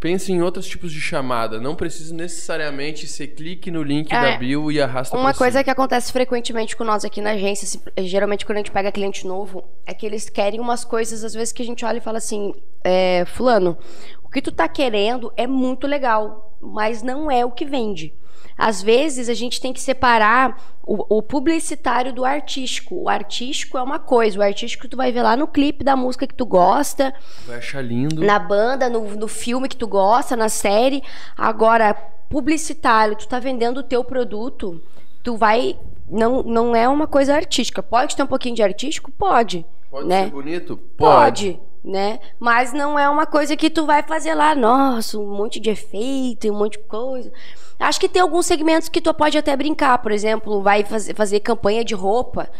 Pense 0.00 0.32
em 0.32 0.40
outros 0.40 0.66
tipos 0.66 0.90
de 0.90 1.00
chamada. 1.00 1.60
Não 1.60 1.74
precisa 1.76 2.14
necessariamente 2.14 3.06
ser 3.06 3.28
clique 3.28 3.70
no 3.70 3.82
link 3.82 4.10
É. 4.10 4.32
da 4.32 4.36
bio 4.38 4.72
e 4.72 4.80
arrasta 4.80 5.14
Uma 5.14 5.34
coisa 5.34 5.58
cima. 5.58 5.64
que 5.64 5.70
acontece 5.70 6.10
frequentemente 6.10 6.74
com 6.74 6.84
nós 6.84 7.04
aqui 7.04 7.20
na 7.20 7.32
agência, 7.32 7.78
geralmente 7.98 8.46
quando 8.46 8.56
a 8.56 8.60
gente 8.60 8.70
pega 8.70 8.90
cliente 8.90 9.26
novo, 9.26 9.62
é 9.86 9.92
que 9.92 10.06
eles 10.06 10.30
querem 10.30 10.58
umas 10.58 10.86
coisas, 10.86 11.22
às 11.22 11.34
vezes, 11.34 11.52
que 11.52 11.62
a 11.62 11.66
gente 11.66 11.84
olha 11.84 11.98
e 11.98 12.00
fala 12.00 12.16
assim, 12.16 12.54
é, 12.82 13.24
fulano, 13.26 13.76
o 14.24 14.30
que 14.30 14.40
tu 14.40 14.50
tá 14.50 14.66
querendo 14.66 15.30
é 15.36 15.46
muito 15.46 15.86
legal, 15.86 16.56
mas 16.62 17.02
não 17.02 17.30
é 17.30 17.44
o 17.44 17.50
que 17.50 17.66
vende. 17.66 18.14
Às 18.60 18.82
vezes 18.82 19.30
a 19.30 19.32
gente 19.32 19.58
tem 19.58 19.72
que 19.72 19.80
separar 19.80 20.62
o, 20.82 21.16
o 21.16 21.22
publicitário 21.22 22.12
do 22.12 22.26
artístico. 22.26 23.04
O 23.04 23.08
artístico 23.08 23.78
é 23.78 23.82
uma 23.82 23.98
coisa, 23.98 24.38
o 24.38 24.42
artístico 24.42 24.86
tu 24.86 24.98
vai 24.98 25.10
ver 25.10 25.22
lá 25.22 25.34
no 25.34 25.48
clipe 25.48 25.82
da 25.82 25.96
música 25.96 26.26
que 26.26 26.34
tu 26.34 26.44
gosta, 26.44 27.14
Vai 27.46 27.56
achar 27.56 27.80
lindo. 27.82 28.22
na 28.22 28.38
banda, 28.38 28.90
no, 28.90 29.16
no 29.16 29.26
filme 29.26 29.66
que 29.66 29.78
tu 29.78 29.86
gosta, 29.86 30.36
na 30.36 30.50
série. 30.50 31.02
Agora, 31.34 31.94
publicitário, 32.28 33.16
tu 33.16 33.26
tá 33.26 33.38
vendendo 33.38 33.78
o 33.78 33.82
teu 33.82 34.04
produto, 34.04 34.82
tu 35.22 35.38
vai. 35.38 35.78
Não, 36.10 36.42
não 36.42 36.76
é 36.76 36.86
uma 36.86 37.06
coisa 37.06 37.34
artística. 37.34 37.82
Pode 37.82 38.14
ter 38.14 38.22
um 38.24 38.26
pouquinho 38.26 38.56
de 38.56 38.62
artístico? 38.62 39.10
Pode. 39.10 39.64
Pode 39.90 40.06
né? 40.06 40.24
ser 40.24 40.30
bonito? 40.32 40.76
Pode. 40.98 41.58
Né? 41.82 42.20
Mas 42.38 42.74
não 42.74 42.98
é 42.98 43.08
uma 43.08 43.24
coisa 43.24 43.56
que 43.56 43.70
tu 43.70 43.86
vai 43.86 44.02
fazer 44.02 44.34
lá, 44.34 44.54
nossa, 44.54 45.18
um 45.18 45.34
monte 45.34 45.58
de 45.58 45.70
efeito 45.70 46.46
e 46.46 46.50
um 46.50 46.58
monte 46.58 46.72
de 46.72 46.84
coisa. 46.84 47.32
Acho 47.80 47.98
que 47.98 48.08
tem 48.08 48.20
alguns 48.20 48.44
segmentos 48.44 48.88
que 48.90 49.00
tu 49.00 49.12
pode 49.14 49.38
até 49.38 49.56
brincar, 49.56 49.98
por 49.98 50.12
exemplo, 50.12 50.62
vai 50.62 50.84
fazer, 50.84 51.14
fazer 51.14 51.40
campanha 51.40 51.82
de 51.82 51.94
roupa, 51.94 52.50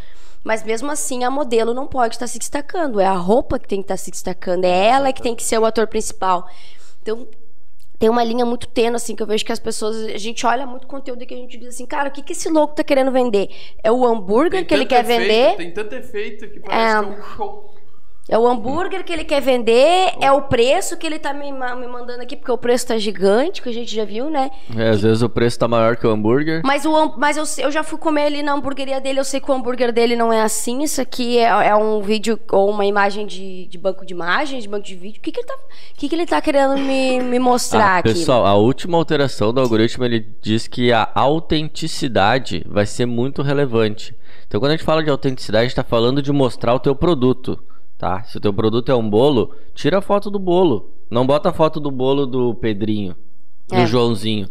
mas 0.43 0.65
mesmo 0.65 0.91
assim 0.91 1.25
a 1.25 1.31
modelo 1.31 1.75
não 1.75 1.87
pode 1.87 2.15
estar 2.15 2.27
se 2.27 2.39
destacando, 2.39 2.99
é 2.99 3.05
a 3.05 3.13
roupa 3.13 3.59
que 3.59 3.69
tem 3.69 3.81
que 3.81 3.85
estar 3.85 3.99
se 3.99 4.11
destacando, 4.11 4.65
é 4.65 4.87
ela 4.87 5.13
que 5.13 5.21
tem 5.21 5.35
que 5.35 5.43
ser 5.43 5.59
o 5.59 5.67
ator 5.67 5.87
principal. 5.87 6.49
Então, 7.03 7.29
tem 7.99 8.09
uma 8.09 8.25
linha 8.25 8.47
muito 8.47 8.67
tênue, 8.67 8.97
assim, 8.97 9.15
que 9.15 9.23
eu 9.23 9.27
vejo 9.27 9.45
que 9.45 9.53
as 9.53 9.59
pessoas. 9.59 9.95
A 10.07 10.17
gente 10.17 10.47
olha 10.47 10.67
muito 10.67 10.87
conteúdo 10.87 11.23
e 11.23 11.27
que 11.27 11.35
a 11.35 11.37
gente 11.37 11.59
diz 11.59 11.69
assim, 11.69 11.85
cara, 11.85 12.09
o 12.09 12.13
que, 12.13 12.23
que 12.23 12.33
esse 12.33 12.49
louco 12.49 12.75
tá 12.75 12.83
querendo 12.83 13.13
vender? 13.13 13.51
É 13.85 13.93
o 13.93 14.07
hambúrguer 14.07 14.61
Tem 14.61 14.65
que 14.65 14.73
ele 14.73 14.87
quer 14.87 15.05
efeito, 15.05 15.21
vender? 15.21 15.57
Tem 15.57 15.71
tanto 15.71 15.95
efeito 15.95 16.49
que 16.49 16.61
parece 16.61 16.97
É. 16.97 17.03
que 17.03 17.15
é 17.15 17.21
um 17.21 17.23
show. 17.37 17.75
É 18.31 18.39
o 18.39 18.47
hambúrguer 18.47 19.03
que 19.05 19.13
ele 19.13 19.25
quer 19.25 19.41
vender, 19.41 20.13
é 20.21 20.31
o 20.31 20.43
preço 20.43 20.97
que 20.97 21.05
ele 21.05 21.19
tá 21.19 21.35
me, 21.35 21.51
me 21.51 21.87
mandando 21.89 22.23
aqui, 22.23 22.37
porque 22.37 22.53
o 22.53 22.57
preço 22.57 22.87
tá 22.87 22.97
gigante, 22.97 23.61
que 23.61 23.69
a 23.69 23.73
gente 23.73 23.93
já 23.93 24.05
viu, 24.05 24.31
né? 24.31 24.53
É, 24.77 24.91
às 24.91 25.03
vezes 25.03 25.21
o 25.21 25.29
preço 25.29 25.59
tá 25.59 25.67
maior 25.67 25.97
que 25.97 26.07
o 26.07 26.11
hambúrguer. 26.11 26.63
Mas, 26.65 26.85
o, 26.87 27.17
mas 27.19 27.37
eu, 27.37 27.65
eu 27.65 27.73
já 27.73 27.83
fui 27.83 27.99
comer 27.99 28.27
ali 28.27 28.41
na 28.41 28.53
hamburgueria 28.53 29.01
dele, 29.01 29.19
eu 29.19 29.25
sei 29.25 29.41
que 29.41 29.51
o 29.51 29.55
hambúrguer 29.55 29.93
dele 29.93 30.15
não 30.15 30.33
é 30.33 30.43
assim. 30.43 30.85
Isso 30.85 31.01
aqui 31.01 31.39
é, 31.39 31.47
é 31.71 31.75
um 31.75 32.01
vídeo 32.01 32.39
ou 32.53 32.71
uma 32.71 32.87
imagem 32.87 33.27
de, 33.27 33.67
de 33.67 33.77
banco 33.77 34.07
de 34.07 34.15
imagens, 34.15 34.63
de 34.63 34.69
banco 34.69 34.87
de 34.87 34.95
vídeo. 34.95 35.19
O 35.19 35.23
que, 35.23 35.33
que, 35.33 35.41
ele, 35.41 35.49
tá, 35.49 35.55
que, 35.97 36.09
que 36.09 36.15
ele 36.15 36.27
tá 36.27 36.41
querendo 36.41 36.79
me, 36.79 37.21
me 37.21 37.41
mostrar 37.41 37.97
Ah, 37.97 37.99
aqui? 37.99 38.11
pessoal, 38.11 38.47
a 38.47 38.55
última 38.55 38.97
alteração 38.97 39.53
do 39.53 39.61
algoritmo 39.61 40.05
ele 40.05 40.25
diz 40.41 40.69
que 40.69 40.93
a 40.93 41.11
autenticidade 41.17 42.65
vai 42.69 42.87
ser 42.87 43.07
muito 43.07 43.43
relevante. 43.43 44.15
Então, 44.47 44.61
quando 44.61 44.71
a 44.71 44.77
gente 44.77 44.85
fala 44.85 45.03
de 45.03 45.11
autenticidade, 45.11 45.63
a 45.63 45.65
gente 45.65 45.73
está 45.73 45.85
falando 45.85 46.23
de 46.23 46.33
mostrar 46.33 46.75
o 46.75 46.79
teu 46.79 46.95
produto, 46.95 47.59
tá? 48.01 48.23
Se 48.25 48.39
o 48.39 48.41
teu 48.41 48.53
produto 48.53 48.91
é 48.91 48.95
um 48.97 49.09
bolo, 49.09 49.55
tira 49.75 49.99
a 49.99 50.03
foto 50.03 50.31
do 50.31 50.39
bolo. 50.39 50.91
Não 51.11 51.27
bota 51.27 51.51
a 51.51 51.53
foto 51.53 51.79
do 51.79 51.91
bolo 51.91 52.25
do 52.27 52.55
Pedrinho, 52.55 53.15
do 53.69 53.75
É. 53.77 53.87
Joãozinho. 53.87 54.49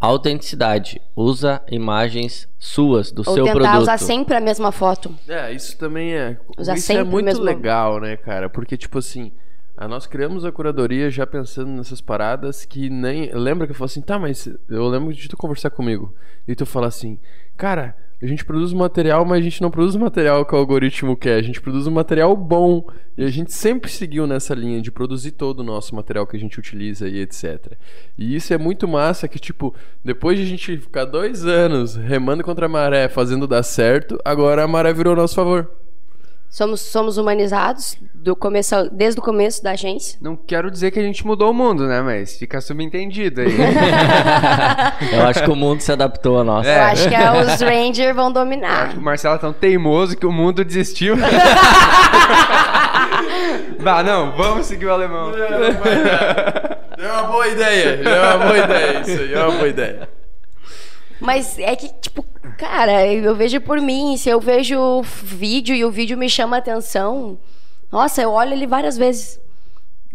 Autenticidade. 0.00 1.00
Usa 1.16 1.60
imagens 1.70 2.48
suas, 2.58 3.10
do 3.10 3.20
ou 3.26 3.34
seu 3.34 3.44
tentar 3.44 3.58
produto. 3.58 3.82
usar 3.82 3.98
sempre 3.98 4.36
a 4.36 4.40
mesma 4.40 4.70
foto. 4.72 5.14
É, 5.28 5.52
isso 5.52 5.76
também 5.76 6.14
é. 6.14 6.38
Usar 6.56 6.74
isso 6.74 6.86
sempre 6.86 7.02
é 7.02 7.04
muito 7.04 7.24
mesmo- 7.26 7.44
legal, 7.44 8.00
né, 8.00 8.16
cara? 8.16 8.48
Porque, 8.48 8.76
tipo 8.76 8.98
assim, 8.98 9.32
a 9.76 9.86
nós 9.88 10.06
criamos 10.06 10.44
a 10.44 10.52
curadoria 10.52 11.10
já 11.10 11.26
pensando 11.26 11.70
nessas 11.70 12.00
paradas 12.00 12.64
que 12.64 12.88
nem. 12.88 13.30
Lembra 13.34 13.66
que 13.66 13.72
eu 13.72 13.76
falei 13.76 13.86
assim, 13.90 14.00
tá, 14.00 14.18
mas 14.18 14.48
eu 14.68 14.86
lembro 14.88 15.12
de 15.12 15.28
tu 15.28 15.36
conversar 15.36 15.70
comigo. 15.70 16.14
E 16.46 16.54
tu 16.54 16.64
fala 16.64 16.86
assim, 16.86 17.18
cara, 17.56 17.96
a 18.20 18.26
gente 18.26 18.44
produz 18.44 18.72
material, 18.72 19.24
mas 19.24 19.38
a 19.38 19.42
gente 19.42 19.62
não 19.62 19.70
produz 19.70 19.94
material 19.94 20.44
que 20.44 20.54
o 20.54 20.58
algoritmo 20.58 21.16
quer. 21.16 21.36
A 21.36 21.42
gente 21.42 21.60
produz 21.60 21.86
um 21.86 21.92
material 21.92 22.36
bom. 22.36 22.84
E 23.16 23.24
a 23.24 23.30
gente 23.30 23.52
sempre 23.52 23.90
seguiu 23.90 24.26
nessa 24.26 24.54
linha 24.54 24.80
de 24.80 24.90
produzir 24.90 25.32
todo 25.32 25.60
o 25.60 25.64
nosso 25.64 25.94
material 25.94 26.26
que 26.26 26.36
a 26.36 26.40
gente 26.40 26.58
utiliza 26.58 27.08
e 27.08 27.20
etc. 27.20 27.74
E 28.16 28.34
isso 28.34 28.52
é 28.52 28.58
muito 28.58 28.88
massa 28.88 29.28
que, 29.28 29.38
tipo, 29.38 29.74
depois 30.04 30.36
de 30.36 30.44
a 30.44 30.48
gente 30.48 30.78
ficar 30.78 31.04
dois 31.04 31.44
anos 31.44 31.94
remando 31.94 32.42
contra 32.42 32.66
a 32.66 32.68
maré, 32.68 33.08
fazendo 33.08 33.46
dar 33.46 33.62
certo, 33.62 34.18
agora 34.24 34.64
a 34.64 34.68
maré 34.68 34.92
virou 34.92 35.14
nosso 35.14 35.36
favor. 35.36 35.87
Somos, 36.50 36.80
somos 36.80 37.18
humanizados 37.18 37.96
do 38.14 38.34
começo, 38.34 38.74
ao- 38.74 38.88
desde 38.88 39.20
o 39.20 39.22
começo 39.22 39.62
da 39.62 39.72
agência. 39.72 40.18
Não 40.20 40.34
quero 40.34 40.70
dizer 40.70 40.90
que 40.90 40.98
a 40.98 41.02
gente 41.02 41.24
mudou 41.26 41.50
o 41.50 41.54
mundo, 41.54 41.86
né? 41.86 42.00
Mas 42.00 42.38
fica 42.38 42.58
subentendido 42.60 43.42
aí. 43.42 43.48
Eu 45.12 45.26
acho 45.26 45.44
que 45.44 45.50
o 45.50 45.54
mundo 45.54 45.82
se 45.82 45.92
adaptou 45.92 46.40
a 46.40 46.44
nós. 46.44 46.66
Eu 46.66 46.72
É. 46.72 46.80
acho 46.90 47.06
que 47.08 47.14
é, 47.14 47.30
os 47.32 47.60
Rangers 47.60 48.16
vão 48.16 48.24
Acho 48.26 48.34
dominar. 48.34 48.88
que 48.90 48.96
o 48.98 49.00
Marcelo 49.02 49.34
é 49.34 49.38
tão 49.38 49.52
teimoso 49.52 50.16
que 50.16 50.24
o 50.26 50.32
mundo 50.32 50.64
desistiu. 50.64 51.16
bah, 53.82 54.02
não, 54.02 54.32
vamos 54.36 54.66
seguir 54.66 54.86
o 54.86 54.92
alemão. 54.92 55.30
É 56.98 57.12
uma 57.12 57.22
boa 57.24 57.46
ideia, 57.46 58.00
é 58.04 58.20
uma 58.34 58.38
boa 58.46 58.58
ideia, 58.58 59.00
isso 59.00 59.20
aí, 59.20 59.34
é 59.34 59.38
uma 59.44 59.52
boa 59.52 59.68
ideia. 59.68 60.08
Mas 61.20 61.58
é 61.58 61.74
que, 61.74 61.88
tipo, 62.00 62.24
cara, 62.56 63.06
eu 63.06 63.34
vejo 63.34 63.60
por 63.60 63.80
mim, 63.80 64.16
se 64.16 64.28
eu 64.28 64.40
vejo 64.40 64.78
o 64.78 65.02
vídeo 65.02 65.74
e 65.74 65.84
o 65.84 65.90
vídeo 65.90 66.16
me 66.16 66.28
chama 66.28 66.56
a 66.56 66.58
atenção, 66.58 67.38
nossa, 67.90 68.22
eu 68.22 68.30
olho 68.30 68.52
ele 68.52 68.66
várias 68.66 68.96
vezes. 68.96 69.40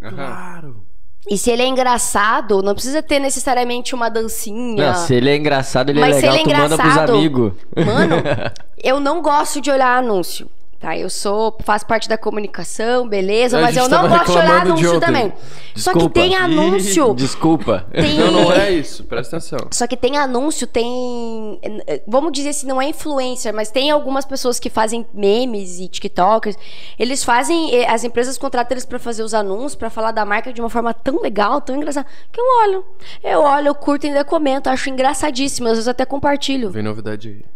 Claro. 0.00 0.84
E 1.28 1.38
se 1.38 1.50
ele 1.50 1.62
é 1.62 1.66
engraçado, 1.66 2.62
não 2.62 2.74
precisa 2.74 3.02
ter 3.02 3.18
necessariamente 3.18 3.94
uma 3.94 4.10
dancinha. 4.10 4.92
Não, 4.92 4.94
se 4.94 5.14
ele 5.14 5.30
é 5.30 5.36
engraçado, 5.36 5.88
ele 5.88 6.00
Mas 6.00 6.16
é 6.16 6.20
se 6.20 6.26
legal, 6.26 6.38
ele 6.38 6.50
é 6.50 6.54
tu 6.54 6.60
manda 6.60 6.76
pros 6.76 6.98
amigos. 6.98 7.52
Mano, 7.74 8.16
eu 8.82 9.00
não 9.00 9.22
gosto 9.22 9.60
de 9.60 9.70
olhar 9.70 9.96
anúncio. 9.96 10.48
Tá, 10.84 10.98
eu 10.98 11.08
sou, 11.08 11.56
faço 11.64 11.86
parte 11.86 12.06
da 12.06 12.18
comunicação, 12.18 13.08
beleza, 13.08 13.56
A 13.56 13.62
mas 13.62 13.74
eu 13.74 13.88
não 13.88 14.02
de 14.06 14.30
olhar 14.32 14.60
anúncio 14.60 15.00
também. 15.00 15.32
Só 15.74 15.92
que 15.92 15.98
Desculpa. 15.98 16.10
tem 16.10 16.34
anúncio, 16.36 17.14
Desculpa. 17.14 17.86
tem... 17.90 18.18
Não, 18.18 18.30
não 18.30 18.52
é 18.52 18.70
isso. 18.70 19.02
Presta 19.04 19.38
atenção. 19.38 19.60
Só 19.70 19.86
que 19.86 19.96
tem 19.96 20.18
anúncio, 20.18 20.66
tem. 20.66 21.58
Vamos 22.06 22.32
dizer 22.32 22.50
assim, 22.50 22.66
não 22.66 22.82
é 22.82 22.90
influencer, 22.90 23.54
mas 23.54 23.70
tem 23.70 23.90
algumas 23.90 24.26
pessoas 24.26 24.60
que 24.60 24.68
fazem 24.68 25.06
memes 25.14 25.80
e 25.80 25.88
TikTokers. 25.88 26.54
Eles 26.98 27.24
fazem. 27.24 27.74
eh, 27.74 27.88
As 27.88 28.04
empresas 28.04 28.36
contratam 28.36 28.74
eles 28.74 28.84
pra 28.84 28.98
fazer 28.98 29.22
os 29.22 29.32
anúncios, 29.32 29.74
pra 29.74 29.88
falar 29.88 30.10
da 30.12 30.26
marca 30.26 30.52
de 30.52 30.60
uma 30.60 30.68
forma 30.68 30.92
tão 30.92 31.18
legal, 31.22 31.62
tão 31.62 31.76
engraçada, 31.76 32.06
que 32.30 32.38
eu 32.38 32.44
olho. 32.62 32.84
Eu 33.22 33.40
olho, 33.40 33.68
eu 33.68 33.74
curto 33.74 34.04
e 34.04 34.08
ainda 34.08 34.22
comento. 34.22 34.68
Acho 34.68 34.90
engraçadíssimo. 34.90 35.66
Às 35.68 35.72
vezes 35.76 35.88
até 35.88 36.04
compartilho. 36.04 36.68
Vem 36.70 36.82
novidade 36.82 37.28
aí. 37.28 37.54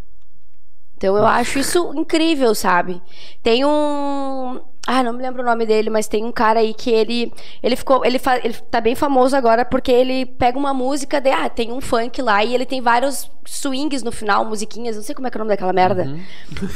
Então 0.99 1.15
eu 1.15 1.25
acho 1.25 1.57
isso 1.59 1.93
incrível, 1.95 2.53
sabe? 2.53 3.01
Tem 3.41 3.63
um. 3.63 4.59
Ah, 4.85 5.01
não 5.01 5.13
me 5.13 5.21
lembro 5.21 5.41
o 5.41 5.45
nome 5.45 5.65
dele, 5.65 5.89
mas 5.89 6.07
tem 6.09 6.25
um 6.25 6.31
cara 6.31 6.59
aí 6.59 6.73
que 6.73 6.89
ele. 6.91 7.31
Ele 7.63 7.77
ficou. 7.77 8.03
Ele, 8.05 8.19
fa... 8.19 8.35
ele 8.37 8.53
tá 8.69 8.81
bem 8.81 8.95
famoso 8.95 9.33
agora 9.33 9.63
porque 9.63 9.89
ele 9.93 10.25
pega 10.25 10.57
uma 10.59 10.73
música 10.73 11.21
de. 11.21 11.29
Ah, 11.29 11.47
tem 11.47 11.71
um 11.71 11.79
funk 11.79 12.21
lá 12.21 12.43
e 12.43 12.53
ele 12.53 12.65
tem 12.65 12.81
vários 12.81 13.31
swings 13.45 14.03
no 14.03 14.11
final, 14.11 14.43
musiquinhas. 14.43 14.97
Não 14.97 15.03
sei 15.03 15.15
como 15.15 15.25
é 15.25 15.31
que 15.31 15.37
é 15.37 15.39
o 15.39 15.43
nome 15.45 15.51
daquela 15.53 15.71
merda. 15.71 16.05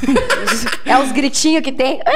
é 0.86 0.98
os 1.00 1.12
gritinhos 1.12 1.62
que 1.62 1.74
tem. 1.74 2.00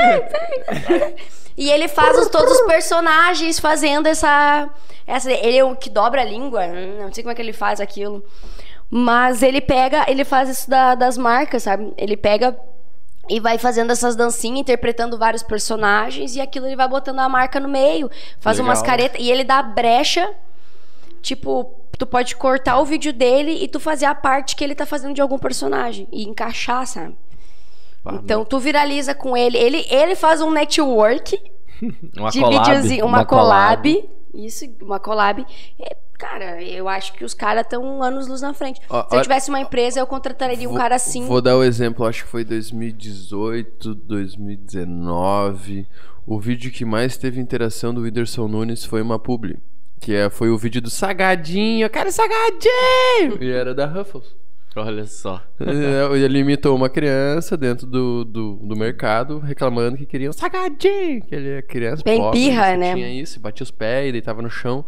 E 1.60 1.72
ele 1.72 1.88
faz 1.88 2.16
os- 2.20 2.28
todos 2.30 2.52
os 2.54 2.68
personagens 2.68 3.60
fazendo 3.60 4.06
essa, 4.06 4.70
essa. 5.08 5.32
Ele 5.32 5.58
é 5.58 5.64
o 5.64 5.76
que 5.76 5.90
dobra 5.90 6.22
a 6.22 6.24
língua. 6.24 6.62
hum, 6.68 7.00
Não 7.02 7.12
sei 7.12 7.24
como 7.24 7.32
é 7.32 7.36
que 7.36 7.42
ele 7.42 7.52
faz 7.52 7.82
aquilo. 7.82 8.24
Mas 8.90 9.44
ele 9.44 9.60
pega, 9.60 10.06
ele 10.10 10.24
faz 10.24 10.50
isso 10.50 10.70
da- 10.70 10.96
das 10.96 11.18
marcas, 11.18 11.64
sabe? 11.64 11.94
Ele 11.98 12.16
pega 12.16 12.58
e 13.30 13.40
vai 13.40 13.58
fazendo 13.58 13.92
essas 13.92 14.16
dancinhas, 14.16 14.60
interpretando 14.62 15.18
vários 15.18 15.44
personagens, 15.44 16.36
e 16.36 16.42
aquilo 16.42 16.66
ele 16.66 16.76
vai 16.78 16.88
botando 16.88 17.20
a 17.20 17.28
marca 17.28 17.60
no 17.60 17.68
meio, 17.68 18.10
faz 18.40 18.58
Legal. 18.58 18.70
umas 18.70 18.82
caretas, 18.82 19.20
e 19.22 19.30
ele 19.30 19.44
dá 19.44 19.62
brecha, 19.62 20.34
tipo, 21.22 21.70
tu 22.00 22.06
pode 22.08 22.36
cortar 22.38 22.80
o 22.80 22.86
vídeo 22.86 23.12
dele 23.12 23.52
e 23.62 23.68
tu 23.68 23.80
fazer 23.82 24.06
a 24.06 24.16
parte 24.16 24.56
que 24.56 24.64
ele 24.64 24.74
tá 24.76 24.86
fazendo 24.86 25.14
de 25.14 25.22
algum 25.22 25.38
personagem, 25.38 26.08
e 26.12 26.24
encaixar, 26.24 26.88
sabe? 26.88 27.16
Então 28.14 28.46
tu 28.46 28.58
viraliza 28.58 29.14
com 29.14 29.36
ele, 29.36 29.58
ele, 29.58 29.86
ele 29.90 30.16
faz 30.16 30.40
um 30.40 30.50
network 30.50 31.38
Uma 32.18 32.30
de 32.30 32.40
collab. 32.40 32.58
videozinho, 32.66 33.06
uma, 33.06 33.26
collab. 33.26 34.10
Isso, 34.34 34.66
uma 34.82 35.00
collab. 35.00 35.46
É, 35.78 35.98
cara, 36.18 36.62
eu 36.64 36.88
acho 36.90 37.14
que 37.14 37.24
os 37.24 37.34
caras 37.34 37.64
estão 37.64 38.02
anos 38.02 38.28
luz 38.28 38.42
na 38.42 38.54
frente. 38.54 38.82
Ó, 38.90 39.08
Se 39.10 39.16
eu 39.16 39.22
tivesse 39.22 39.50
uma 39.50 39.60
empresa, 39.60 40.00
eu 40.00 40.08
contrataria 40.08 40.68
um 40.68 40.72
Vou- 40.72 40.78
cara 40.80 40.96
assim. 40.96 41.26
Vou 41.26 41.42
dar 41.42 41.56
o 41.58 41.64
exemplo, 41.64 42.06
acho 42.06 42.24
que 42.24 42.30
foi 42.30 42.44
2018, 42.44 43.94
2019. 43.96 45.88
O 46.26 46.40
vídeo 46.40 46.72
que 46.72 46.84
mais 46.84 47.18
teve 47.18 47.40
interação 47.40 47.94
do 47.94 48.02
Whindersson 48.02 48.48
Nunes 48.48 48.84
foi 48.84 49.02
uma 49.02 49.18
publi. 49.18 49.58
Que 50.00 50.14
é, 50.14 50.30
foi 50.30 50.50
o 50.50 50.58
vídeo 50.58 50.82
do 50.82 50.90
Sagadinho, 50.90 51.86
eu 51.86 51.90
quero 51.90 52.12
Sagadinho! 52.12 53.42
E 53.42 53.50
era 53.50 53.74
da 53.74 53.86
Ruffles. 53.86 54.36
Olha 54.82 55.06
só. 55.06 55.42
É, 55.60 56.18
Ele 56.18 56.40
imitou 56.40 56.76
uma 56.76 56.90
criança 56.90 57.58
dentro 57.58 57.88
do, 57.88 58.24
do, 58.24 58.56
do 58.56 58.76
mercado 58.76 59.40
reclamando 59.40 59.98
que 59.98 60.06
queriam 60.06 60.32
Sagadinho! 60.32 61.22
Que 61.22 61.36
ele 61.36 61.50
é 61.50 61.62
criança 61.62 62.04
Bem 62.04 62.20
pobre, 62.20 62.40
pirra, 62.40 62.78
né? 62.78 62.94
Tinha 62.94 63.10
isso, 63.10 63.40
batia 63.40 63.64
os 63.64 63.72
pés 63.72 64.10
e 64.10 64.12
deitava 64.12 64.42
no 64.42 64.50
chão. 64.50 64.86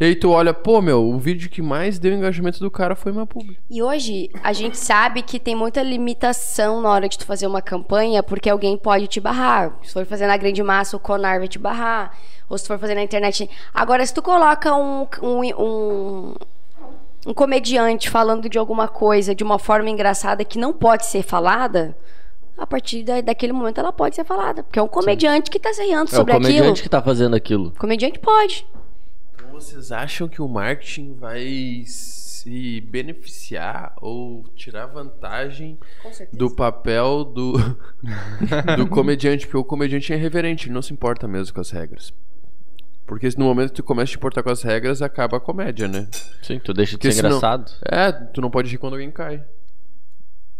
E 0.00 0.04
aí 0.04 0.14
tu 0.14 0.30
olha, 0.30 0.54
pô, 0.54 0.80
meu, 0.80 1.04
o 1.04 1.18
vídeo 1.18 1.50
que 1.50 1.60
mais 1.60 1.98
deu 1.98 2.12
engajamento 2.12 2.60
do 2.60 2.70
cara 2.70 2.94
foi 2.94 3.10
uma 3.10 3.26
publi. 3.26 3.58
E 3.68 3.82
hoje 3.82 4.30
a 4.44 4.52
gente 4.52 4.78
sabe 4.78 5.22
que 5.22 5.40
tem 5.40 5.56
muita 5.56 5.82
limitação 5.82 6.80
na 6.80 6.90
hora 6.90 7.08
de 7.08 7.18
tu 7.18 7.26
fazer 7.26 7.48
uma 7.48 7.60
campanha, 7.60 8.22
porque 8.22 8.48
alguém 8.48 8.78
pode 8.78 9.08
te 9.08 9.20
barrar. 9.20 9.76
Se 9.82 9.92
for 9.92 10.06
fazer 10.06 10.28
na 10.28 10.36
grande 10.36 10.62
massa, 10.62 10.96
o 10.96 11.00
Conar 11.00 11.38
vai 11.38 11.48
te 11.48 11.58
barrar. 11.58 12.16
Ou 12.48 12.56
se 12.56 12.66
for 12.66 12.78
fazer 12.78 12.94
na 12.94 13.02
internet. 13.02 13.50
Agora, 13.74 14.06
se 14.06 14.14
tu 14.14 14.22
coloca 14.22 14.72
um, 14.74 15.06
um, 15.20 15.40
um, 15.58 16.34
um 17.26 17.34
comediante 17.34 18.08
falando 18.08 18.48
de 18.48 18.58
alguma 18.58 18.88
coisa 18.88 19.34
de 19.34 19.42
uma 19.44 19.58
forma 19.58 19.90
engraçada 19.90 20.44
que 20.44 20.58
não 20.58 20.72
pode 20.72 21.06
ser 21.06 21.22
falada, 21.22 21.96
a 22.56 22.66
partir 22.66 23.02
da, 23.02 23.20
daquele 23.20 23.52
momento 23.52 23.78
ela 23.78 23.92
pode 23.92 24.14
ser 24.16 24.24
falada. 24.24 24.62
Porque 24.62 24.78
é 24.78 24.82
um 24.82 24.88
comediante 24.88 25.50
que 25.50 25.58
tá 25.58 25.72
se 25.72 25.82
rindo 25.82 25.94
É 26.00 26.02
o 26.04 26.06
sobre 26.08 26.32
comediante 26.34 26.62
aquilo. 26.62 26.82
que 26.82 26.88
tá 26.88 27.02
fazendo 27.02 27.36
aquilo. 27.36 27.72
Comediante 27.78 28.18
pode. 28.18 28.66
Então 29.34 29.50
vocês 29.52 29.92
acham 29.92 30.28
que 30.28 30.40
o 30.42 30.48
marketing 30.48 31.14
vai 31.14 31.84
se 31.86 32.80
beneficiar 32.82 33.92
ou 34.00 34.44
tirar 34.56 34.86
vantagem 34.86 35.78
do 36.32 36.50
papel 36.54 37.24
do, 37.24 37.52
do 38.76 38.86
comediante? 38.88 39.46
Porque 39.46 39.58
o 39.58 39.64
comediante 39.64 40.12
é 40.12 40.16
irreverente, 40.16 40.66
ele 40.66 40.74
não 40.74 40.82
se 40.82 40.92
importa 40.92 41.26
mesmo 41.28 41.54
com 41.54 41.60
as 41.60 41.70
regras. 41.70 42.12
Porque 43.06 43.28
no 43.36 43.44
momento 43.44 43.70
que 43.70 43.76
tu 43.76 43.82
começa 43.82 44.10
a 44.10 44.12
te 44.12 44.16
importar 44.16 44.42
com 44.42 44.50
as 44.50 44.62
regras, 44.62 45.00
acaba 45.00 45.38
a 45.38 45.40
comédia, 45.40 45.88
né? 45.88 46.06
Sim, 46.48 46.58
tu 46.58 46.72
deixa 46.74 46.92
de 46.92 46.98
Porque 46.98 47.12
ser 47.12 47.16
senão- 47.18 47.36
engraçado. 47.36 47.70
É, 47.84 48.10
tu 48.10 48.40
não 48.40 48.50
pode 48.50 48.70
rir 48.70 48.78
quando 48.78 48.94
alguém 48.94 49.10
cai. 49.10 49.42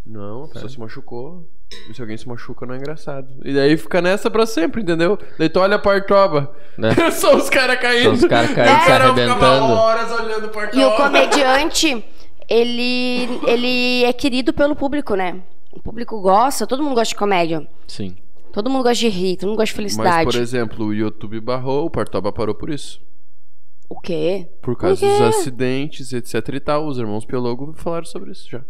Não, 0.06 0.44
a 0.44 0.48
pessoa 0.48 0.68
se 0.70 0.78
machucou. 0.78 1.46
E 1.90 1.92
se 1.94 2.00
alguém 2.00 2.16
se 2.16 2.26
machuca, 2.26 2.64
não 2.64 2.74
é 2.74 2.78
engraçado. 2.78 3.28
E 3.44 3.52
daí 3.52 3.76
fica 3.76 4.00
nessa 4.00 4.30
pra 4.30 4.46
sempre, 4.46 4.80
entendeu? 4.80 5.18
Daí 5.38 5.48
tu 5.50 5.60
olha 5.60 5.76
a 5.76 5.78
partoba. 5.78 6.54
Né? 6.78 6.90
São 7.12 7.36
os 7.36 7.50
caras 7.50 7.78
caindo. 7.78 8.04
São 8.04 8.12
os 8.14 8.24
caras 8.24 8.50
caindo, 8.54 8.80
se 8.80 8.86
cara 8.86 9.04
arrebentando. 9.04 9.64
horas 9.74 10.10
olhando 10.12 10.48
partoba. 10.48 10.80
E 10.80 10.84
o 10.84 10.96
comediante, 10.96 12.04
ele, 12.48 13.28
ele 13.46 14.04
é 14.04 14.12
querido 14.14 14.52
pelo 14.54 14.74
público, 14.74 15.14
né? 15.14 15.42
O 15.70 15.80
público 15.80 16.18
gosta, 16.22 16.66
todo 16.66 16.82
mundo 16.82 16.94
gosta 16.94 17.12
de 17.12 17.18
comédia. 17.18 17.68
Sim. 17.86 18.16
Todo 18.50 18.70
mundo 18.70 18.82
gosta 18.84 18.96
de 19.00 19.08
rir, 19.10 19.36
todo 19.36 19.50
mundo 19.50 19.58
gosta 19.58 19.74
de 19.74 19.82
Mas, 19.82 19.92
felicidade. 19.94 20.24
por 20.24 20.40
exemplo, 20.40 20.86
o 20.86 20.94
YouTube 20.94 21.38
barrou, 21.40 21.84
o 21.84 21.90
Partoba 21.90 22.32
parou 22.32 22.54
por 22.54 22.70
isso. 22.70 22.98
O 23.88 23.98
quê? 23.98 24.48
Por 24.60 24.76
causa 24.76 25.00
quê? 25.00 25.06
dos 25.06 25.20
acidentes, 25.22 26.12
etc 26.12 26.48
e 26.54 26.60
tal. 26.60 26.86
Os 26.86 26.98
irmãos 26.98 27.24
Pelogo 27.24 27.72
falaram 27.74 28.04
sobre 28.04 28.32
isso 28.32 28.48
já. 28.48 28.62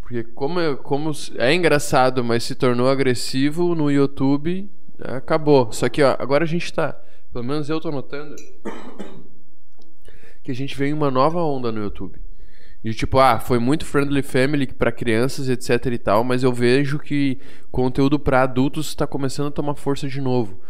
Porque 0.00 0.24
como 0.24 0.58
é, 0.58 0.74
como 0.74 1.12
é 1.38 1.54
engraçado, 1.54 2.24
mas 2.24 2.42
se 2.42 2.56
tornou 2.56 2.88
agressivo 2.88 3.76
no 3.76 3.88
YouTube, 3.90 4.68
acabou. 4.98 5.70
Só 5.72 5.88
que 5.88 6.02
ó, 6.02 6.16
agora 6.18 6.42
a 6.42 6.48
gente 6.48 6.72
tá, 6.72 7.00
pelo 7.32 7.44
menos 7.44 7.70
eu 7.70 7.80
tô 7.80 7.92
notando, 7.92 8.34
que 10.42 10.50
a 10.50 10.54
gente 10.54 10.76
vem 10.76 10.92
uma 10.92 11.12
nova 11.12 11.40
onda 11.40 11.70
no 11.70 11.80
YouTube. 11.80 12.20
De 12.82 12.94
tipo, 12.94 13.18
ah, 13.18 13.38
foi 13.38 13.58
muito 13.58 13.84
friendly 13.84 14.22
family 14.22 14.66
pra 14.66 14.90
crianças, 14.90 15.48
etc 15.48 15.86
e 15.92 15.98
tal, 15.98 16.24
mas 16.24 16.42
eu 16.42 16.52
vejo 16.52 16.98
que 16.98 17.38
conteúdo 17.70 18.18
pra 18.18 18.42
adultos 18.42 18.94
tá 18.94 19.06
começando 19.06 19.48
a 19.48 19.52
tomar 19.52 19.74
força 19.74 20.08
de 20.08 20.20
novo. 20.20 20.60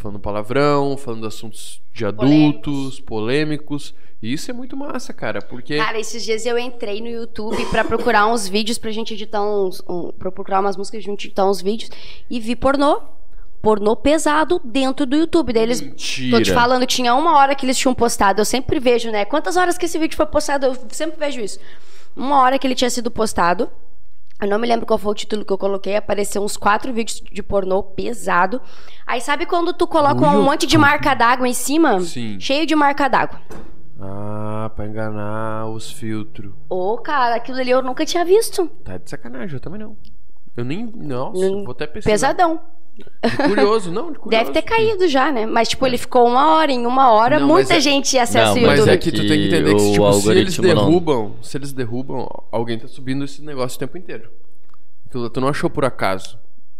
Falando 0.00 0.18
palavrão, 0.18 0.96
falando 0.96 1.26
assuntos 1.26 1.82
de 1.92 2.06
adultos, 2.06 3.00
polêmicos. 3.00 3.94
E 4.22 4.32
isso 4.32 4.50
é 4.50 4.54
muito 4.54 4.74
massa, 4.74 5.12
cara, 5.12 5.42
porque 5.42 5.76
Cara, 5.76 5.98
esses 5.98 6.24
dias 6.24 6.46
eu 6.46 6.58
entrei 6.58 7.02
no 7.02 7.08
YouTube 7.08 7.62
pra 7.66 7.84
procurar 7.84 8.26
uns 8.26 8.48
vídeos 8.48 8.78
pra 8.78 8.90
gente 8.90 9.12
editar 9.12 9.42
uns. 9.42 9.82
Um, 9.86 10.10
pra 10.12 10.32
procurar 10.32 10.60
umas 10.60 10.74
músicas, 10.74 11.02
pra 11.04 11.10
gente 11.10 11.26
editar 11.26 11.48
uns 11.48 11.60
vídeos. 11.60 11.90
E 12.30 12.40
vi 12.40 12.56
pornô. 12.56 13.02
Pornô 13.60 13.94
pesado 13.94 14.58
dentro 14.64 15.04
do 15.04 15.16
YouTube. 15.16 15.52
Daí 15.52 15.64
eles. 15.64 15.82
Mentira. 15.82 16.38
Tô 16.38 16.42
te 16.42 16.50
falando, 16.50 16.86
tinha 16.86 17.14
uma 17.14 17.36
hora 17.36 17.54
que 17.54 17.66
eles 17.66 17.76
tinham 17.76 17.94
postado. 17.94 18.40
Eu 18.40 18.46
sempre 18.46 18.80
vejo, 18.80 19.10
né? 19.10 19.26
Quantas 19.26 19.58
horas 19.58 19.76
que 19.76 19.84
esse 19.84 19.98
vídeo 19.98 20.16
foi 20.16 20.24
postado? 20.24 20.64
Eu 20.64 20.76
sempre 20.88 21.18
vejo 21.18 21.40
isso. 21.42 21.58
Uma 22.16 22.40
hora 22.40 22.58
que 22.58 22.66
ele 22.66 22.74
tinha 22.74 22.88
sido 22.88 23.10
postado. 23.10 23.70
Eu 24.40 24.48
não 24.48 24.58
me 24.58 24.66
lembro 24.66 24.86
qual 24.86 24.98
foi 24.98 25.12
o 25.12 25.14
título 25.14 25.44
que 25.44 25.52
eu 25.52 25.58
coloquei. 25.58 25.96
Apareceu 25.96 26.42
uns 26.42 26.56
quatro 26.56 26.92
vídeos 26.92 27.20
de 27.20 27.42
pornô 27.42 27.82
pesado. 27.82 28.60
Aí 29.06 29.20
sabe 29.20 29.44
quando 29.46 29.72
tu 29.72 29.86
coloca 29.86 30.14
No 30.20 30.38
um 30.38 30.42
monte 30.42 30.66
de 30.66 30.78
marca 30.78 31.14
d'água 31.14 31.46
em 31.46 31.52
cima? 31.54 32.00
Sim. 32.00 32.38
Cheio 32.40 32.64
de 32.66 32.74
marca 32.74 33.06
d'água. 33.08 33.40
Ah, 34.00 34.70
pra 34.74 34.86
enganar 34.86 35.66
os 35.68 35.90
filtros. 35.92 36.52
Ô, 36.70 36.96
cara, 36.98 37.34
aquilo 37.36 37.58
ali 37.58 37.70
eu 37.70 37.82
nunca 37.82 38.06
tinha 38.06 38.24
visto. 38.24 38.66
Tá 38.82 38.96
de 38.96 39.10
sacanagem, 39.10 39.54
eu 39.56 39.60
também 39.60 39.78
não. 39.78 39.94
Eu 40.56 40.64
nem. 40.64 40.86
Nossa, 40.86 41.38
Hum, 41.38 41.64
vou 41.64 41.72
até 41.72 41.86
pesquisar. 41.86 42.10
Pesadão. 42.10 42.60
De 42.96 43.36
curioso, 43.36 43.90
não, 43.92 44.12
de 44.12 44.18
curioso. 44.18 44.44
Deve 44.44 44.52
ter 44.52 44.62
caído 44.62 45.08
já, 45.08 45.30
né? 45.32 45.46
Mas, 45.46 45.68
tipo, 45.68 45.86
ele 45.86 45.96
ficou 45.98 46.26
uma 46.26 46.54
hora. 46.54 46.70
Em 46.72 46.86
uma 46.86 47.10
hora, 47.12 47.38
Não, 47.38 47.46
mas 47.48 47.56
muita 47.56 47.74
é- 47.76 47.80
gente 47.80 48.18
acessa 48.18 48.54
Não, 48.54 48.62
o 48.62 48.66
Mas 48.66 48.78
YouTube. 48.78 48.94
é 48.94 48.98
que 48.98 49.10
tu 49.12 49.18
tem 49.18 49.28
que 49.28 49.46
entender 49.46 49.74
que, 49.74 49.92
tipo, 49.92 50.12
se 50.12 50.28
eles 50.30 50.58
algoritmo 50.58 50.66
não- 50.66 50.74
derrubam, 50.86 51.36
se 51.42 51.56
eles 51.56 51.72
derrubam, 51.72 52.28
alguém 52.52 52.78
tá 52.78 52.86
subindo 52.88 53.24
esse 53.24 53.42
negócio 53.42 53.76
o 53.76 53.78
tempo 53.80 53.96
inteiro. 53.98 54.30
Tu 55.10 55.40
não 55.40 55.48
achou 55.48 55.68
por 55.68 55.84
acaso, 55.84 56.38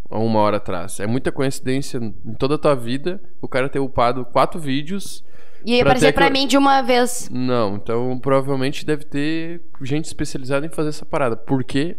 há 0.08 0.18
uma 0.18 0.38
hora 0.40 0.58
atrás. 0.58 1.00
É 1.00 1.06
muita 1.06 1.32
coincidência 1.32 1.98
em 1.98 2.34
toda 2.34 2.54
a 2.54 2.58
tua 2.58 2.74
vida 2.76 3.20
o 3.42 3.48
cara 3.48 3.68
ter 3.68 3.78
upado 3.80 4.24
quatro 4.24 4.60
vídeos. 4.60 5.24
E 5.64 5.72
ia 5.74 5.82
pra 5.82 5.92
aparecer 5.92 6.12
pra 6.14 6.30
mim 6.30 6.46
de 6.46 6.56
uma 6.56 6.80
vez. 6.80 7.28
Não, 7.30 7.76
então 7.76 8.18
provavelmente 8.18 8.86
deve 8.86 9.04
ter 9.04 9.60
gente 9.82 10.06
especializada 10.06 10.64
em 10.64 10.70
fazer 10.70 10.88
essa 10.90 11.04
parada. 11.04 11.36
Por 11.36 11.62
quê? 11.64 11.96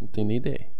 Não 0.00 0.06
tenho 0.08 0.26
nem 0.26 0.36
ideia. 0.38 0.71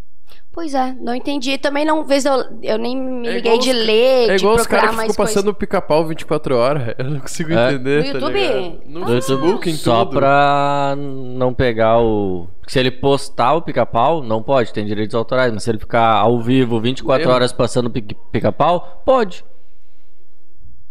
Pois 0.55 0.75
é, 0.75 0.93
não 1.01 1.15
entendi. 1.15 1.57
Também 1.57 1.83
não, 1.83 2.05
vez 2.05 2.27
eu, 2.27 2.35
eu 2.63 2.77
nem 2.77 2.95
me 2.95 3.27
É 3.27 3.33
liguei 3.37 3.53
igual 3.55 3.59
de 3.59 3.71
os- 3.71 3.87
ler, 3.87 4.29
É 4.31 4.35
de 4.37 4.43
igual 4.43 4.55
os 4.55 4.61
procurar 4.61 4.81
caras 4.81 4.91
que 4.91 4.97
mais 4.97 5.11
ficam 5.13 5.25
coisa. 5.25 5.33
passando 5.41 5.49
o 5.49 5.55
pica-pau 5.55 6.07
24 6.07 6.57
horas. 6.57 6.95
Eu 6.99 7.05
não 7.07 7.21
consigo 7.21 7.55
É. 7.55 7.73
entender. 7.73 7.97
No 7.99 8.21
tá 8.21 8.27
YouTube? 8.27 8.81
No 8.87 8.93
No 8.93 8.99
YouTube, 9.01 9.13
Facebook, 9.15 9.71
em 9.71 9.75
só 9.75 10.05
tudo. 10.05 10.19
pra 10.19 10.95
não 10.97 11.55
pegar 11.55 12.01
o. 12.03 12.49
Se 12.69 12.79
ele 12.79 12.91
postar 12.91 13.55
o 13.55 13.63
pica-pau, 13.63 14.23
não 14.23 14.43
pode, 14.43 14.75
tem 14.75 14.85
direitos 14.85 15.15
autorais. 15.15 15.51
Mas 15.53 15.63
se 15.63 15.71
ele 15.71 15.79
ficar 15.79 16.17
ao 16.17 16.39
vivo 16.43 16.79
24 16.79 17.21
Lembra? 17.23 17.35
horas 17.35 17.53
passando 17.53 17.91
pica-pau, 17.91 19.03
pode. 19.07 19.43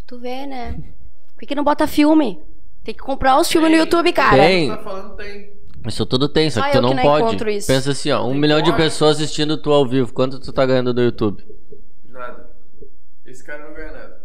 Tu 0.08 0.18
vê, 0.18 0.48
né? 0.48 0.74
Por 1.36 1.40
que, 1.42 1.46
que 1.46 1.56
não 1.56 1.64
bota 1.64 1.86
filme? 1.86 2.40
Tem 2.84 2.96
que 2.96 3.00
comprar 3.02 3.40
os 3.40 3.48
filmes 3.48 3.70
no 3.70 3.78
YouTube, 3.78 4.12
cara. 4.12 4.38
Tem. 4.38 4.70
Tá 4.70 4.78
falando, 4.80 5.16
tem. 5.16 5.52
Isso 5.88 6.06
tudo 6.06 6.30
tem, 6.30 6.50
só, 6.50 6.60
Só 6.62 6.66
que 6.68 6.72
tu 6.74 6.78
eu 6.78 6.82
não 6.82 6.90
que 6.90 6.96
não 6.96 7.04
pode. 7.04 7.26
encontro 7.28 7.50
isso. 7.50 7.68
Pensa 7.68 7.92
assim, 7.92 8.12
ó, 8.12 8.24
um 8.26 8.32
Tem 8.32 8.40
milhão 8.42 8.62
de 8.62 8.70
corte. 8.70 8.84
pessoas 8.84 9.18
assistindo 9.18 9.58
tu 9.58 9.72
ao 9.72 9.88
vivo. 9.88 10.14
Quanto 10.14 10.40
tu 10.40 10.54
tá 10.54 10.66
ganhando 10.66 10.94
do 10.94 11.02
YouTube? 11.02 11.44
Nada. 12.08 12.50
Esse 13.26 13.44
cara 13.44 13.66
não 13.68 13.74
ganha 13.74 13.92
nada. 13.92 14.22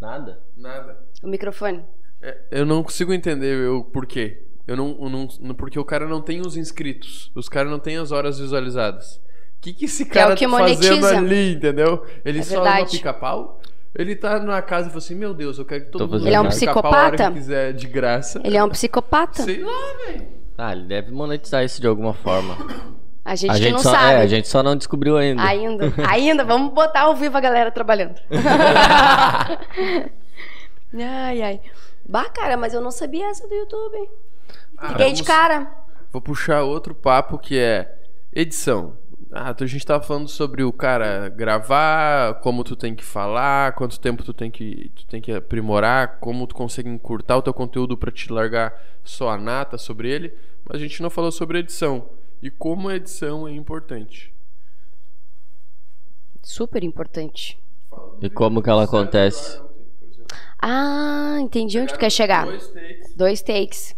Nada. 0.00 0.40
Nada. 0.56 0.98
O 1.22 1.28
microfone. 1.28 1.84
É, 2.22 2.36
eu 2.50 2.64
não 2.66 2.82
consigo 2.82 3.12
entender 3.12 3.68
o 3.68 3.84
porquê. 3.84 4.44
Eu 4.66 4.76
não, 4.76 4.98
eu 5.00 5.08
não, 5.08 5.54
porque 5.54 5.78
o 5.78 5.84
cara 5.84 6.06
não 6.06 6.20
tem 6.20 6.40
os 6.40 6.56
inscritos. 6.56 7.30
Os 7.34 7.48
caras 7.48 7.70
não 7.70 7.78
têm 7.78 7.96
as 7.96 8.12
horas 8.12 8.38
visualizadas. 8.38 9.16
O 9.16 9.60
que, 9.60 9.72
que 9.72 9.84
esse 9.86 10.02
é 10.04 10.06
o 10.06 10.08
cara 10.10 10.34
que 10.36 10.44
tá 10.46 10.50
fazendo 10.50 10.86
monetiza. 10.90 11.18
ali, 11.18 11.52
entendeu? 11.54 12.04
Ele 12.24 12.38
É 12.38 12.42
só 12.42 12.64
no 12.64 12.86
pica-pau? 12.86 13.60
Ele 13.94 14.14
tá 14.14 14.38
na 14.38 14.60
casa 14.62 14.86
e 14.86 14.90
fala 14.90 14.98
assim: 14.98 15.14
Meu 15.14 15.34
Deus, 15.34 15.58
eu 15.58 15.64
quero 15.64 15.86
que 15.86 15.90
todo 15.90 16.06
Tô 16.06 16.14
mundo 16.14 16.26
Ele 16.26 16.34
é 16.34 16.40
um 16.40 16.48
psicopata? 16.48 17.28
que 17.28 17.38
quiser 17.38 17.72
de 17.72 17.86
graça. 17.86 18.40
Ele 18.44 18.56
é 18.56 18.62
um 18.62 18.68
psicopata. 18.68 19.42
Sei 19.42 19.62
lá, 19.62 19.72
velho. 20.06 20.37
Ah, 20.58 20.72
ele 20.72 20.82
deve 20.86 21.12
monetizar 21.12 21.64
isso 21.64 21.80
de 21.80 21.86
alguma 21.86 22.12
forma. 22.12 22.56
A 23.24 23.36
gente, 23.36 23.50
a 23.50 23.54
que 23.54 23.60
gente 23.60 23.72
não 23.74 23.78
só, 23.78 23.92
sabe. 23.92 24.12
É, 24.12 24.16
a 24.16 24.26
gente 24.26 24.48
só 24.48 24.60
não 24.62 24.74
descobriu 24.76 25.16
ainda. 25.16 25.40
Ainda. 25.42 25.92
Ainda. 26.08 26.44
Vamos 26.44 26.72
botar 26.74 27.02
ao 27.02 27.14
vivo 27.14 27.36
a 27.36 27.40
galera 27.40 27.70
trabalhando. 27.70 28.20
ai, 30.94 31.42
ai. 31.42 31.60
Bah, 32.08 32.28
cara, 32.30 32.56
mas 32.56 32.74
eu 32.74 32.80
não 32.80 32.90
sabia 32.90 33.26
essa 33.28 33.46
do 33.46 33.54
YouTube. 33.54 34.08
Ah, 34.76 34.88
Fiquei 34.88 35.12
de 35.12 35.22
vamos- 35.22 35.26
cara. 35.26 35.70
Vou 36.10 36.22
puxar 36.22 36.62
outro 36.62 36.94
papo 36.94 37.38
que 37.38 37.58
é 37.58 37.94
edição. 38.32 38.96
Ah, 39.30 39.54
a 39.60 39.66
gente 39.66 39.84
tava 39.84 40.02
falando 40.02 40.26
sobre 40.26 40.62
o 40.62 40.72
cara 40.72 41.28
gravar, 41.28 42.40
como 42.40 42.64
tu 42.64 42.74
tem 42.74 42.94
que 42.94 43.04
falar, 43.04 43.72
quanto 43.74 44.00
tempo 44.00 44.24
tu 44.24 44.32
tem 44.32 44.50
que, 44.50 44.90
tu 44.96 45.06
tem 45.06 45.20
que 45.20 45.30
aprimorar, 45.32 46.16
como 46.18 46.46
tu 46.46 46.54
consegue 46.54 46.88
encurtar 46.88 47.36
o 47.36 47.42
teu 47.42 47.52
conteúdo 47.52 47.94
pra 47.94 48.10
te 48.10 48.32
largar 48.32 48.72
só 49.04 49.28
a 49.28 49.36
nata 49.36 49.76
sobre 49.76 50.10
ele, 50.10 50.34
a 50.68 50.78
gente 50.78 51.02
não 51.02 51.10
falou 51.10 51.32
sobre 51.32 51.58
edição 51.58 52.08
e 52.42 52.50
como 52.50 52.88
a 52.88 52.96
edição 52.96 53.48
é 53.48 53.52
importante. 53.52 54.32
Super 56.42 56.84
importante. 56.84 57.58
E 58.20 58.30
como 58.30 58.62
que 58.62 58.70
ela 58.70 58.84
acontece? 58.84 59.60
Ah, 60.60 61.38
entendi 61.40 61.78
onde 61.78 61.92
tu 61.92 61.98
quer 61.98 62.10
chegar. 62.10 62.44
Dois 62.44 62.68
takes. 62.68 63.14
Dois 63.14 63.42
takes. 63.42 63.96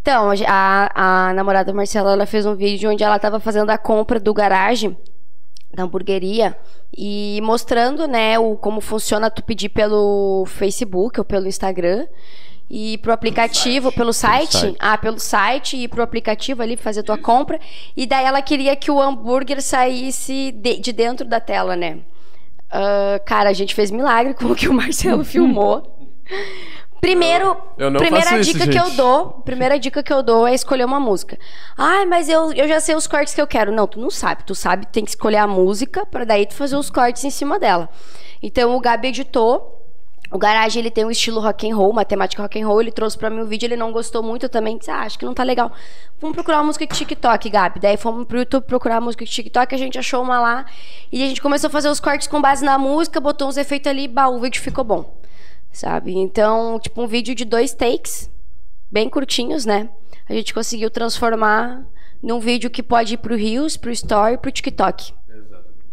Então, 0.00 0.30
a, 0.46 1.28
a 1.28 1.34
namorada 1.34 1.72
Marcela, 1.72 2.12
ela 2.12 2.26
fez 2.26 2.46
um 2.46 2.54
vídeo 2.54 2.90
onde 2.90 3.04
ela 3.04 3.18
tava 3.18 3.38
fazendo 3.38 3.70
a 3.70 3.76
compra 3.76 4.18
do 4.18 4.32
garagem 4.32 4.96
da 5.72 5.84
hamburgueria 5.84 6.56
e 6.96 7.40
mostrando, 7.42 8.08
né, 8.08 8.38
o, 8.38 8.56
como 8.56 8.80
funciona 8.80 9.30
tu 9.30 9.42
pedir 9.42 9.68
pelo 9.68 10.44
Facebook 10.46 11.20
ou 11.20 11.24
pelo 11.24 11.46
Instagram 11.46 12.06
e 12.70 12.96
pro 12.98 13.12
aplicativo, 13.12 13.90
pelo 13.90 14.12
site, 14.12 14.56
site. 14.56 14.76
ah, 14.78 14.96
pelo 14.96 15.18
site 15.18 15.76
e 15.76 15.88
pro 15.88 16.02
aplicativo 16.02 16.62
ali 16.62 16.76
fazer 16.76 17.02
tua 17.02 17.18
compra 17.18 17.58
e 17.96 18.06
daí 18.06 18.24
ela 18.24 18.40
queria 18.40 18.76
que 18.76 18.90
o 18.90 19.02
hambúrguer 19.02 19.60
saísse 19.60 20.52
de, 20.52 20.78
de 20.78 20.92
dentro 20.92 21.26
da 21.26 21.40
tela, 21.40 21.74
né? 21.74 21.98
Ah, 22.70 23.20
cara, 23.26 23.50
a 23.50 23.52
gente 23.52 23.74
fez 23.74 23.90
milagre 23.90 24.34
com 24.34 24.46
o 24.46 24.54
que 24.54 24.68
o 24.68 24.72
Marcelo 24.72 25.24
filmou. 25.26 25.98
Primeiro, 27.00 27.56
primeira 27.98 28.38
isso, 28.38 28.52
dica 28.52 28.68
que 28.68 28.78
eu 28.78 28.90
dou, 28.90 29.40
primeira 29.42 29.78
dica 29.78 30.02
que 30.02 30.12
eu 30.12 30.22
dou 30.22 30.46
é 30.46 30.54
escolher 30.54 30.84
uma 30.84 31.00
música. 31.00 31.38
Ai, 31.76 32.04
mas 32.04 32.28
eu, 32.28 32.52
eu 32.52 32.68
já 32.68 32.78
sei 32.78 32.94
os 32.94 33.06
cortes 33.06 33.34
que 33.34 33.40
eu 33.40 33.46
quero. 33.46 33.72
Não, 33.72 33.86
tu 33.86 33.98
não 33.98 34.10
sabe. 34.10 34.44
Tu 34.44 34.54
sabe 34.54 34.84
que 34.84 34.92
tem 34.92 35.04
que 35.04 35.10
escolher 35.10 35.38
a 35.38 35.46
música 35.46 36.04
pra 36.04 36.24
daí 36.24 36.44
tu 36.44 36.52
fazer 36.54 36.76
os 36.76 36.90
cortes 36.90 37.24
em 37.24 37.30
cima 37.30 37.58
dela. 37.58 37.88
Então 38.42 38.76
o 38.76 38.80
Gabi 38.80 39.08
editou. 39.08 39.79
O 40.30 40.38
Garage 40.38 40.78
ele 40.78 40.90
tem 40.90 41.04
um 41.04 41.10
estilo 41.10 41.40
rock 41.40 41.68
and 41.68 41.74
roll, 41.74 41.90
uma 41.90 42.04
temática 42.04 42.42
rock 42.42 42.60
and 42.60 42.66
roll. 42.66 42.80
Ele 42.80 42.92
trouxe 42.92 43.18
pra 43.18 43.28
mim 43.28 43.40
o 43.40 43.46
vídeo, 43.46 43.66
ele 43.66 43.76
não 43.76 43.90
gostou 43.90 44.22
muito 44.22 44.44
eu 44.44 44.48
também. 44.48 44.78
Disse, 44.78 44.90
ah, 44.90 45.00
acho 45.00 45.18
que 45.18 45.24
não 45.24 45.34
tá 45.34 45.42
legal. 45.42 45.72
Vamos 46.20 46.34
procurar 46.34 46.58
uma 46.58 46.64
música 46.64 46.86
de 46.86 46.94
TikTok, 46.94 47.50
Gabi. 47.50 47.80
Daí 47.80 47.96
fomos 47.96 48.26
pro 48.26 48.38
YouTube 48.38 48.64
procurar 48.64 48.98
a 48.98 49.00
música 49.00 49.24
de 49.24 49.30
TikTok, 49.30 49.74
a 49.74 49.78
gente 49.78 49.98
achou 49.98 50.22
uma 50.22 50.40
lá 50.40 50.66
e 51.10 51.22
a 51.22 51.26
gente 51.26 51.42
começou 51.42 51.68
a 51.68 51.70
fazer 51.70 51.88
os 51.88 51.98
cortes 51.98 52.28
com 52.28 52.40
base 52.40 52.64
na 52.64 52.78
música, 52.78 53.20
botou 53.20 53.48
uns 53.48 53.56
efeitos 53.56 53.90
ali, 53.90 54.06
bah, 54.06 54.28
o 54.28 54.38
vídeo 54.38 54.60
ficou 54.60 54.84
bom 54.84 55.20
sabe? 55.72 56.16
Então, 56.16 56.78
tipo, 56.78 57.02
um 57.02 57.06
vídeo 57.06 57.34
de 57.34 57.44
dois 57.44 57.72
takes, 57.72 58.30
bem 58.90 59.08
curtinhos, 59.08 59.64
né? 59.64 59.88
A 60.28 60.34
gente 60.34 60.54
conseguiu 60.54 60.90
transformar 60.90 61.84
num 62.22 62.38
vídeo 62.38 62.70
que 62.70 62.82
pode 62.82 63.14
ir 63.14 63.16
pro 63.18 63.34
Reels, 63.34 63.76
pro 63.76 63.90
Story, 63.90 64.38
pro 64.38 64.50
TikTok. 64.50 65.12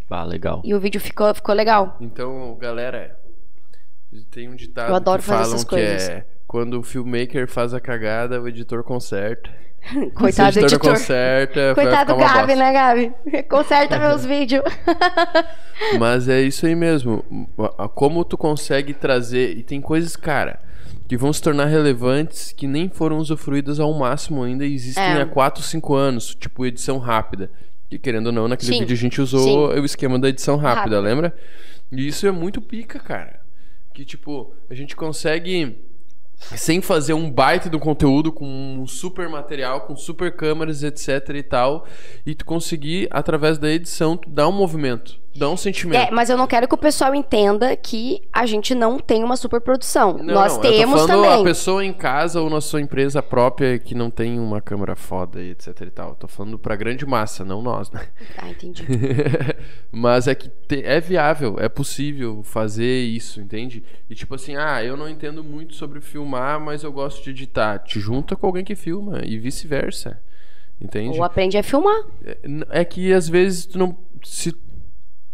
Ah, 0.09 0.23
legal. 0.23 0.61
E 0.63 0.73
o 0.73 0.79
vídeo 0.79 1.01
ficou, 1.01 1.33
ficou 1.33 1.53
legal. 1.53 1.97
Então, 1.99 2.55
galera, 2.59 3.17
tem 4.31 4.49
um 4.49 4.55
ditado 4.55 4.89
Eu 4.89 4.95
adoro 4.95 5.21
que 5.21 5.27
fazer 5.27 5.39
falam 5.43 5.55
essas 5.55 5.63
que 5.63 5.69
coisas. 5.75 6.09
é 6.09 6.25
quando 6.47 6.79
o 6.79 6.83
filmmaker 6.83 7.45
faz 7.47 7.73
a 7.73 7.79
cagada, 7.81 8.41
o 8.41 8.47
editor 8.47 8.81
conserta. 8.83 9.49
Coitado 10.15 10.53
do 10.53 10.59
o 10.61 10.63
editor 10.63 10.77
editor. 10.77 10.79
conserta, 10.93 11.75
Coitado 11.75 12.13
do 12.13 12.19
Gabi, 12.19 12.33
bosta. 12.39 12.55
né, 12.55 12.73
Gabi? 12.73 13.13
Conserta 13.49 13.99
meus 13.99 14.25
vídeos. 14.25 14.63
Mas 15.99 16.27
é 16.27 16.41
isso 16.41 16.65
aí 16.65 16.75
mesmo. 16.75 17.23
Como 17.95 18.23
tu 18.25 18.37
consegue 18.37 18.93
trazer. 18.93 19.57
E 19.57 19.63
tem 19.63 19.79
coisas, 19.81 20.15
cara, 20.15 20.59
que 21.07 21.15
vão 21.17 21.31
se 21.31 21.41
tornar 21.41 21.65
relevantes 21.65 22.51
que 22.51 22.65
nem 22.67 22.89
foram 22.89 23.17
usufruídas 23.17 23.79
ao 23.79 23.93
máximo 23.93 24.43
ainda 24.43 24.65
e 24.65 24.73
existem 24.73 25.03
É. 25.03 25.21
há 25.21 25.25
4, 25.25 25.61
5 25.63 25.93
anos. 25.95 26.33
Tipo, 26.35 26.65
edição 26.65 26.97
rápida. 26.97 27.49
Que 27.89 27.97
querendo 27.97 28.27
ou 28.27 28.31
não, 28.33 28.47
naquele 28.47 28.73
Sim. 28.73 28.79
vídeo 28.79 28.93
a 28.93 28.97
gente 28.97 29.21
usou 29.21 29.71
Sim. 29.73 29.79
o 29.79 29.85
esquema 29.85 30.19
da 30.19 30.27
edição 30.29 30.55
rápida, 30.57 30.95
Rápida. 30.95 30.99
lembra? 30.99 31.35
E 31.91 32.05
isso 32.07 32.27
é 32.27 32.31
muito 32.31 32.61
pica, 32.61 32.99
cara. 32.99 33.36
Que, 33.97 34.05
tipo, 34.05 34.53
a 34.69 34.75
gente 34.75 34.95
consegue. 34.95 35.75
Sem 36.55 36.83
fazer 36.83 37.13
um 37.13 37.31
baita 37.31 37.67
do 37.67 37.79
conteúdo 37.79 38.31
com 38.31 38.45
um 38.45 38.85
super 38.85 39.27
material, 39.27 39.87
com 39.87 39.95
super 39.95 40.35
câmeras, 40.35 40.83
etc 40.83 41.29
e 41.33 41.41
tal, 41.41 41.87
e 42.23 42.35
tu 42.35 42.45
conseguir, 42.45 43.07
através 43.09 43.57
da 43.57 43.71
edição, 43.71 44.15
tu 44.15 44.29
dar 44.29 44.47
um 44.47 44.51
movimento, 44.51 45.19
dar 45.35 45.49
um 45.49 45.57
sentimento. 45.57 45.99
É, 45.99 46.09
mas 46.11 46.29
eu 46.29 46.37
não 46.37 46.47
quero 46.47 46.67
que 46.67 46.73
o 46.73 46.77
pessoal 46.77 47.13
entenda 47.13 47.75
que 47.75 48.21
a 48.33 48.45
gente 48.45 48.73
não 48.73 48.97
tem 48.97 49.23
uma 49.23 49.37
superprodução. 49.37 50.13
Não, 50.17 50.33
Nós 50.33 50.53
não, 50.53 50.61
temos 50.61 51.01
eu 51.01 51.07
tô 51.07 51.07
falando 51.07 51.23
também. 51.25 51.41
a 51.41 51.43
pessoa 51.43 51.85
em 51.85 51.93
casa 51.93 52.41
ou 52.41 52.49
na 52.49 52.59
sua 52.59 52.81
empresa 52.81 53.21
própria 53.21 53.77
que 53.77 53.93
não 53.93 54.09
tem 54.09 54.39
uma 54.39 54.59
câmera 54.61 54.95
foda 54.95 55.41
e 55.41 55.51
etc 55.51 55.79
e 55.81 55.89
tal. 55.91 56.09
Eu 56.09 56.15
tô 56.15 56.27
falando 56.27 56.57
pra 56.57 56.75
grande 56.75 57.05
massa, 57.05 57.45
não 57.45 57.61
nós, 57.61 57.91
né? 57.91 58.07
Ah, 58.37 58.49
entendi. 58.49 58.83
Mas 59.91 60.27
é 60.27 60.35
que 60.35 60.49
te- 60.49 60.83
é 60.83 60.99
viável, 60.99 61.55
é 61.59 61.69
possível 61.69 62.41
fazer 62.43 63.01
isso, 63.03 63.39
entende? 63.41 63.83
E 64.09 64.15
tipo 64.15 64.35
assim, 64.35 64.55
ah, 64.55 64.83
eu 64.83 64.97
não 64.97 65.07
entendo 65.07 65.43
muito 65.43 65.75
sobre 65.75 66.01
filmar, 66.01 66.59
mas 66.59 66.83
eu 66.83 66.91
gosto 66.91 67.23
de 67.23 67.29
editar. 67.29 67.79
Te 67.79 67.99
junta 67.99 68.35
com 68.35 68.47
alguém 68.47 68.63
que 68.63 68.75
filma 68.75 69.21
e 69.23 69.37
vice-versa. 69.37 70.19
Entende? 70.79 71.17
Ou 71.17 71.23
aprende 71.23 71.57
a 71.57 71.63
filmar. 71.63 71.99
É, 72.23 72.37
É 72.81 72.85
que 72.85 73.11
às 73.13 73.27
vezes 73.27 73.65
tu 73.65 73.77
não. 73.79 73.97
Se 74.23 74.51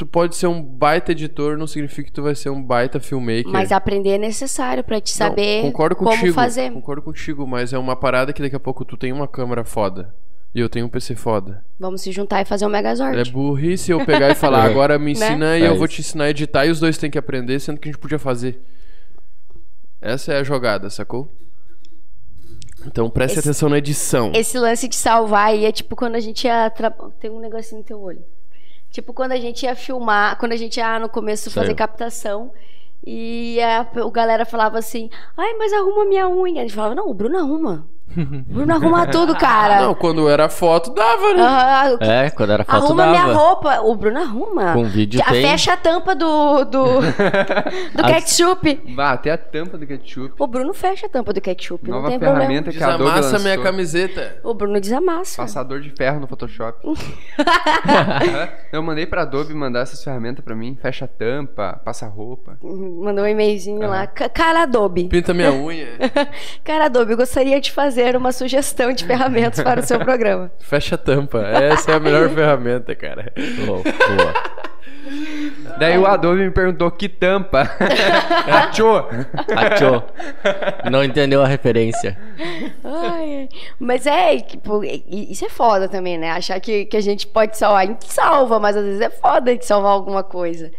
tu 0.04 0.06
pode 0.08 0.36
ser 0.36 0.48
um 0.48 0.62
baita 0.62 1.14
editor, 1.14 1.58
não 1.58 1.66
significa 1.66 2.04
que 2.08 2.12
tu 2.12 2.22
vai 2.22 2.36
ser 2.36 2.50
um 2.50 2.62
baita 2.62 3.00
filmmaker. 3.00 3.50
Mas 3.52 3.72
aprender 3.72 4.10
é 4.12 4.18
necessário 4.18 4.84
pra 4.84 5.00
te 5.00 5.12
Não, 5.14 5.18
saber 5.28 5.62
concordo 5.62 5.96
como 5.96 6.10
contigo, 6.12 6.34
fazer. 6.34 6.72
Concordo 6.74 7.02
contigo, 7.02 7.48
mas 7.48 7.72
é 7.72 7.78
uma 7.78 7.96
parada 7.96 8.34
que 8.34 8.42
daqui 8.42 8.56
a 8.56 8.60
pouco 8.60 8.84
tu 8.84 8.98
tem 8.98 9.14
uma 9.14 9.28
câmera 9.28 9.64
foda 9.64 10.14
e 10.54 10.60
eu 10.60 10.68
tenho 10.68 10.86
um 10.86 10.90
PC 10.90 11.16
foda. 11.16 11.64
Vamos 11.80 12.02
se 12.02 12.12
juntar 12.12 12.42
e 12.42 12.46
fazer 12.46 12.66
um 12.66 12.70
Megazord. 12.70 13.18
É 13.18 13.24
burrice 13.32 13.92
eu 13.92 14.06
pegar 14.06 14.30
e 14.30 14.36
falar, 14.36 14.66
É. 14.68 14.72
agora 14.72 15.00
me 15.00 15.06
Né? 15.06 15.12
ensina 15.12 15.58
e 15.58 15.64
É 15.64 15.68
eu 15.70 15.76
vou 15.78 15.88
te 15.88 16.02
ensinar 16.02 16.26
a 16.26 16.30
editar 16.32 16.66
e 16.66 16.70
os 16.70 16.80
dois 16.82 16.98
têm 16.98 17.10
que 17.10 17.18
aprender, 17.18 17.60
sendo 17.62 17.80
que 17.80 17.88
a 17.88 17.92
gente 17.92 18.00
podia 18.02 18.20
fazer. 18.20 18.62
Essa 20.02 20.34
é 20.34 20.40
a 20.40 20.44
jogada, 20.44 20.90
sacou? 20.90 21.32
Então 22.86 23.10
preste 23.10 23.40
Esse- 23.40 23.48
atenção 23.48 23.70
na 23.70 23.78
edição. 23.78 24.32
Esse 24.36 24.60
lance 24.60 24.88
de 24.90 24.96
salvar 24.98 25.48
aí 25.48 25.64
é 25.66 25.72
tipo 25.72 25.96
quando 25.96 26.16
a 26.16 26.20
gente 26.20 26.46
ia. 26.46 26.70
Tem 27.20 27.32
um 27.32 27.40
negocinho 27.40 27.80
no 27.80 27.86
teu 27.86 28.00
olho. 28.02 28.22
Tipo 28.94 29.12
quando 29.12 29.32
a 29.32 29.38
gente 29.38 29.64
ia 29.64 29.76
filmar, 29.76 30.38
quando 30.38 30.52
a 30.52 30.56
gente 30.56 30.78
ia 30.78 31.00
no 31.00 31.10
começo 31.10 31.50
fazer 31.50 31.74
captação. 31.74 32.54
E 33.04 33.60
a, 33.60 33.88
o 34.06 34.12
galera 34.12 34.46
falava 34.46 34.78
assim: 34.78 35.10
Ai, 35.36 35.56
mas 35.56 35.74
arruma 35.74 36.06
minha 36.06 36.30
unha. 36.30 36.62
A 36.62 36.64
gente 36.64 36.76
falava: 36.76 36.94
Não, 36.94 37.10
o 37.10 37.14
Bruno 37.14 37.40
arruma. 37.40 37.88
Bruno 38.16 38.74
arruma 38.76 39.08
tudo, 39.08 39.36
cara. 39.36 39.82
Não, 39.82 39.96
quando 39.96 40.30
era 40.30 40.48
foto, 40.48 40.92
dava, 40.94 41.34
né? 41.34 41.42
Aham, 41.42 41.98
É, 42.02 42.30
quando 42.30 42.52
era 42.52 42.64
foto 42.64 42.76
arruma 42.86 43.06
dava. 43.06 43.12
minha 43.12 43.34
roupa. 43.34 43.80
O 43.82 43.96
Bruno 43.96 44.20
arruma. 44.20 44.74
Com 44.74 44.84
vídeo 44.86 45.18
Já 45.20 45.26
tem. 45.26 45.42
Fecha 45.42 45.74
a 45.74 45.78
tampa 45.78 46.14
do, 46.14 46.64
do, 46.66 46.84
do 47.02 48.04
ketchup. 48.06 48.82
Bah, 48.96 49.12
até 49.14 49.32
a 49.32 49.38
tampa 49.38 49.78
do 49.78 49.88
ketchup. 49.88 50.34
O 50.38 50.46
Bruno 50.48 50.74
fecha 50.74 51.08
a 51.08 51.10
tampa 51.10 51.34
do 51.34 51.42
ketchup, 51.42 51.90
não 51.90 51.98
Nova 51.98 52.10
tem 52.10 52.20
problema. 52.20 52.42
ferramenta 52.42 52.72
que 52.72 52.84
a 52.84 52.88
Adobe 52.88 53.04
Desamassa 53.04 53.32
lançou. 53.32 53.40
minha 53.52 53.64
camiseta. 53.64 54.38
O 54.44 54.54
Bruno 54.54 54.80
desamassa. 54.80 55.42
Passador 55.42 55.82
de 55.82 55.90
ferro 55.92 56.20
no 56.20 56.28
Photoshop. 56.28 56.80
eu 58.72 58.82
mandei 58.84 59.06
pra 59.06 59.24
Adobe 59.24 59.54
mandar 59.54 59.82
essas 59.82 60.04
ferramentas 60.04 60.44
pra 60.44 60.56
mim. 60.56 60.78
Fecha 60.82 61.06
a 61.06 61.08
tampa, 61.08 61.82
passa 61.84 62.08
roupa. 62.08 62.58
Mandou 62.62 63.24
um 63.24 63.28
e-mailzinho 63.28 63.88
lá. 63.88 64.06
Ca- 64.08 64.30
Cara 64.30 64.64
Adobe. 64.64 65.06
Pinta 65.06 65.34
minha 65.34 65.52
unha. 65.52 65.88
Cara 66.64 66.86
Adobe, 66.86 67.12
eu 67.14 67.18
gostaria 67.18 67.60
de 67.60 67.72
fazer 67.72 67.93
uma 68.16 68.32
sugestão 68.32 68.92
de 68.92 69.06
ferramentas 69.06 69.64
para 69.64 69.80
o 69.80 69.84
seu 69.84 70.00
programa. 70.04 70.52
Fecha 70.60 70.96
a 70.96 70.98
tampa. 70.98 71.40
Essa 71.40 71.92
é 71.92 71.96
a 71.96 72.00
melhor 72.00 72.30
ferramenta, 72.30 72.96
cara. 72.96 73.32
Daí 75.78 75.98
o 75.98 76.06
Adobe 76.06 76.44
me 76.44 76.52
perguntou 76.52 76.90
que 76.92 77.10
tampa. 77.10 77.70
Achou? 78.48 79.08
Achou. 79.56 80.04
Não 80.90 81.04
entendeu 81.04 81.42
a 81.42 81.48
referência. 81.48 82.18
Ai, 82.84 83.50
mas 83.80 84.06
é, 84.06 84.40
tipo, 84.40 84.84
isso 84.84 85.46
é 85.46 85.50
foda 85.50 85.88
também, 85.90 86.18
né? 86.18 86.32
Achar 86.32 86.60
que, 86.60 86.86
que 86.86 86.98
a 86.98 87.02
gente 87.02 87.28
pode 87.28 87.58
salvar. 87.58 87.84
A 87.84 87.86
gente 87.88 88.12
salva, 88.12 88.60
mas 88.60 88.78
às 88.78 88.84
vezes 88.84 89.02
é 89.02 89.10
foda 89.10 89.56
de 89.56 89.66
salvar 89.66 89.92
alguma 89.92 90.24
coisa. 90.24 90.72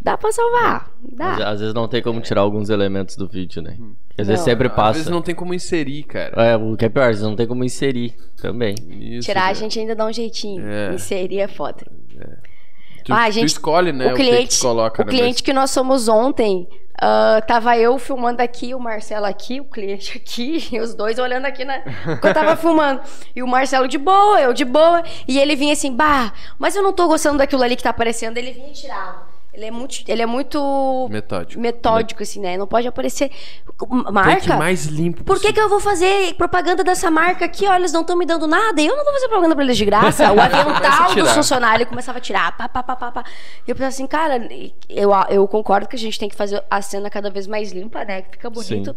Dá 0.00 0.16
pra 0.18 0.30
salvar. 0.32 0.90
Mas, 1.16 1.38
Dá. 1.38 1.50
às 1.50 1.60
vezes 1.60 1.74
não 1.74 1.88
tem 1.88 2.02
como 2.02 2.20
tirar 2.20 2.42
alguns 2.42 2.68
elementos 2.68 3.16
do 3.16 3.26
vídeo, 3.26 3.62
né? 3.62 3.76
Porque 4.03 4.03
Às 4.16 4.26
vezes 4.28 4.40
Não. 4.40 4.44
sempre 4.52 4.68
Às 4.68 4.74
passa. 4.74 4.92
vezes 4.92 5.08
não 5.08 5.20
tem 5.22 5.34
como 5.34 5.52
inserir, 5.52 6.04
cara. 6.04 6.40
É, 6.46 6.56
o 6.56 6.76
que 6.76 6.84
é 6.84 6.88
pior, 6.88 7.02
às 7.04 7.08
vezes 7.16 7.22
não 7.24 7.34
tem 7.34 7.46
como 7.46 7.64
inserir 7.64 8.14
também. 8.40 8.74
Isso, 8.88 9.26
Tirar 9.26 9.40
a 9.40 9.42
cara. 9.44 9.54
gente 9.54 9.78
ainda 9.78 9.94
dá 9.96 10.06
um 10.06 10.12
jeitinho. 10.12 10.64
É. 10.66 10.94
Inserir 10.94 11.40
é 11.40 11.48
foda. 11.48 11.84
Tu, 13.04 13.12
Ah, 13.12 13.24
a 13.24 13.26
tu 13.26 13.32
gente- 13.32 13.48
escolhe, 13.48 13.92
né? 13.92 14.12
o 14.12 14.16
cliente, 14.16 14.54
que 14.54 14.60
tu 14.60 14.62
coloca 14.62 15.02
o 15.02 15.04
né, 15.06 15.10
cliente 15.12 15.42
que 15.42 15.52
nós 15.52 15.70
somos 15.70 16.08
ontem, 16.08 16.66
ah, 17.02 17.42
tava 17.46 17.76
eu 17.76 17.98
filmando 17.98 18.40
aqui, 18.40 18.72
o 18.74 18.78
Marcelo 18.80 19.26
aqui, 19.26 19.60
o 19.60 19.64
cliente 19.64 20.16
aqui, 20.16 20.64
e 20.72 20.80
os 20.80 20.94
dois 20.94 21.18
olhando 21.18 21.44
aqui 21.44 21.64
na. 21.64 21.80
que 21.80 22.26
eu 22.26 22.32
tava 22.32 22.54
filmando. 22.56 23.00
E 23.34 23.42
o 23.42 23.46
Marcelo 23.48 23.86
de 23.88 23.98
boa, 23.98 24.40
eu 24.40 24.54
de 24.54 24.64
boa. 24.64 25.02
E 25.28 25.38
ele 25.38 25.54
vinha 25.56 25.72
assim, 25.74 25.92
bah, 25.94 26.32
mas 26.58 26.74
eu 26.76 26.82
não 26.82 26.92
tô 26.92 27.06
gostando 27.08 27.38
daquilo 27.38 27.62
ali 27.62 27.74
que 27.76 27.82
tá 27.82 27.90
aparecendo. 27.90 28.38
Ele 28.38 28.52
vinha 28.52 28.68
e 28.68 28.72
tirava. 28.72 29.33
Ele 29.54 29.66
é 29.66 29.70
muito, 29.70 30.02
ele 30.08 30.20
é 30.20 30.26
muito 30.26 31.08
Metódico. 31.08 31.60
metódico, 31.60 32.22
assim, 32.24 32.40
né? 32.40 32.56
Não 32.56 32.66
pode 32.66 32.88
aparecer. 32.88 33.28
Tem 33.28 34.04
que 34.04 34.12
Marca? 34.12 34.56
mais 34.56 34.86
limpo 34.86 35.22
Por 35.22 35.40
que, 35.40 35.52
que 35.52 35.60
eu 35.60 35.68
vou 35.68 35.78
fazer 35.78 36.34
propaganda 36.34 36.82
dessa 36.82 37.08
marca 37.10 37.44
aqui? 37.44 37.64
Olha, 37.66 37.78
eles 37.78 37.92
não 37.92 38.00
estão 38.00 38.16
me 38.16 38.26
dando 38.26 38.48
nada. 38.48 38.80
E 38.80 38.86
eu 38.86 38.96
não 38.96 39.04
vou 39.04 39.12
fazer 39.12 39.28
propaganda 39.28 39.54
pra 39.54 39.64
eles 39.64 39.76
de 39.76 39.84
graça. 39.84 40.32
O 40.32 40.40
avental 40.40 41.14
do 41.14 41.26
funcionário 41.26 41.86
começava 41.86 42.18
a 42.18 42.20
tirar. 42.20 42.56
Pá, 42.56 42.68
pá, 42.68 42.82
pá, 42.82 42.96
pá, 42.96 43.12
pá. 43.12 43.24
E 43.66 43.70
eu 43.70 43.76
pensava 43.76 43.88
assim, 43.88 44.06
cara, 44.08 44.48
eu, 44.88 45.10
eu 45.28 45.46
concordo 45.46 45.86
que 45.86 45.94
a 45.94 45.98
gente 45.98 46.18
tem 46.18 46.28
que 46.28 46.34
fazer 46.34 46.62
a 46.68 46.82
cena 46.82 47.08
cada 47.08 47.30
vez 47.30 47.46
mais 47.46 47.70
limpa, 47.70 48.04
né? 48.04 48.22
Que 48.22 48.32
fica 48.32 48.50
bonito. 48.50 48.96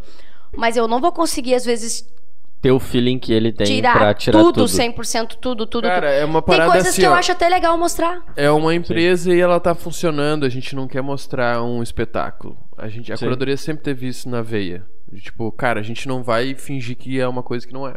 Mas 0.55 0.75
eu 0.75 0.87
não 0.87 0.99
vou 0.99 1.11
conseguir, 1.11 1.53
às 1.53 1.65
vezes, 1.65 2.03
Ter 2.61 2.71
o 2.71 2.79
feeling 2.79 3.19
que 3.19 3.31
ele 3.31 3.51
tem 3.53 3.67
tirar, 3.67 3.97
pra 3.97 4.13
tirar 4.15 4.39
tudo, 4.39 4.65
tudo. 4.65 4.67
100%, 4.67 5.35
tudo, 5.39 5.65
tudo. 5.67 5.83
Cara, 5.87 6.07
tudo. 6.07 6.15
é 6.19 6.25
uma 6.25 6.41
Tem 6.41 6.47
parada 6.55 6.71
coisas 6.71 6.89
assim, 6.89 7.01
que 7.01 7.07
eu 7.07 7.11
ó. 7.11 7.15
acho 7.15 7.31
até 7.31 7.47
legal 7.47 7.77
mostrar. 7.77 8.23
É 8.35 8.49
uma 8.49 8.73
empresa 8.73 9.33
e 9.33 9.39
ela 9.39 9.59
tá 9.59 9.75
funcionando, 9.75 10.43
a 10.45 10.49
gente 10.49 10.75
não 10.75 10.87
quer 10.87 11.01
mostrar 11.03 11.61
um 11.61 11.83
espetáculo. 11.83 12.57
A, 12.75 12.87
gente, 12.87 13.13
a 13.13 13.17
Sim. 13.17 13.25
curadoria 13.25 13.55
sempre 13.57 13.83
teve 13.83 14.07
isso 14.07 14.27
na 14.27 14.41
veia. 14.41 14.83
De, 15.11 15.21
tipo, 15.21 15.51
cara, 15.51 15.79
a 15.79 15.83
gente 15.83 16.07
não 16.07 16.23
vai 16.23 16.55
fingir 16.55 16.97
que 16.97 17.19
é 17.19 17.27
uma 17.27 17.43
coisa 17.43 17.65
que 17.65 17.73
não 17.73 17.87
é. 17.87 17.93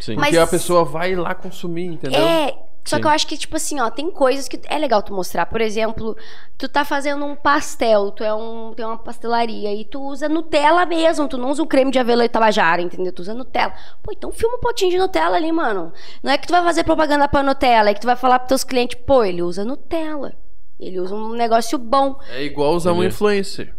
Sim. 0.00 0.16
Mas- 0.16 0.24
Porque 0.26 0.38
a 0.38 0.46
pessoa 0.46 0.84
vai 0.84 1.14
lá 1.14 1.34
consumir, 1.34 1.86
entendeu? 1.86 2.20
É, 2.20 2.54
só 2.88 2.96
Sim. 2.96 3.02
que 3.02 3.06
eu 3.06 3.10
acho 3.10 3.26
que, 3.26 3.36
tipo 3.36 3.56
assim, 3.56 3.80
ó, 3.80 3.90
tem 3.90 4.10
coisas 4.10 4.48
que 4.48 4.60
é 4.68 4.78
legal 4.78 5.02
tu 5.02 5.12
mostrar. 5.12 5.46
Por 5.46 5.60
exemplo, 5.60 6.16
tu 6.56 6.68
tá 6.68 6.84
fazendo 6.84 7.24
um 7.24 7.36
pastel, 7.36 8.10
tu 8.10 8.24
é 8.24 8.32
um, 8.32 8.72
tem 8.74 8.84
uma 8.84 8.96
pastelaria 8.96 9.74
e 9.74 9.84
tu 9.84 10.00
usa 10.00 10.28
Nutella 10.28 10.86
mesmo, 10.86 11.28
tu 11.28 11.36
não 11.36 11.50
usa 11.50 11.62
o 11.62 11.66
creme 11.66 11.90
de 11.90 11.98
avelã 11.98 12.24
e 12.24 12.28
tabajara, 12.28 12.80
entendeu? 12.80 13.12
Tu 13.12 13.20
usa 13.20 13.34
Nutella. 13.34 13.74
Pô, 14.02 14.12
então 14.12 14.32
filma 14.32 14.56
um 14.56 14.60
potinho 14.60 14.90
de 14.90 14.98
Nutella 14.98 15.36
ali, 15.36 15.52
mano. 15.52 15.92
Não 16.22 16.32
é 16.32 16.38
que 16.38 16.46
tu 16.46 16.50
vai 16.50 16.62
fazer 16.62 16.84
propaganda 16.84 17.28
pra 17.28 17.42
Nutella, 17.42 17.90
é 17.90 17.94
que 17.94 18.00
tu 18.00 18.06
vai 18.06 18.16
falar 18.16 18.38
pros 18.38 18.48
teus 18.48 18.64
clientes, 18.64 18.98
pô, 19.06 19.22
ele 19.22 19.42
usa 19.42 19.64
Nutella. 19.64 20.34
Ele 20.80 21.00
usa 21.00 21.14
um 21.14 21.34
negócio 21.34 21.76
bom. 21.76 22.18
É 22.30 22.42
igual 22.44 22.74
usar 22.74 22.92
um 22.92 23.02
influencer. 23.02 23.74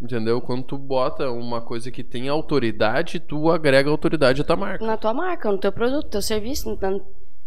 Entendeu? 0.00 0.40
Quando 0.40 0.64
tu 0.64 0.78
bota 0.78 1.30
uma 1.30 1.60
coisa 1.60 1.90
que 1.90 2.02
tem 2.02 2.28
autoridade, 2.28 3.20
tu 3.20 3.50
agrega 3.50 3.90
autoridade 3.90 4.40
à 4.40 4.44
tua 4.44 4.56
marca. 4.56 4.84
Na 4.84 4.96
tua 4.96 5.14
marca, 5.14 5.50
no 5.50 5.58
teu 5.58 5.70
produto, 5.70 6.04
no 6.04 6.10
teu 6.10 6.22
serviço, 6.22 6.76
na, 6.80 6.98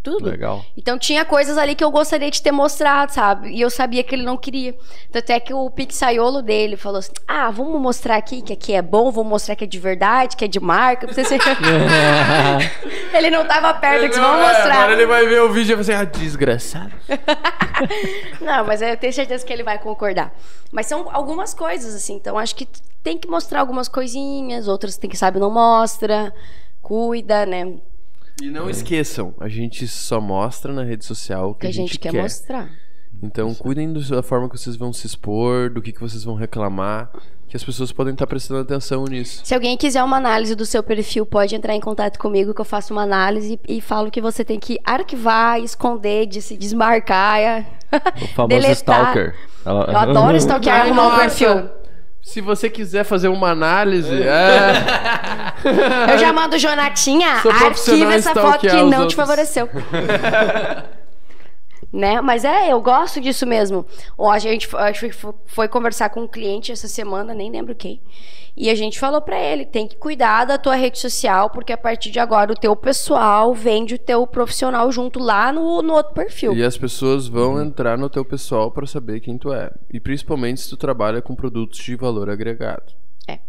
tudo. 0.06 0.30
Legal. 0.30 0.64
Então 0.78 1.00
tinha 1.00 1.26
coisas 1.26 1.58
ali 1.58 1.74
que 1.74 1.84
eu 1.84 1.90
gostaria 1.90 2.30
de 2.30 2.40
ter 2.40 2.52
mostrado, 2.52 3.12
sabe? 3.12 3.50
E 3.50 3.60
eu 3.60 3.72
sabia 3.72 4.04
que 4.04 4.14
ele 4.14 4.24
não 4.24 4.38
queria. 4.38 4.76
Tanto 5.12 5.32
é 5.32 5.40
que 5.40 5.52
o 5.52 5.68
pizzaiolo 5.72 6.44
dele 6.44 6.78
falou 6.78 7.00
assim: 7.00 7.12
ah, 7.28 7.50
vamos 7.50 7.82
mostrar 7.82 8.16
aqui 8.16 8.44
que 8.44 8.54
aqui 8.54 8.74
é 8.74 8.82
bom, 8.84 9.10
vamos 9.12 9.32
mostrar 9.32 9.56
que 9.56 9.64
é 9.64 9.68
de 9.68 9.80
verdade, 9.80 10.38
que 10.38 10.46
é 10.46 10.48
de 10.48 10.60
marca. 10.60 11.08
Pra 11.10 11.14
você 11.16 11.26
ser... 11.26 11.42
ele 13.14 13.32
não 13.32 13.46
tava 13.46 13.74
perto, 13.74 14.04
eu 14.04 14.10
disse, 14.10 14.20
vamos 14.20 14.38
Não, 14.38 14.48
é, 14.48 14.54
mostrar. 14.54 14.76
Agora 14.76 14.94
ele 14.94 15.06
vai 15.08 15.26
ver 15.26 15.42
o 15.42 15.52
vídeo 15.52 15.74
e 15.74 15.76
vai 15.76 15.84
ser, 15.84 15.94
ah, 15.94 16.04
desgraçado. 16.04 16.92
Não, 18.40 18.66
mas 18.66 18.82
eu 18.82 18.96
tenho 18.98 19.12
certeza 19.12 19.46
que 19.46 19.52
ele 19.52 19.64
vai 19.64 19.80
concordar. 19.80 20.34
Mas 20.72 20.86
são 20.86 21.10
algumas 21.12 21.54
coisas, 21.54 21.96
assim. 21.96 22.16
Então 22.16 22.38
acho 22.38 22.56
que 22.56 22.68
tem 23.04 23.18
que 23.18 23.28
mostrar 23.28 23.60
algumas 23.60 23.88
coisinhas, 23.88 24.68
outras 24.68 24.98
tem 24.98 25.10
que 25.10 25.18
sabe 25.18 25.40
não 25.40 25.50
mostra. 25.50 26.34
Cuida, 26.82 27.46
né? 27.46 27.78
E 28.42 28.50
não 28.50 28.70
esqueçam, 28.70 29.34
a 29.40 29.48
gente 29.48 29.88
só 29.88 30.20
mostra 30.20 30.74
na 30.74 30.84
rede 30.84 31.06
social 31.06 31.52
o 31.52 31.54
que, 31.54 31.62
Que 31.62 31.68
a 31.68 31.72
gente 31.72 31.98
quer, 31.98 32.14
mostrar. 32.14 32.70
Então 33.24 33.54
cuidem 33.56 33.92
da 33.94 34.22
forma 34.22 34.50
que 34.50 34.58
vocês 34.58 34.76
vão 34.76 34.92
se 34.92 35.08
expor, 35.08 35.70
do 35.70 35.82
que, 35.82 35.94
que 35.94 36.02
vocês 36.02 36.24
vão 36.26 36.36
reclamar, 36.36 37.10
que 37.48 37.56
as 37.56 37.64
pessoas 37.64 37.92
podem 37.94 38.12
estar 38.14 38.28
prestando 38.28 38.60
atenção 38.60 39.06
nisso. 39.06 39.42
Se 39.46 39.54
alguém 39.56 39.78
quiser 39.78 40.04
uma 40.04 40.18
análise 40.18 40.54
do 40.54 40.66
seu 40.66 40.84
perfil, 40.84 41.26
pode 41.26 41.56
entrar 41.56 41.74
em 41.74 41.80
contato 41.80 42.20
comigo 42.20 42.54
que 42.54 42.60
eu 42.60 42.66
faço 42.66 42.92
uma 42.92 43.04
análise 43.04 43.58
e 43.68 43.80
falo 43.80 44.12
que 44.12 44.20
você 44.20 44.44
tem 44.44 44.60
que 44.60 44.78
arquivar, 44.84 45.60
esconder, 45.62 46.26
des- 46.26 46.54
desmarcar. 46.60 47.40
é. 47.40 47.66
O 48.22 48.28
famoso 48.36 48.50
Deletar. 48.50 48.74
stalker. 48.76 49.36
Ela- 49.66 49.86
Eu 49.86 49.98
adoro 49.98 50.36
stalkear 50.38 50.82
arrumar 50.82 51.16
o 51.16 51.20
perfil. 51.20 51.70
Se 52.26 52.42
você 52.42 52.70
quiser 52.72 53.04
fazer 53.06 53.28
uma 53.28 53.52
análise, 53.52 54.12
é, 54.24 54.74
Eu 56.12 56.18
já 56.18 56.34
mando, 56.34 56.58
Jonatinha, 56.58 57.40
Sou 57.42 57.54
profissional 57.54 58.10
arquiva 58.10 58.14
essa 58.16 58.34
foto 58.34 58.68
que 58.68 58.82
não 58.84 59.08
te 59.08 59.16
favoreceu. 59.16 59.70
né? 61.96 62.22
Mas 62.22 62.44
é, 62.44 62.72
eu 62.72 62.82
gosto 62.82 63.20
disso 63.22 63.46
mesmo. 63.46 63.86
Ó, 64.18 64.30
a 64.30 64.38
gente 64.40 64.68
acho 64.76 65.08
que 65.08 65.12
fo- 65.14 65.34
foi 65.46 65.68
conversar 65.68 66.10
com 66.10 66.22
um 66.22 66.28
cliente 66.28 66.72
essa 66.72 66.88
semana, 66.88 67.34
nem 67.34 67.50
lembro 67.52 67.74
quem. 67.74 68.02
E 68.58 68.70
a 68.70 68.76
gente 68.76 68.98
falou 69.00 69.22
pra 69.22 69.38
ele, 69.38 69.66
tem 69.66 69.86
que 69.86 69.98
cuidar 69.98 70.46
da 70.46 70.58
tua 70.58 70.76
rede 70.76 70.98
social, 70.98 71.50
porque 71.50 71.74
a 71.74 71.78
partir 71.78 72.10
de 72.10 72.20
agora 72.20 72.54
o 72.54 72.56
teu 72.56 72.74
pessoal 72.74 73.54
vende 73.54 73.96
o 73.96 74.00
teu 74.00 74.26
profissional 74.26 74.90
junto 74.94 75.20
lá 75.20 75.52
no, 75.52 75.82
no 75.82 75.94
outro 75.94 76.14
perfil. 76.14 76.54
e 76.56 76.64
as 76.64 76.78
pessoas 76.78 77.28
vão 77.28 77.62
entrar 77.62 77.98
no 77.98 78.10
teu 78.10 78.24
pessoal 78.24 78.72
para 78.72 78.88
saber 78.88 79.20
quem 79.20 79.38
tu 79.38 79.52
é. 79.52 79.72
E 79.92 80.00
principalmente 80.00 80.62
se 80.62 80.70
tu 80.70 80.78
trabalha 80.78 81.22
com 81.22 81.36
produtos 81.36 81.80
de 81.80 81.96
valor 81.98 82.30
agregado. 82.30 82.94
É. 83.28 83.40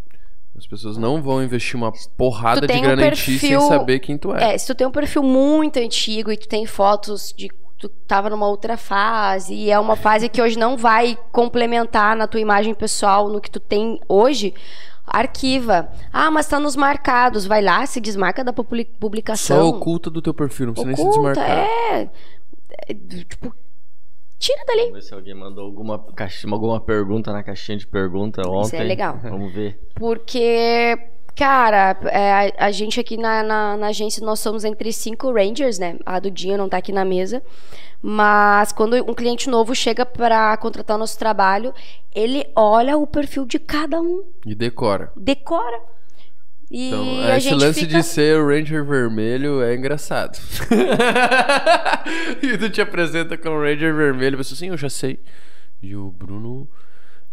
As 0.59 0.67
pessoas 0.67 0.97
não 0.97 1.23
vão 1.23 1.41
investir 1.41 1.77
uma 1.77 1.93
porrada 2.17 2.63
de 2.63 2.67
tem 2.67 2.79
um 2.79 2.83
grana 2.83 3.03
em 3.07 3.11
ti 3.11 3.39
perfil- 3.39 3.61
sem 3.61 3.69
saber 3.69 4.01
quem 4.01 4.19
tu 4.19 4.35
é. 4.35 4.55
É, 4.55 4.59
se 4.59 4.67
tu 4.67 4.75
tem 4.75 4.87
um 4.89 4.91
perfil 4.93 5.23
muito 5.23 5.79
antigo 5.79 6.33
e 6.33 6.37
tu 6.37 6.49
tem 6.49 6.67
fotos 6.67 7.33
de 7.37 7.49
tu 7.79 7.89
tava 7.89 8.31
numa 8.31 8.49
outra 8.49 8.77
fase 8.77 9.55
e 9.55 9.71
é 9.71 9.79
uma 9.79 9.97
fase 9.97 10.29
que 10.29 10.41
hoje 10.41 10.59
não 10.59 10.77
vai 10.77 11.17
complementar 11.33 12.17
na 12.17 12.27
tua 12.27 12.41
imagem 12.41 12.75
pessoal 12.75 13.29
no 13.29 13.41
que 13.41 13.51
tu 13.51 13.61
tem 13.61 14.01
hoje, 14.09 14.55
arquiva. 15.07 15.89
Ah, 16.13 16.31
mas 16.31 16.47
tá 16.49 16.59
nos 16.59 16.75
marcados, 16.77 17.47
vai 17.47 17.63
lá, 17.63 17.85
se 17.87 18.01
desmarca 18.01 18.43
da 18.43 18.53
publi- 18.53 18.85
publicação. 18.99 19.59
Só 19.59 19.69
oculta 19.69 20.11
do 20.11 20.21
teu 20.23 20.35
perfil, 20.35 20.67
não 20.67 20.73
precisa 20.75 20.89
nem 20.89 20.97
se 20.97 21.03
Oculta, 21.03 21.33
desmarcar. 21.35 21.51
é. 21.67 22.11
É, 22.89 22.95
tipo, 22.95 23.55
tira 24.39 24.65
dali. 24.67 24.81
Vamos 24.83 24.95
ver 24.95 25.03
se 25.03 25.15
alguém 25.15 25.35
mandou 25.35 25.65
alguma, 25.65 25.99
caixinha, 26.15 26.53
alguma 26.53 26.81
pergunta 26.81 27.33
na 27.33 27.43
caixinha 27.43 27.79
de 27.79 27.87
pergunta 27.87 28.43
ontem. 28.49 28.79
é 28.81 28.83
legal. 28.83 29.19
Vamos 29.23 29.53
ver. 29.53 29.79
Porque, 29.95 30.99
cara, 31.37 31.97
é, 32.07 32.53
a, 32.59 32.67
a 32.67 32.71
gente 32.73 32.99
aqui 32.99 33.17
na, 33.17 33.43
na, 33.43 33.77
na 33.77 33.87
agência, 33.89 34.25
nós 34.25 34.41
somos 34.41 34.65
entre 34.65 34.93
cinco 34.93 35.33
Rangers, 35.33 35.79
né? 35.79 35.97
A 36.05 36.19
do 36.19 36.31
Dinho 36.31 36.59
não 36.59 36.69
tá 36.69 36.79
aqui 36.79 36.93
na 36.93 37.05
mesa. 37.05 37.43
Mas 38.03 38.73
quando 38.73 38.95
um 38.95 39.15
cliente 39.15 39.49
novo 39.49 39.75
chega 39.75 40.05
para 40.07 40.57
contratar 40.57 40.97
o 40.97 40.99
nosso 40.99 41.19
trabalho, 41.19 41.73
ele 42.15 42.47
olha 42.55 42.97
o 42.97 43.07
perfil 43.07 43.45
de 43.45 43.59
cada 43.59 44.01
um, 44.01 44.25
E 44.45 44.55
decora. 44.55 45.13
decora. 45.17 45.81
E 46.71 46.89
Então, 46.89 47.21
a 47.23 47.37
esse 47.37 47.55
lance 47.55 47.81
fica... 47.81 47.97
de 47.97 48.03
ser 48.03 48.41
o 48.41 48.49
Ranger 48.49 48.85
vermelho 48.85 49.63
é 49.63 49.75
engraçado. 49.75 50.37
e 52.43 52.59
tu 52.59 52.69
te 52.71 52.81
apresenta 52.81 53.37
com 53.37 53.51
o 53.51 53.61
Ranger 53.61 53.95
vermelho, 53.95 54.35
e 54.35 54.45
você 54.45 54.55
assim, 54.55 54.69
eu 54.69 54.77
já 54.77 54.91
sei. 54.91 55.21
E 55.83 55.95
o 55.95 56.11
Bruno 56.11 56.69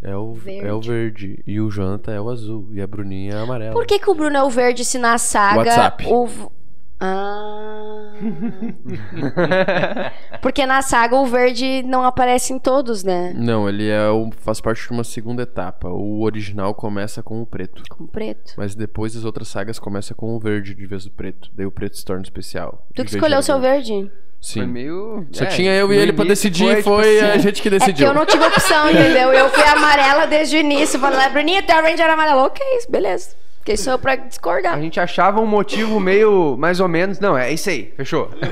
é 0.04 0.16
o, 0.16 0.34
Verde. 0.34 0.68
é 0.68 0.74
o 0.74 0.82
verde. 0.82 1.44
E 1.48 1.62
o 1.62 1.70
Jonathan 1.70 2.12
é 2.12 2.20
o 2.20 2.30
azul. 2.30 2.68
E 2.74 2.82
a 2.82 2.88
Bruninha 2.88 3.34
é 3.34 3.38
a 3.38 3.42
amarela. 3.42 3.74
Por 3.74 3.86
que, 3.86 3.98
que 3.98 4.10
o 4.10 4.14
Bruno 4.14 4.36
é 4.36 4.44
o 4.44 4.50
verde 4.50 4.84
se 4.84 4.98
na 4.98 5.18
saga. 5.18 5.60
WhatsApp. 5.60 6.06
O... 6.08 6.52
Ah. 7.00 8.14
Porque 10.42 10.66
na 10.66 10.82
saga 10.82 11.16
o 11.16 11.26
verde 11.26 11.84
não 11.84 12.04
aparece 12.04 12.54
em 12.54 12.60
todos, 12.60 13.04
né? 13.04 13.34
Não, 13.36 13.68
ele 13.68 13.90
é 13.90 14.10
o, 14.10 14.30
faz 14.38 14.60
parte 14.60 14.84
de 14.84 14.92
uma 14.92 15.04
segunda 15.04 15.44
etapa. 15.44 15.90
O 15.90 16.22
original 16.22 16.74
começa 16.74 17.24
com 17.24 17.42
o 17.42 17.46
preto. 17.46 17.84
Com 17.90 18.06
preto. 18.06 18.54
Mas 18.58 18.76
depois 18.76 19.16
as 19.16 19.24
outras 19.24 19.48
sagas 19.48 19.80
começam 19.80 20.16
com 20.16 20.36
o 20.36 20.40
verde 20.40 20.76
de 20.76 20.86
vez 20.86 21.06
do 21.06 21.12
preto. 21.12 21.50
Daí 21.54 21.66
o 21.66 21.72
preto 21.72 21.98
se 21.98 22.06
torna 22.06 22.24
especial. 22.24 22.86
Tu 22.94 23.06
que 23.06 23.16
escolheu 23.16 23.40
o 23.40 23.44
seu 23.44 23.60
verde. 23.60 23.94
verde? 23.94 24.12
Sim. 24.44 24.60
Foi 24.60 24.68
meio. 24.68 25.26
Só 25.32 25.46
é, 25.46 25.48
tinha 25.48 25.74
eu 25.74 25.94
e 25.94 25.98
ele 25.98 26.12
pra 26.12 26.26
decidir, 26.26 26.68
tipo 26.76 26.82
foi 26.84 27.18
assim, 27.18 27.32
a 27.32 27.38
gente 27.38 27.62
que 27.62 27.70
É 27.70 27.72
que 27.72 27.80
decidiu. 27.80 28.08
eu 28.08 28.14
não 28.14 28.26
tive 28.26 28.44
opção, 28.46 28.90
entendeu? 28.92 29.32
Eu 29.32 29.50
fui 29.50 29.64
amarela 29.64 30.28
desde 30.28 30.58
o 30.58 30.60
início, 30.60 31.00
falando, 31.00 31.22
ah, 31.22 31.30
Bruninho, 31.30 31.64
teu 31.64 31.78
Ranger 31.82 32.10
amarelo. 32.10 32.42
Ok, 32.42 32.62
beleza. 32.90 33.38
Quem 33.64 33.78
sou 33.78 33.94
eu 33.94 34.00
pra 34.00 34.18
discordar? 34.18 34.74
A 34.74 34.82
gente 34.82 35.00
achava 35.00 35.40
um 35.40 35.46
motivo 35.46 35.98
meio 35.98 36.58
mais 36.60 36.82
ou 36.82 36.90
menos. 36.90 37.22
Não, 37.22 37.38
é 37.38 37.54
isso 37.54 37.70
aí, 37.70 37.94
fechou. 37.96 38.30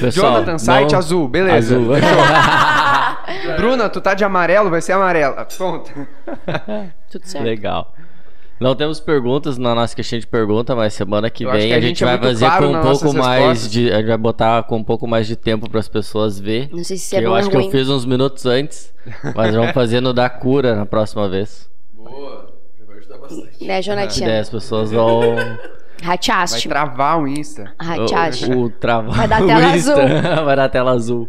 Pessoal, 0.00 0.32
Jonathan, 0.34 0.58
site 0.58 0.90
não- 0.92 0.98
azul, 0.98 1.28
beleza. 1.28 1.76
Azul. 1.76 1.94
Bruna, 3.56 3.88
tu 3.88 4.00
tá 4.00 4.12
de 4.14 4.24
amarelo, 4.24 4.70
vai 4.70 4.80
ser 4.82 4.92
amarela. 4.92 5.46
Ponto. 5.56 5.90
Tudo 7.10 7.26
certo. 7.26 7.44
Legal. 7.44 7.94
Não 8.60 8.74
temos 8.76 9.00
perguntas 9.00 9.58
na 9.58 9.74
nossa 9.74 9.94
caixinha 9.96 10.20
de 10.20 10.26
pergunta, 10.26 10.76
mas 10.76 10.94
semana 10.94 11.28
que 11.28 11.44
Eu 11.44 11.50
vem 11.50 11.66
que 11.68 11.74
a, 11.74 11.76
a 11.78 11.80
gente, 11.80 11.88
gente 11.98 12.04
é 12.04 12.06
vai 12.06 12.18
fazer 12.18 12.44
claro 12.46 12.68
com 12.70 12.76
um 12.76 12.80
pouco 12.80 13.12
mais 13.14 13.40
respostas. 13.44 13.70
de. 13.72 13.92
A 13.92 13.96
gente 13.98 14.06
vai 14.06 14.18
botar 14.18 14.62
com 14.64 14.76
um 14.76 14.84
pouco 14.84 15.06
mais 15.08 15.26
de 15.26 15.34
tempo 15.34 15.68
para 15.68 15.80
as 15.80 15.88
pessoas 15.88 16.38
ver. 16.38 16.68
Não 16.72 16.84
sei 16.84 16.96
se 16.96 17.10
Que 17.10 17.16
é 17.16 17.18
eu 17.20 17.24
bom 17.24 17.30
ou 17.30 17.36
acho 17.36 17.48
que 17.50 17.56
ruim. 17.56 17.64
eu 17.66 17.70
fiz 17.72 17.88
uns 17.88 18.04
minutos 18.04 18.46
antes, 18.46 18.94
mas 19.34 19.54
vamos 19.54 19.72
fazer 19.74 20.00
no 20.00 20.12
da 20.12 20.30
cura 20.30 20.76
na 20.76 20.86
próxima 20.86 21.28
vez. 21.28 21.68
Boa, 21.92 22.52
já 22.78 22.84
vai 22.86 22.98
ajudar 22.98 23.18
bastante. 23.18 23.64
Né, 23.64 23.76
Que 23.78 23.82
Jonatinha? 23.82 24.28
daí 24.28 24.38
as 24.38 24.50
pessoas 24.50 24.90
vão. 24.92 25.20
Vai 26.02 26.08
Rateaste. 26.16 26.68
travar 26.68 27.20
o 27.20 27.28
Insta. 27.28 27.74
O, 28.50 28.62
o 28.62 28.70
travar 28.70 29.14
Vai 29.18 29.28
dar 29.28 29.46
tela 29.46 29.66
azul. 29.72 29.94
Vai 30.44 30.56
dar 30.56 30.68
tela 30.68 30.90
azul. 30.92 31.28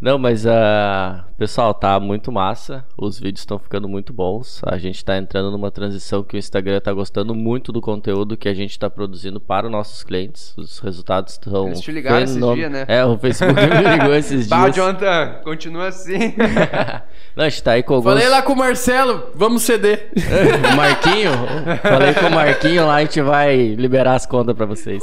Não, 0.00 0.18
mas 0.18 0.46
ah, 0.46 1.26
pessoal, 1.42 1.74
tá 1.74 1.98
muito 1.98 2.30
massa. 2.30 2.84
Os 2.96 3.18
vídeos 3.18 3.40
estão 3.40 3.58
ficando 3.58 3.88
muito 3.88 4.12
bons. 4.12 4.60
A 4.64 4.78
gente 4.78 5.04
tá 5.04 5.18
entrando 5.18 5.50
numa 5.50 5.72
transição 5.72 6.22
que 6.22 6.36
o 6.36 6.38
Instagram 6.38 6.78
tá 6.78 6.92
gostando 6.92 7.34
muito 7.34 7.72
do 7.72 7.80
conteúdo 7.80 8.36
que 8.36 8.48
a 8.48 8.54
gente 8.54 8.78
tá 8.78 8.88
produzindo 8.88 9.40
para 9.40 9.66
os 9.66 9.72
nossos 9.72 10.04
clientes. 10.04 10.54
Os 10.56 10.78
resultados 10.78 11.32
estão. 11.32 11.66
Eles 11.66 11.80
te 11.80 11.90
ligaram 11.90 12.22
esses 12.22 12.36
dias, 12.36 12.70
né? 12.70 12.84
É, 12.86 13.04
o 13.04 13.18
Facebook 13.18 13.60
me 13.60 13.90
ligou 13.98 14.14
esses 14.14 14.46
Bah, 14.46 14.68
dias. 14.68 14.76
Jonathan, 14.76 15.40
continua 15.42 15.88
assim. 15.88 16.32
Não, 17.34 17.44
a 17.44 17.48
gente 17.48 17.62
tá 17.64 17.72
aí 17.72 17.82
com 17.82 17.94
alguns. 17.94 18.12
Falei 18.12 18.28
lá 18.28 18.42
com 18.42 18.52
o 18.52 18.56
Marcelo, 18.56 19.30
vamos 19.34 19.62
ceder. 19.62 20.12
O 20.72 20.76
Marquinho, 20.76 21.32
falei 21.82 22.14
com 22.14 22.26
o 22.26 22.30
Marquinho 22.30 22.86
lá, 22.86 22.96
a 22.96 23.00
gente 23.00 23.20
vai 23.20 23.74
liberar 23.74 24.14
as 24.14 24.26
contas 24.26 24.54
pra 24.54 24.64
vocês. 24.64 25.02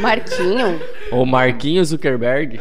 Marquinho? 0.00 0.80
O 1.12 1.24
Marquinho 1.24 1.84
Zuckerberg. 1.84 2.58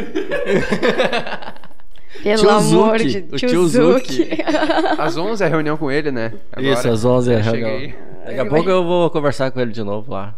Pelo 2.24 2.38
Tio 2.38 2.50
amor 2.50 2.98
Zuki, 3.00 3.22
de 3.22 3.36
o 3.36 3.38
Tio 3.38 3.50
tio 3.50 3.68
Zuki. 3.68 4.14
Zuki. 4.14 4.38
Às 4.98 5.18
11 5.18 5.44
é 5.44 5.48
a 5.48 5.50
reunião 5.50 5.78
com 5.78 5.92
ele, 5.92 6.12
né? 6.12 6.34
Agora. 6.52 6.74
Isso, 6.74 6.88
às 6.90 7.06
11 7.06 7.34
é 7.34 7.44
Já 7.44 7.52
reunião. 7.52 7.70
cheguei. 7.70 7.96
Daqui 8.26 8.40
a 8.40 8.46
pouco 8.46 8.70
eu 8.70 8.84
vou 8.84 9.10
conversar 9.12 9.52
com 9.52 9.60
ele 9.60 9.72
de 9.72 9.84
novo 9.84 10.12
lá. 10.12 10.36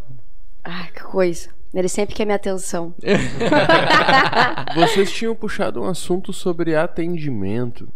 Ai, 0.64 0.90
que 0.94 1.02
coisa. 1.04 1.50
Ele 1.74 1.88
sempre 1.88 2.16
quer 2.16 2.26
minha 2.26 2.36
atenção. 2.36 2.94
Vocês 4.76 5.12
tinham 5.12 5.36
puxado 5.36 5.82
um 5.82 5.86
assunto 5.86 6.34
sobre 6.34 6.76
atendimento. 6.76 7.88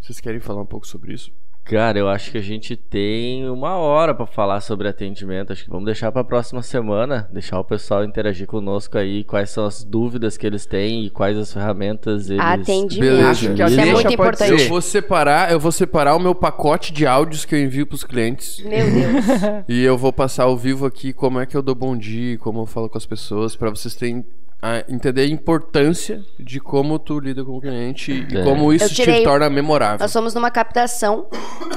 Vocês 0.00 0.20
querem 0.20 0.40
falar 0.40 0.62
um 0.62 0.66
pouco 0.66 0.86
sobre 0.86 1.12
isso? 1.14 1.32
Cara, 1.68 1.98
eu 1.98 2.08
acho 2.08 2.30
que 2.30 2.38
a 2.38 2.42
gente 2.42 2.76
tem 2.76 3.46
uma 3.50 3.76
hora 3.76 4.14
pra 4.14 4.24
falar 4.24 4.62
sobre 4.62 4.88
atendimento. 4.88 5.52
Acho 5.52 5.64
que 5.64 5.70
vamos 5.70 5.84
deixar 5.84 6.10
pra 6.10 6.24
próxima 6.24 6.62
semana, 6.62 7.28
deixar 7.30 7.60
o 7.60 7.64
pessoal 7.64 8.02
interagir 8.04 8.46
conosco 8.46 8.96
aí, 8.96 9.22
quais 9.22 9.50
são 9.50 9.66
as 9.66 9.84
dúvidas 9.84 10.38
que 10.38 10.46
eles 10.46 10.64
têm 10.64 11.04
e 11.04 11.10
quais 11.10 11.36
as 11.36 11.52
ferramentas 11.52 12.30
eles 12.30 12.42
Atendimento. 12.42 13.00
Beleza. 13.00 13.28
Acho 13.28 13.54
que 13.54 13.62
a 13.62 13.66
Isso 13.66 13.80
é 13.80 13.92
muito 13.92 14.12
importante. 14.14 14.62
Eu 14.62 14.68
vou 14.68 14.80
separar, 14.80 15.52
eu 15.52 15.60
vou 15.60 15.70
separar 15.70 16.16
o 16.16 16.18
meu 16.18 16.34
pacote 16.34 16.90
de 16.90 17.06
áudios 17.06 17.44
que 17.44 17.54
eu 17.54 17.62
envio 17.62 17.86
pros 17.86 18.02
clientes. 18.02 18.64
Meu 18.64 18.90
Deus. 18.90 19.24
E 19.68 19.84
eu 19.84 19.98
vou 19.98 20.12
passar 20.12 20.44
ao 20.44 20.56
vivo 20.56 20.86
aqui 20.86 21.12
como 21.12 21.38
é 21.38 21.44
que 21.44 21.56
eu 21.56 21.60
dou 21.60 21.74
bom 21.74 21.96
dia, 21.96 22.38
como 22.38 22.60
eu 22.60 22.66
falo 22.66 22.88
com 22.88 22.96
as 22.96 23.04
pessoas, 23.04 23.54
pra 23.54 23.68
vocês 23.68 23.94
terem 23.94 24.24
a 24.60 24.84
entender 24.88 25.22
a 25.22 25.26
importância 25.26 26.24
de 26.38 26.58
como 26.60 26.98
tu 26.98 27.20
lida 27.20 27.44
com 27.44 27.56
o 27.56 27.60
cliente 27.60 28.26
e 28.30 28.36
É. 28.38 28.42
como 28.42 28.72
isso 28.72 28.92
tirei- 28.94 29.18
te 29.20 29.24
torna 29.24 29.48
memorável. 29.48 29.98
Nós 30.00 30.12
fomos 30.12 30.34
numa 30.34 30.50
captação. 30.50 31.28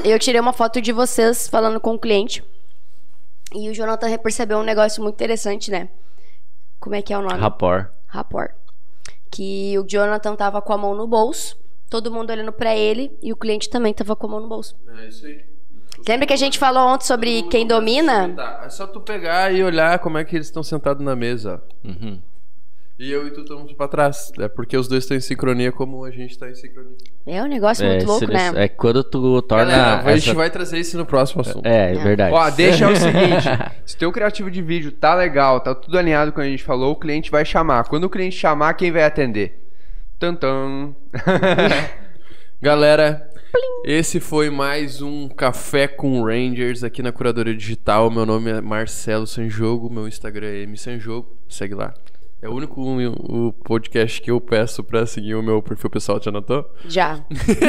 Eu 0.04 0.18
tirei 0.18 0.42
uma 0.42 0.54
foto 0.54 0.82
de 0.82 0.92
vocês 0.92 1.48
falando 1.48 1.80
com 1.80 1.94
o 1.94 2.00
cliente. 2.00 2.44
E 3.54 3.70
o 3.70 3.74
Jonathan 3.74 4.18
percebeu 4.18 4.58
um 4.58 4.64
negócio 4.64 5.04
muito 5.04 5.16
interessante, 5.16 5.70
né? 5.70 5.90
Como 6.80 6.96
é 6.96 7.02
que 7.02 7.14
é 7.14 7.18
o 7.18 7.22
nome? 7.22 7.40
Rapport. 7.40 7.88
Rapport. 8.08 8.52
Que 9.30 9.78
o 9.78 9.86
Jonathan 9.88 10.36
tava 10.36 10.62
com 10.62 10.74
a 10.74 10.78
mão 10.78 10.96
no 10.96 11.06
bolso, 11.08 11.56
todo 11.90 12.12
mundo 12.12 12.32
olhando 12.32 12.52
pra 12.52 12.76
ele 12.76 13.16
e 13.22 13.32
o 13.32 13.36
cliente 13.36 13.70
também 13.70 13.94
tava 13.94 14.16
com 14.16 14.26
a 14.28 14.30
mão 14.32 14.40
no 14.40 14.48
bolso. 14.50 14.76
É 14.98 15.08
isso 15.08 15.26
aí. 15.26 15.46
Lembra 16.08 16.26
que 16.26 16.34
a 16.34 16.38
gente 16.38 16.58
falou 16.58 16.88
ontem 16.88 17.06
sobre 17.06 17.44
quem 17.44 17.68
domina? 17.68 18.30
Tá, 18.36 18.62
é 18.66 18.70
só 18.70 18.88
tu 18.88 19.00
pegar 19.02 19.54
e 19.54 19.64
olhar 19.64 20.00
como 20.00 20.18
é 20.18 20.24
que 20.26 20.36
eles 20.36 20.48
estão 20.48 20.64
sentados 20.64 21.06
na 21.06 21.16
mesa. 21.16 21.62
Uhum. 21.84 22.20
E 23.04 23.12
eu 23.12 23.26
e 23.26 23.32
tu 23.32 23.42
estamos 23.42 23.74
pra 23.74 23.88
trás. 23.88 24.32
É 24.38 24.48
porque 24.48 24.78
os 24.78 24.88
dois 24.88 25.04
estão 25.04 25.18
em 25.18 25.20
sincronia 25.22 25.72
como 25.72 26.06
a 26.06 26.12
gente 26.12 26.38
tá 26.38 26.48
em 26.48 26.54
sincronia. 26.54 26.96
É 27.26 27.42
um 27.42 27.48
negócio 27.48 27.84
É, 27.84 27.90
muito 27.96 28.06
louco, 28.06 28.28
se 28.28 28.32
né? 28.32 28.52
é 28.56 28.68
quando 28.68 29.04
tu 29.04 29.42
torna. 29.42 29.66
Galera, 29.72 30.08
a 30.08 30.14
gente 30.16 30.30
essa- 30.30 30.38
vai 30.38 30.52
trazer 30.52 30.78
isso 30.78 30.96
no 31.00 31.06
próximo 31.06 31.42
assunto. 31.42 31.66
É, 31.66 31.96
é 31.96 31.98
verdade. 31.98 32.32
Ó, 32.32 32.48
deixa 32.52 32.88
o 32.88 32.94
seguinte: 32.96 33.48
se 33.88 33.98
teu 33.98 34.12
criativo 34.12 34.52
de 34.52 34.62
vídeo 34.62 34.92
tá 34.92 35.16
legal, 35.16 35.60
tá 35.62 35.74
tudo 35.74 35.98
alinhado 35.98 36.32
com 36.32 36.40
o 36.40 36.44
que 36.44 36.48
a 36.48 36.52
gente 36.52 36.64
falou, 36.64 36.92
o 36.92 36.96
cliente 36.96 37.32
vai 37.32 37.44
chamar. 37.44 37.86
Quando 37.88 38.04
o 38.04 38.10
cliente 38.10 38.36
chamar, 38.36 38.76
quem 38.76 38.92
vai 38.92 39.04
atender? 39.04 39.68
Tantan. 40.20 40.94
Galera, 42.62 43.28
esse 43.84 44.20
foi 44.20 44.52
mais 44.52 45.02
um 45.02 45.28
Café 45.28 45.88
com 45.88 46.24
Rangers 46.24 46.84
aqui 46.84 47.02
na 47.02 47.12
Curadoria 47.12 47.56
Digital. 47.56 48.12
Meu 48.12 48.28
nome 48.28 48.52
é 48.52 48.62
Marcelo 48.62 49.26
Sanjogo, 49.26 49.90
meu 49.92 50.08
Instagram 50.08 50.48
é 50.50 50.66
msanjogo, 50.68 51.36
segue 51.50 51.74
lá. 51.74 51.92
É 52.42 52.50
o 52.50 52.54
único 52.56 52.82
o 52.82 53.54
podcast 53.64 54.20
que 54.20 54.32
eu 54.32 54.42
peço 54.42 54.84
pra 54.84 55.06
seguir 55.06 55.36
o 55.36 55.44
meu 55.44 55.62
perfil 55.62 55.92
pessoal, 55.92 56.20
Jonathan. 56.20 56.66
Já. 56.88 57.24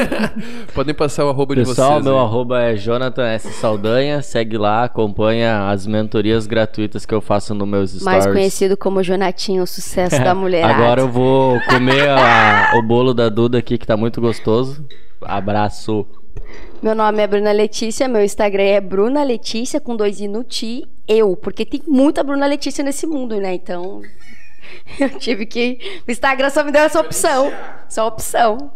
Podem 0.73 0.95
passar 0.95 1.25
o 1.25 1.29
arroba 1.29 1.55
de 1.55 1.61
Pessoal, 1.63 1.91
vocês. 1.93 2.03
meu 2.03 2.17
aí. 2.17 2.23
arroba 2.25 2.59
é 2.63 2.75
Jonathan 2.75 3.23
S. 3.27 3.51
Saldanha. 3.53 4.23
Segue 4.23 4.57
lá, 4.57 4.85
acompanha 4.85 5.69
as 5.69 5.85
mentorias 5.85 6.47
gratuitas 6.47 7.05
que 7.05 7.13
eu 7.13 7.21
faço 7.21 7.53
no 7.53 7.67
meus 7.67 7.91
stories. 7.91 8.03
Mais 8.03 8.25
conhecido 8.25 8.75
como 8.75 9.03
Jonatinho, 9.03 9.61
o 9.61 9.67
sucesso 9.67 10.17
da 10.23 10.33
mulherada. 10.35 10.73
Agora 10.73 11.01
eu 11.01 11.09
vou 11.09 11.59
comer 11.69 12.09
a- 12.09 12.71
o 12.75 12.81
bolo 12.81 13.13
da 13.13 13.29
Duda 13.29 13.59
aqui, 13.59 13.77
que 13.77 13.85
tá 13.85 13.95
muito 13.95 14.19
gostoso. 14.19 14.83
Abraço. 15.21 16.03
Meu 16.81 16.95
nome 16.95 17.21
é 17.21 17.27
Bruna 17.27 17.51
Letícia, 17.51 18.07
meu 18.07 18.23
Instagram 18.23 18.63
é 18.63 18.81
Bruna 18.81 19.23
Letícia 19.23 19.79
com 19.79 19.95
dois 19.95 20.19
i 20.19 20.27
no 20.27 20.43
ti, 20.43 20.83
eu, 21.07 21.35
porque 21.37 21.63
tem 21.63 21.81
muita 21.87 22.23
Bruna 22.23 22.47
Letícia 22.47 22.83
nesse 22.83 23.05
mundo, 23.05 23.39
né? 23.39 23.53
Então 23.53 24.01
eu 24.99 25.09
tive 25.19 25.45
que. 25.45 26.01
O 26.07 26.11
Instagram 26.11 26.49
só 26.49 26.63
me 26.63 26.71
deu 26.71 26.81
essa 26.83 26.99
opção. 26.99 27.51
Só 27.89 28.07
opção. 28.07 28.71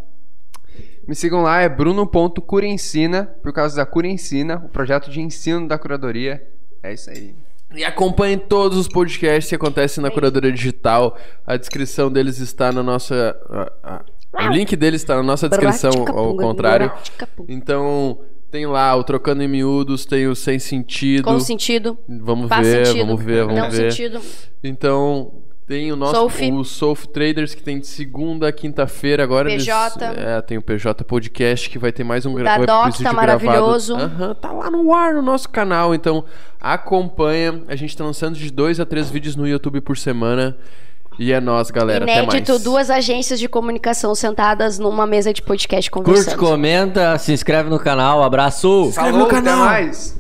Me 1.08 1.16
sigam 1.16 1.42
lá, 1.42 1.62
é 1.62 1.70
bruno.curencina, 1.70 3.26
por 3.42 3.54
causa 3.54 3.76
da 3.78 3.86
Curencina, 3.86 4.62
o 4.66 4.70
projeto 4.70 5.10
de 5.10 5.22
ensino 5.22 5.68
da 5.68 5.78
curadoria. 5.78 6.46
É 6.84 6.94
isso 6.94 7.10
aí. 7.10 7.34
E 7.76 7.84
acompanhem 7.84 8.38
todos 8.38 8.78
os 8.78 8.88
podcasts 8.88 9.50
que 9.50 9.56
acontecem 9.56 10.02
na 10.02 10.10
Curadoria 10.10 10.52
Digital. 10.52 11.18
A 11.46 11.58
descrição 11.58 12.10
deles 12.12 12.40
está 12.40 12.72
na 12.72 12.82
nossa. 12.82 13.36
a- 13.84 14.04
a- 14.34 14.46
o 14.46 14.50
link 14.52 14.76
deles 14.76 15.02
está 15.02 15.16
na 15.16 15.24
nossa 15.24 15.50
descrição, 15.50 15.92
ao 16.08 16.36
contrário. 16.38 16.92
Então, 17.48 18.20
tem 18.52 18.66
lá 18.66 18.96
o 18.96 19.04
Trocando 19.04 19.44
em 19.44 19.48
Miúdos, 19.50 20.06
tem 20.06 20.28
o 20.28 20.36
Sem 20.36 20.60
Sentido. 20.60 21.24
Com 21.24 21.40
sentido. 21.40 21.98
Vamos 22.08 22.48
Faz 22.48 22.66
ver, 22.68 22.86
sentido. 22.86 23.06
vamos 23.06 23.24
ver, 23.24 23.46
vamos 23.46 23.62
Não 23.62 23.70
ver. 23.72 23.92
sentido. 23.92 24.22
Então, 24.64 25.34
tem 25.68 25.92
o 25.92 25.96
nosso 25.98 26.14
Soulf. 26.16 26.40
o 26.42 26.64
Soulf 26.64 27.06
Traders 27.08 27.54
que 27.54 27.62
tem 27.62 27.78
de 27.80 27.88
segunda 27.88 28.48
a 28.48 28.52
quinta-feira 28.54 29.22
agora. 29.24 29.52
eles- 29.52 29.64
PJ. 29.66 30.06
é, 30.06 30.42
tem 30.42 30.58
o 30.58 30.62
PJ 30.62 31.04
Podcast 31.04 31.70
que 31.70 31.78
vai 31.78 31.92
ter 31.92 32.04
mais 32.06 32.26
um, 32.26 32.34
gra- 32.34 32.58
da 32.58 32.62
um 32.64 32.66
Doc 32.66 32.86
episódio 32.88 33.04
tá 33.04 33.14
maravilhoso. 33.14 33.96
Aham, 33.96 34.34
tá 34.36 34.52
lá 34.52 34.72
no 34.72 34.94
ar 34.94 35.14
no 35.14 35.22
nosso 35.22 35.50
canal, 35.50 35.94
então 35.94 36.24
acompanha. 36.60 37.64
A 37.68 37.76
gente 37.76 37.96
tá 37.98 38.04
lançando 38.04 38.36
de 38.38 38.52
dois 38.52 38.80
a 38.80 38.86
três 38.86 39.10
vídeos 39.10 39.36
no 39.36 39.48
YouTube 39.48 39.82
por 39.82 39.98
semana. 39.98 40.58
E 41.20 41.34
é 41.34 41.40
nós, 41.42 41.72
galera. 41.72 42.04
Inédito, 42.06 42.36
Até 42.38 42.52
mais. 42.52 42.64
duas 42.64 42.90
agências 42.92 43.40
de 43.40 43.50
comunicação 43.50 44.14
sentadas 44.14 44.78
numa 44.78 45.08
mesa 45.08 45.34
de 45.34 45.42
podcast 45.42 45.90
Curte, 45.90 46.06
conversando. 46.06 46.38
comenta, 46.38 47.18
se 47.18 47.34
inscreve 47.34 47.70
no 47.72 47.80
cananal. 47.80 48.22
Abraço. 48.22 48.86
Inscreve 48.90 49.10
Falou, 49.12 49.26
no 49.26 49.28
canal. 49.28 49.64
até 49.64 49.82
mais. 49.86 50.16